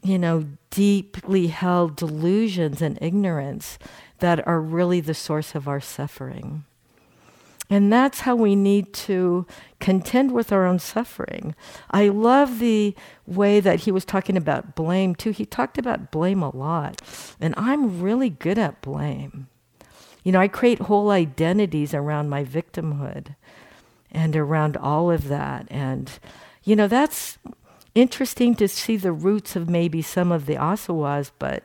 you 0.02 0.18
know, 0.18 0.46
deeply 0.70 1.48
held 1.48 1.96
delusions 1.96 2.80
and 2.80 2.98
ignorance 3.02 3.78
that 4.20 4.46
are 4.46 4.60
really 4.60 5.00
the 5.00 5.14
source 5.14 5.54
of 5.54 5.68
our 5.68 5.80
suffering. 5.80 6.64
And 7.70 7.92
that's 7.92 8.20
how 8.20 8.34
we 8.34 8.56
need 8.56 8.92
to 8.94 9.46
contend 9.78 10.32
with 10.32 10.52
our 10.52 10.64
own 10.66 10.78
suffering. 10.78 11.54
I 11.90 12.08
love 12.08 12.58
the 12.58 12.94
way 13.26 13.60
that 13.60 13.80
he 13.80 13.92
was 13.92 14.06
talking 14.06 14.36
about 14.36 14.74
blame 14.74 15.14
too. 15.14 15.30
He 15.30 15.44
talked 15.44 15.76
about 15.76 16.10
blame 16.10 16.42
a 16.42 16.54
lot. 16.56 17.02
And 17.40 17.54
I'm 17.56 18.00
really 18.00 18.30
good 18.30 18.58
at 18.58 18.80
blame. 18.80 19.48
You 20.24 20.32
know, 20.32 20.40
I 20.40 20.48
create 20.48 20.80
whole 20.80 21.10
identities 21.10 21.92
around 21.92 22.30
my 22.30 22.44
victimhood 22.44 23.34
and 24.10 24.34
around 24.34 24.76
all 24.76 25.10
of 25.10 25.28
that. 25.28 25.66
And, 25.70 26.10
you 26.64 26.74
know, 26.74 26.88
that's 26.88 27.38
interesting 27.94 28.54
to 28.56 28.68
see 28.68 28.96
the 28.96 29.12
roots 29.12 29.56
of 29.56 29.68
maybe 29.68 30.02
some 30.02 30.32
of 30.32 30.46
the 30.46 30.54
asavas, 30.54 31.30
but 31.38 31.64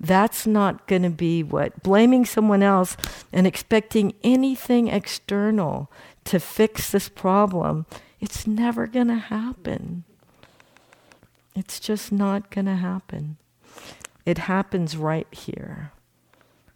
that's 0.00 0.46
not 0.46 0.86
going 0.86 1.02
to 1.02 1.10
be 1.10 1.42
what 1.42 1.82
blaming 1.82 2.24
someone 2.24 2.62
else 2.62 2.96
and 3.32 3.46
expecting 3.46 4.14
anything 4.22 4.88
external 4.88 5.90
to 6.24 6.38
fix 6.38 6.90
this 6.90 7.08
problem. 7.08 7.86
It's 8.20 8.46
never 8.46 8.86
going 8.86 9.08
to 9.08 9.16
happen. 9.16 10.04
It's 11.54 11.80
just 11.80 12.12
not 12.12 12.50
going 12.50 12.66
to 12.66 12.76
happen. 12.76 13.38
It 14.24 14.38
happens 14.38 14.96
right 14.96 15.26
here. 15.32 15.92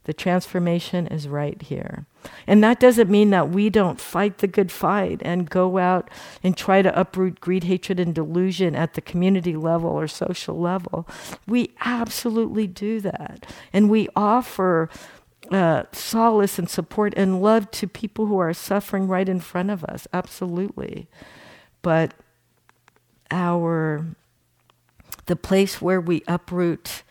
The 0.04 0.12
transformation 0.12 1.06
is 1.06 1.28
right 1.28 1.60
here. 1.62 2.06
And 2.46 2.62
that 2.64 2.80
doesn't 2.80 3.10
mean 3.10 3.30
that 3.30 3.50
we 3.50 3.70
don't 3.70 4.00
fight 4.00 4.38
the 4.38 4.46
good 4.46 4.72
fight 4.72 5.20
and 5.24 5.48
go 5.48 5.78
out 5.78 6.10
and 6.42 6.56
try 6.56 6.82
to 6.82 6.98
uproot 6.98 7.40
greed, 7.40 7.64
hatred, 7.64 8.00
and 8.00 8.14
delusion 8.14 8.74
at 8.74 8.94
the 8.94 9.00
community 9.00 9.54
level 9.54 9.90
or 9.90 10.08
social 10.08 10.58
level. 10.58 11.08
We 11.46 11.74
absolutely 11.80 12.66
do 12.66 13.00
that. 13.00 13.46
And 13.72 13.88
we 13.88 14.08
offer 14.16 14.88
uh, 15.50 15.84
solace 15.92 16.58
and 16.58 16.68
support 16.68 17.14
and 17.16 17.42
love 17.42 17.70
to 17.72 17.86
people 17.86 18.26
who 18.26 18.38
are 18.38 18.52
suffering 18.52 19.06
right 19.06 19.28
in 19.28 19.40
front 19.40 19.70
of 19.70 19.84
us. 19.84 20.08
Absolutely. 20.12 21.08
But 21.80 22.14
our, 23.30 24.04
the 25.26 25.36
place 25.36 25.80
where 25.80 26.00
we 26.00 26.22
uproot 26.26 27.02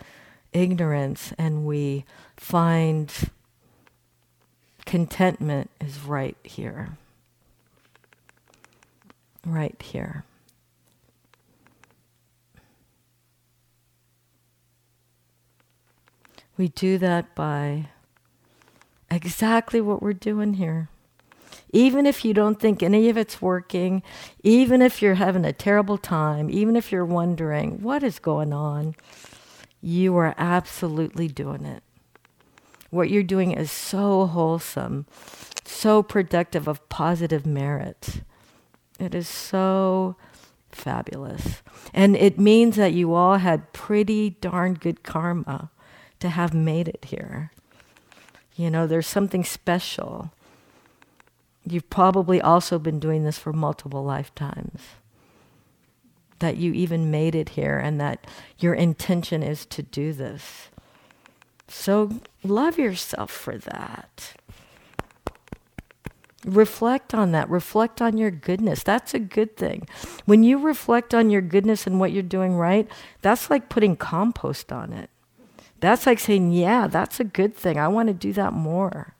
ignorance 0.53 1.33
and 1.37 1.65
we 1.65 2.05
find 2.41 3.13
contentment 4.83 5.69
is 5.79 5.99
right 6.01 6.35
here. 6.43 6.97
Right 9.45 9.79
here. 9.79 10.25
We 16.57 16.69
do 16.69 16.97
that 16.97 17.33
by 17.35 17.89
exactly 19.11 19.79
what 19.79 20.01
we're 20.01 20.11
doing 20.13 20.55
here. 20.55 20.89
Even 21.71 22.07
if 22.07 22.25
you 22.25 22.33
don't 22.33 22.59
think 22.59 22.81
any 22.81 23.07
of 23.07 23.17
it's 23.17 23.39
working, 23.41 24.01
even 24.43 24.81
if 24.81 24.99
you're 24.99 25.13
having 25.13 25.45
a 25.45 25.53
terrible 25.53 25.99
time, 25.99 26.49
even 26.49 26.75
if 26.75 26.91
you're 26.91 27.05
wondering 27.05 27.81
what 27.83 28.01
is 28.01 28.17
going 28.17 28.51
on, 28.51 28.95
you 29.79 30.17
are 30.17 30.33
absolutely 30.39 31.27
doing 31.27 31.65
it. 31.65 31.83
What 32.91 33.09
you're 33.09 33.23
doing 33.23 33.51
is 33.53 33.71
so 33.71 34.27
wholesome, 34.27 35.07
so 35.65 36.03
productive 36.03 36.67
of 36.67 36.87
positive 36.89 37.45
merit. 37.45 38.21
It 38.99 39.15
is 39.15 39.27
so 39.27 40.17
fabulous. 40.69 41.63
And 41.93 42.15
it 42.15 42.37
means 42.37 42.75
that 42.75 42.93
you 42.93 43.13
all 43.13 43.37
had 43.37 43.73
pretty 43.73 44.31
darn 44.41 44.75
good 44.75 45.03
karma 45.03 45.71
to 46.19 46.29
have 46.29 46.53
made 46.53 46.87
it 46.87 47.05
here. 47.05 47.51
You 48.55 48.69
know, 48.69 48.85
there's 48.85 49.07
something 49.07 49.43
special. 49.43 50.31
You've 51.65 51.89
probably 51.89 52.41
also 52.41 52.77
been 52.77 52.99
doing 52.99 53.23
this 53.23 53.37
for 53.37 53.53
multiple 53.53 54.03
lifetimes. 54.03 54.81
That 56.39 56.57
you 56.57 56.73
even 56.73 57.09
made 57.09 57.35
it 57.35 57.49
here 57.49 57.77
and 57.77 58.01
that 58.01 58.27
your 58.59 58.73
intention 58.73 59.43
is 59.43 59.65
to 59.67 59.81
do 59.81 60.11
this. 60.11 60.70
So 61.71 62.11
love 62.43 62.77
yourself 62.77 63.31
for 63.31 63.57
that. 63.57 64.33
Reflect 66.45 67.13
on 67.13 67.31
that. 67.31 67.49
Reflect 67.49 68.01
on 68.01 68.17
your 68.17 68.31
goodness. 68.31 68.83
That's 68.83 69.13
a 69.13 69.19
good 69.19 69.55
thing. 69.55 69.87
When 70.25 70.43
you 70.43 70.57
reflect 70.57 71.13
on 71.13 71.29
your 71.29 71.41
goodness 71.41 71.87
and 71.87 71.99
what 71.99 72.11
you're 72.11 72.23
doing 72.23 72.55
right, 72.55 72.87
that's 73.21 73.49
like 73.49 73.69
putting 73.69 73.95
compost 73.95 74.71
on 74.71 74.91
it. 74.91 75.09
That's 75.79 76.05
like 76.05 76.19
saying, 76.19 76.51
yeah, 76.51 76.87
that's 76.87 77.19
a 77.19 77.23
good 77.23 77.55
thing. 77.55 77.79
I 77.79 77.87
want 77.87 78.07
to 78.07 78.13
do 78.13 78.33
that 78.33 78.53
more. 78.53 79.15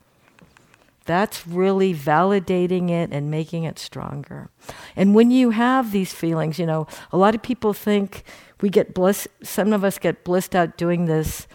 That's 1.06 1.48
really 1.48 1.94
validating 1.94 2.90
it 2.90 3.12
and 3.12 3.32
making 3.32 3.64
it 3.64 3.80
stronger. 3.80 4.50
And 4.96 5.16
when 5.16 5.32
you 5.32 5.52
have 5.52 5.92
these 5.92 6.14
feelings, 6.14 6.60
you 6.60 6.66
know, 6.66 6.86
a 7.12 7.18
lot 7.18 7.34
of 7.34 7.42
people 7.42 7.74
think 7.74 8.24
we 8.62 8.70
get 8.70 8.94
blissed, 8.94 9.28
some 9.42 9.74
of 9.74 9.84
us 9.84 9.98
get 9.98 10.24
blissed 10.24 10.56
out 10.56 10.78
doing 10.78 11.06
this 11.06 11.48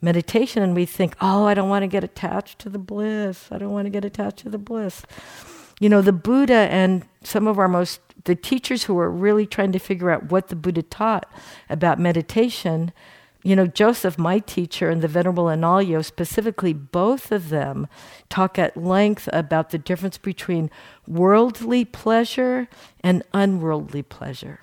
meditation 0.00 0.62
and 0.62 0.74
we 0.74 0.84
think, 0.86 1.14
oh, 1.20 1.44
I 1.44 1.54
don't 1.54 1.68
want 1.68 1.82
to 1.82 1.88
get 1.88 2.04
attached 2.04 2.58
to 2.60 2.68
the 2.68 2.78
bliss. 2.78 3.48
I 3.50 3.58
don't 3.58 3.72
want 3.72 3.86
to 3.86 3.90
get 3.90 4.04
attached 4.04 4.38
to 4.38 4.48
the 4.48 4.58
bliss. 4.58 5.02
You 5.80 5.88
know, 5.88 6.02
the 6.02 6.12
Buddha 6.12 6.68
and 6.70 7.06
some 7.22 7.46
of 7.46 7.58
our 7.58 7.68
most, 7.68 8.00
the 8.24 8.34
teachers 8.34 8.84
who 8.84 8.98
are 8.98 9.10
really 9.10 9.46
trying 9.46 9.72
to 9.72 9.78
figure 9.78 10.10
out 10.10 10.30
what 10.30 10.48
the 10.48 10.56
Buddha 10.56 10.82
taught 10.82 11.30
about 11.70 11.98
meditation, 11.98 12.92
you 13.44 13.54
know, 13.54 13.66
Joseph, 13.66 14.18
my 14.18 14.40
teacher, 14.40 14.90
and 14.90 15.00
the 15.00 15.08
Venerable 15.08 15.44
Analayo, 15.44 16.04
specifically, 16.04 16.72
both 16.72 17.30
of 17.30 17.48
them 17.50 17.86
talk 18.28 18.58
at 18.58 18.76
length 18.76 19.28
about 19.32 19.70
the 19.70 19.78
difference 19.78 20.18
between 20.18 20.70
worldly 21.06 21.84
pleasure 21.84 22.68
and 23.00 23.22
unworldly 23.32 24.02
pleasure. 24.02 24.60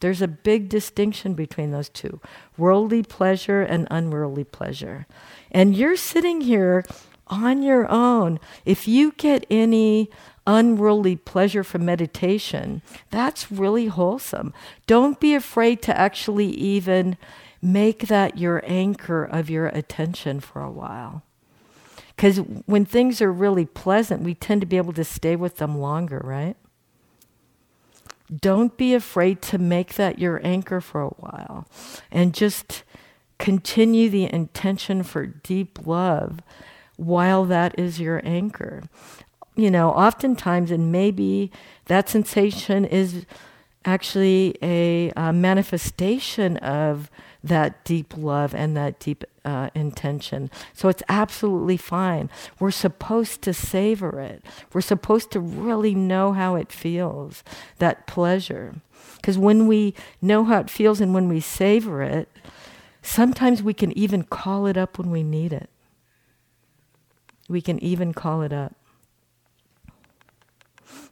There's 0.00 0.22
a 0.22 0.28
big 0.28 0.68
distinction 0.68 1.34
between 1.34 1.70
those 1.70 1.88
two 1.88 2.20
worldly 2.56 3.02
pleasure 3.02 3.62
and 3.62 3.86
unworldly 3.90 4.44
pleasure. 4.44 5.06
And 5.50 5.76
you're 5.76 5.96
sitting 5.96 6.42
here 6.42 6.84
on 7.28 7.62
your 7.62 7.90
own. 7.90 8.38
If 8.64 8.86
you 8.86 9.12
get 9.12 9.46
any 9.50 10.10
unworldly 10.46 11.16
pleasure 11.16 11.64
from 11.64 11.84
meditation, 11.84 12.82
that's 13.10 13.50
really 13.50 13.86
wholesome. 13.86 14.54
Don't 14.86 15.18
be 15.18 15.34
afraid 15.34 15.82
to 15.82 15.98
actually 15.98 16.48
even 16.48 17.16
make 17.60 18.06
that 18.06 18.38
your 18.38 18.62
anchor 18.64 19.24
of 19.24 19.50
your 19.50 19.66
attention 19.66 20.40
for 20.40 20.62
a 20.62 20.70
while. 20.70 21.22
Because 22.14 22.38
when 22.66 22.84
things 22.84 23.20
are 23.20 23.32
really 23.32 23.66
pleasant, 23.66 24.22
we 24.22 24.34
tend 24.34 24.60
to 24.62 24.66
be 24.66 24.76
able 24.76 24.92
to 24.94 25.04
stay 25.04 25.36
with 25.36 25.56
them 25.56 25.78
longer, 25.78 26.20
right? 26.24 26.56
Don't 28.34 28.76
be 28.76 28.94
afraid 28.94 29.40
to 29.42 29.58
make 29.58 29.94
that 29.94 30.18
your 30.18 30.40
anchor 30.44 30.80
for 30.80 31.02
a 31.02 31.08
while 31.08 31.66
and 32.10 32.34
just 32.34 32.82
continue 33.38 34.08
the 34.08 34.32
intention 34.32 35.02
for 35.02 35.26
deep 35.26 35.86
love 35.86 36.40
while 36.96 37.44
that 37.44 37.78
is 37.78 38.00
your 38.00 38.20
anchor. 38.24 38.82
You 39.54 39.70
know, 39.70 39.90
oftentimes, 39.90 40.70
and 40.70 40.90
maybe 40.90 41.50
that 41.86 42.08
sensation 42.08 42.84
is 42.84 43.24
actually 43.84 44.56
a, 44.62 45.12
a 45.16 45.32
manifestation 45.32 46.56
of 46.58 47.10
that 47.48 47.84
deep 47.84 48.16
love 48.16 48.54
and 48.54 48.76
that 48.76 48.98
deep 48.98 49.24
uh, 49.44 49.70
intention. 49.74 50.50
So 50.72 50.88
it's 50.88 51.02
absolutely 51.08 51.76
fine. 51.76 52.28
We're 52.58 52.70
supposed 52.70 53.42
to 53.42 53.52
savor 53.52 54.20
it. 54.20 54.44
We're 54.72 54.80
supposed 54.80 55.30
to 55.32 55.40
really 55.40 55.94
know 55.94 56.32
how 56.32 56.56
it 56.56 56.72
feels, 56.72 57.44
that 57.78 58.06
pleasure. 58.06 58.76
Because 59.16 59.38
when 59.38 59.66
we 59.66 59.94
know 60.20 60.44
how 60.44 60.60
it 60.60 60.70
feels 60.70 61.00
and 61.00 61.14
when 61.14 61.28
we 61.28 61.40
savor 61.40 62.02
it, 62.02 62.28
sometimes 63.02 63.62
we 63.62 63.74
can 63.74 63.96
even 63.96 64.24
call 64.24 64.66
it 64.66 64.76
up 64.76 64.98
when 64.98 65.10
we 65.10 65.22
need 65.22 65.52
it. 65.52 65.70
We 67.48 67.60
can 67.60 67.78
even 67.82 68.12
call 68.12 68.42
it 68.42 68.52
up. 68.52 68.74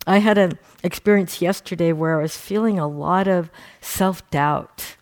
I 0.07 0.19
had 0.19 0.37
an 0.37 0.59
experience 0.83 1.41
yesterday 1.41 1.93
where 1.93 2.19
I 2.19 2.23
was 2.23 2.37
feeling 2.37 2.79
a 2.79 2.87
lot 2.87 3.27
of 3.27 3.51
self 3.81 4.29
doubt, 4.31 4.97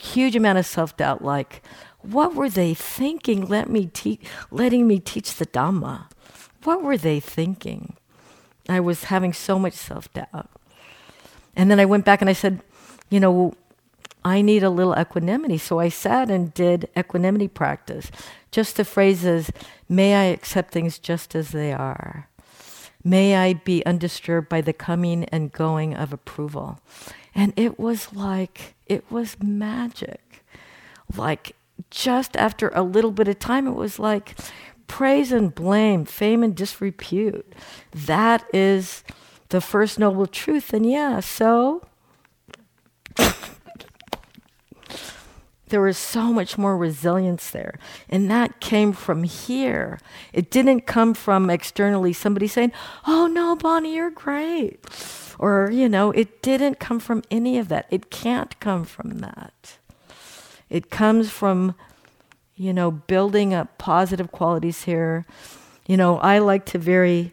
huge 0.00 0.36
amount 0.36 0.58
of 0.58 0.66
self 0.66 0.96
doubt, 0.96 1.22
like, 1.22 1.62
what 2.00 2.34
were 2.34 2.48
they 2.48 2.74
thinking 2.74 3.46
let 3.46 3.68
me 3.68 3.86
te- 3.86 4.20
letting 4.50 4.86
me 4.86 4.98
teach 4.98 5.34
the 5.34 5.46
Dhamma? 5.46 6.06
What 6.64 6.82
were 6.82 6.96
they 6.96 7.20
thinking? 7.20 7.96
I 8.68 8.80
was 8.80 9.04
having 9.04 9.32
so 9.32 9.58
much 9.58 9.74
self 9.74 10.12
doubt. 10.12 10.50
And 11.56 11.70
then 11.70 11.80
I 11.80 11.84
went 11.84 12.04
back 12.04 12.20
and 12.20 12.30
I 12.30 12.34
said, 12.34 12.60
you 13.10 13.20
know, 13.20 13.54
I 14.24 14.42
need 14.42 14.62
a 14.62 14.70
little 14.70 14.98
equanimity. 14.98 15.58
So 15.58 15.78
I 15.78 15.88
sat 15.88 16.30
and 16.30 16.54
did 16.54 16.88
equanimity 16.96 17.48
practice. 17.48 18.10
Just 18.50 18.76
the 18.76 18.84
phrases, 18.84 19.50
may 19.88 20.14
I 20.14 20.24
accept 20.24 20.72
things 20.72 20.98
just 20.98 21.34
as 21.34 21.50
they 21.50 21.72
are. 21.72 22.28
May 23.02 23.36
I 23.36 23.54
be 23.54 23.84
undisturbed 23.86 24.48
by 24.48 24.60
the 24.60 24.74
coming 24.74 25.24
and 25.26 25.52
going 25.52 25.94
of 25.94 26.12
approval. 26.12 26.80
And 27.34 27.52
it 27.56 27.78
was 27.78 28.12
like, 28.12 28.74
it 28.90 29.10
was 29.10 29.36
magic. 29.40 30.44
Like, 31.16 31.54
just 31.90 32.36
after 32.36 32.70
a 32.74 32.82
little 32.82 33.12
bit 33.12 33.28
of 33.28 33.38
time, 33.38 33.66
it 33.66 33.74
was 33.74 33.98
like 33.98 34.36
praise 34.86 35.30
and 35.32 35.54
blame, 35.54 36.04
fame 36.04 36.42
and 36.42 36.54
disrepute. 36.54 37.54
That 37.92 38.44
is 38.52 39.04
the 39.48 39.60
first 39.60 39.98
noble 39.98 40.26
truth. 40.26 40.72
And 40.72 40.84
yeah, 40.84 41.20
so 41.20 41.86
there 45.70 45.80
was 45.80 45.96
so 45.96 46.32
much 46.32 46.58
more 46.58 46.76
resilience 46.76 47.50
there. 47.50 47.78
And 48.08 48.30
that 48.30 48.60
came 48.60 48.92
from 48.92 49.22
here. 49.22 49.98
It 50.32 50.50
didn't 50.50 50.82
come 50.82 51.14
from 51.14 51.48
externally 51.50 52.12
somebody 52.12 52.46
saying, 52.46 52.72
oh 53.06 53.26
no, 53.26 53.56
Bonnie, 53.56 53.94
you're 53.94 54.10
great. 54.10 54.84
Or, 55.38 55.70
you 55.72 55.88
know, 55.88 56.10
it 56.10 56.42
didn't 56.42 56.78
come 56.78 57.00
from 57.00 57.22
any 57.30 57.58
of 57.58 57.68
that. 57.68 57.86
It 57.90 58.10
can't 58.10 58.58
come 58.60 58.84
from 58.84 59.18
that. 59.18 59.78
It 60.68 60.90
comes 60.90 61.30
from, 61.30 61.74
you 62.54 62.72
know, 62.72 62.90
building 62.90 63.54
up 63.54 63.78
positive 63.78 64.30
qualities 64.30 64.82
here. 64.82 65.24
You 65.86 65.96
know, 65.96 66.18
I 66.18 66.38
like 66.38 66.66
to 66.66 66.78
very 66.78 67.32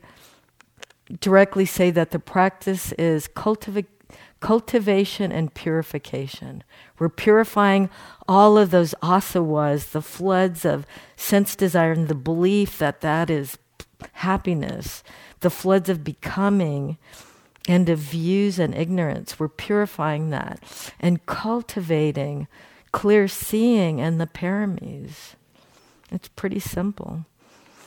directly 1.20 1.66
say 1.66 1.92
that 1.92 2.12
the 2.12 2.20
practice 2.20 2.92
is 2.94 3.28
cultivate 3.28 3.88
cultivation 4.40 5.32
and 5.32 5.54
purification. 5.54 6.64
We're 7.00 7.10
purifying 7.10 7.90
all 8.28 8.58
of 8.58 8.72
those 8.72 8.94
asavas, 9.02 9.92
the 9.92 10.02
floods 10.02 10.66
of 10.66 10.86
sense 11.16 11.56
desire, 11.56 11.92
and 11.92 12.08
the 12.08 12.16
belief 12.16 12.78
that 12.78 13.02
that 13.02 13.30
is 13.30 13.58
happiness, 14.14 15.04
the 15.40 15.50
floods 15.50 15.90
of 15.90 16.04
becoming 16.04 16.98
and 17.68 17.90
of 17.90 18.00
views 18.00 18.60
and 18.60 18.74
ignorance. 18.74 19.40
We're 19.40 19.50
purifying 19.50 20.30
that 20.30 20.64
and 21.00 21.26
cultivating 21.26 22.48
clear 22.92 23.28
seeing 23.28 24.00
and 24.00 24.20
the 24.20 24.28
paramis. 24.28 25.36
It's 26.12 26.30
pretty 26.30 26.60
simple. 26.60 27.26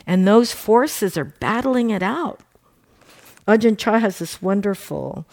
And 0.07 0.27
those 0.27 0.53
forces 0.53 1.17
are 1.17 1.25
battling 1.25 1.91
it 1.91 2.03
out. 2.03 2.41
Ajahn 3.47 3.77
Chah 3.77 3.99
has 3.99 4.19
this 4.19 4.43
wonderful 4.43 5.27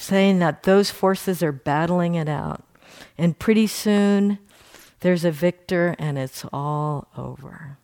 saying 0.00 0.38
that 0.38 0.62
those 0.62 0.90
forces 0.90 1.42
are 1.42 1.52
battling 1.52 2.14
it 2.14 2.28
out. 2.28 2.64
And 3.18 3.38
pretty 3.38 3.66
soon, 3.66 4.38
there's 5.00 5.24
a 5.24 5.30
victor 5.30 5.94
and 5.98 6.18
it's 6.18 6.44
all 6.52 7.08
over. 7.16 7.76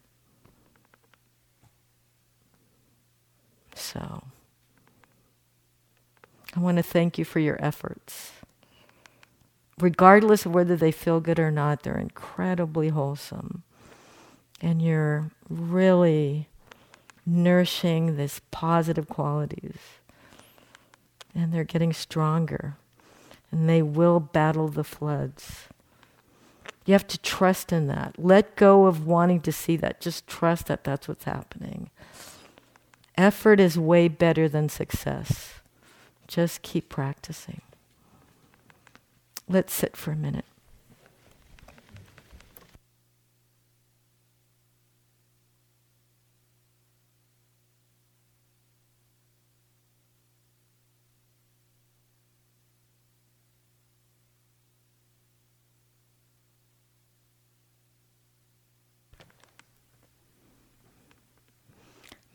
So, 3.75 4.25
I 6.55 6.61
want 6.61 6.79
to 6.79 6.83
thank 6.83 7.19
you 7.19 7.25
for 7.25 7.39
your 7.39 7.63
efforts. 7.63 8.33
Regardless 9.79 10.47
of 10.47 10.55
whether 10.55 10.75
they 10.75 10.91
feel 10.91 11.21
good 11.21 11.39
or 11.39 11.51
not, 11.51 11.83
they're 11.83 11.99
incredibly 11.99 12.89
wholesome. 12.89 13.63
And 14.63 14.81
you're 14.81 15.31
really 15.51 16.49
nourishing 17.27 18.17
these 18.17 18.41
positive 18.51 19.07
qualities 19.07 19.77
and 21.37 21.53
they're 21.53 21.65
getting 21.65 21.93
stronger, 21.93 22.77
and 23.53 23.69
they 23.69 23.83
will 23.83 24.19
battle 24.19 24.69
the 24.69 24.83
floods. 24.83 25.69
You 26.87 26.93
have 26.93 27.07
to 27.09 27.19
trust 27.19 27.73
in 27.73 27.89
that. 27.89 28.15
Let 28.17 28.57
go 28.57 28.87
of 28.87 29.07
wanting 29.07 29.41
to 29.43 29.53
see 29.53 29.77
that. 29.77 30.01
Just 30.01 30.27
trust 30.27 30.67
that 30.67 30.85
that's 30.85 31.09
what's 31.09 31.25
happening. 31.25 31.91
Effort 33.19 33.61
is 33.61 33.79
way 33.79 34.09
better 34.09 34.49
than 34.49 34.69
success. 34.69 35.55
Just 36.27 36.63
keep 36.63 36.89
practicing. 36.89 37.61
Let's 39.49 39.73
sit 39.73 39.97
for 39.97 40.13
a 40.13 40.17
minute. 40.17 40.45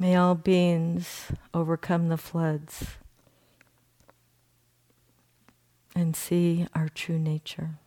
May 0.02 0.16
all 0.16 0.34
beings 0.34 1.28
overcome 1.54 2.10
the 2.10 2.18
floods 2.18 2.96
and 5.94 6.16
see 6.16 6.66
our 6.74 6.90
true 6.90 7.20
nature. 7.20 7.78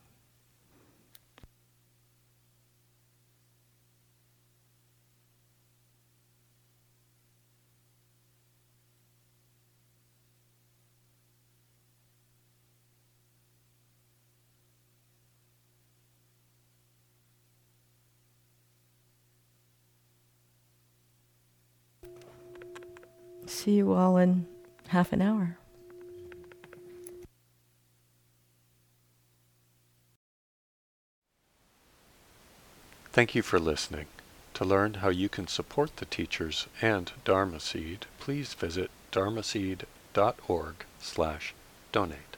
See 23.65 23.77
you 23.77 23.95
all 23.95 24.19
in 24.19 24.47
half 24.89 25.11
an 25.15 25.23
hour. 25.23 25.57
Thank 33.11 33.35
you 33.35 33.41
for 33.41 33.59
listening. 33.59 34.05
To 34.53 34.67
learn 34.67 34.95
how 34.95 35.09
you 35.09 35.31
can 35.31 35.47
support 35.47 35.97
the 35.97 36.05
teachers 36.05 36.67
and 36.83 37.11
Dharma 37.25 37.59
Seed, 37.59 38.05
please 38.21 38.53
visit 38.53 38.91
dharmaseed.org 39.13 40.75
slash 41.01 41.55
donate. 41.91 42.34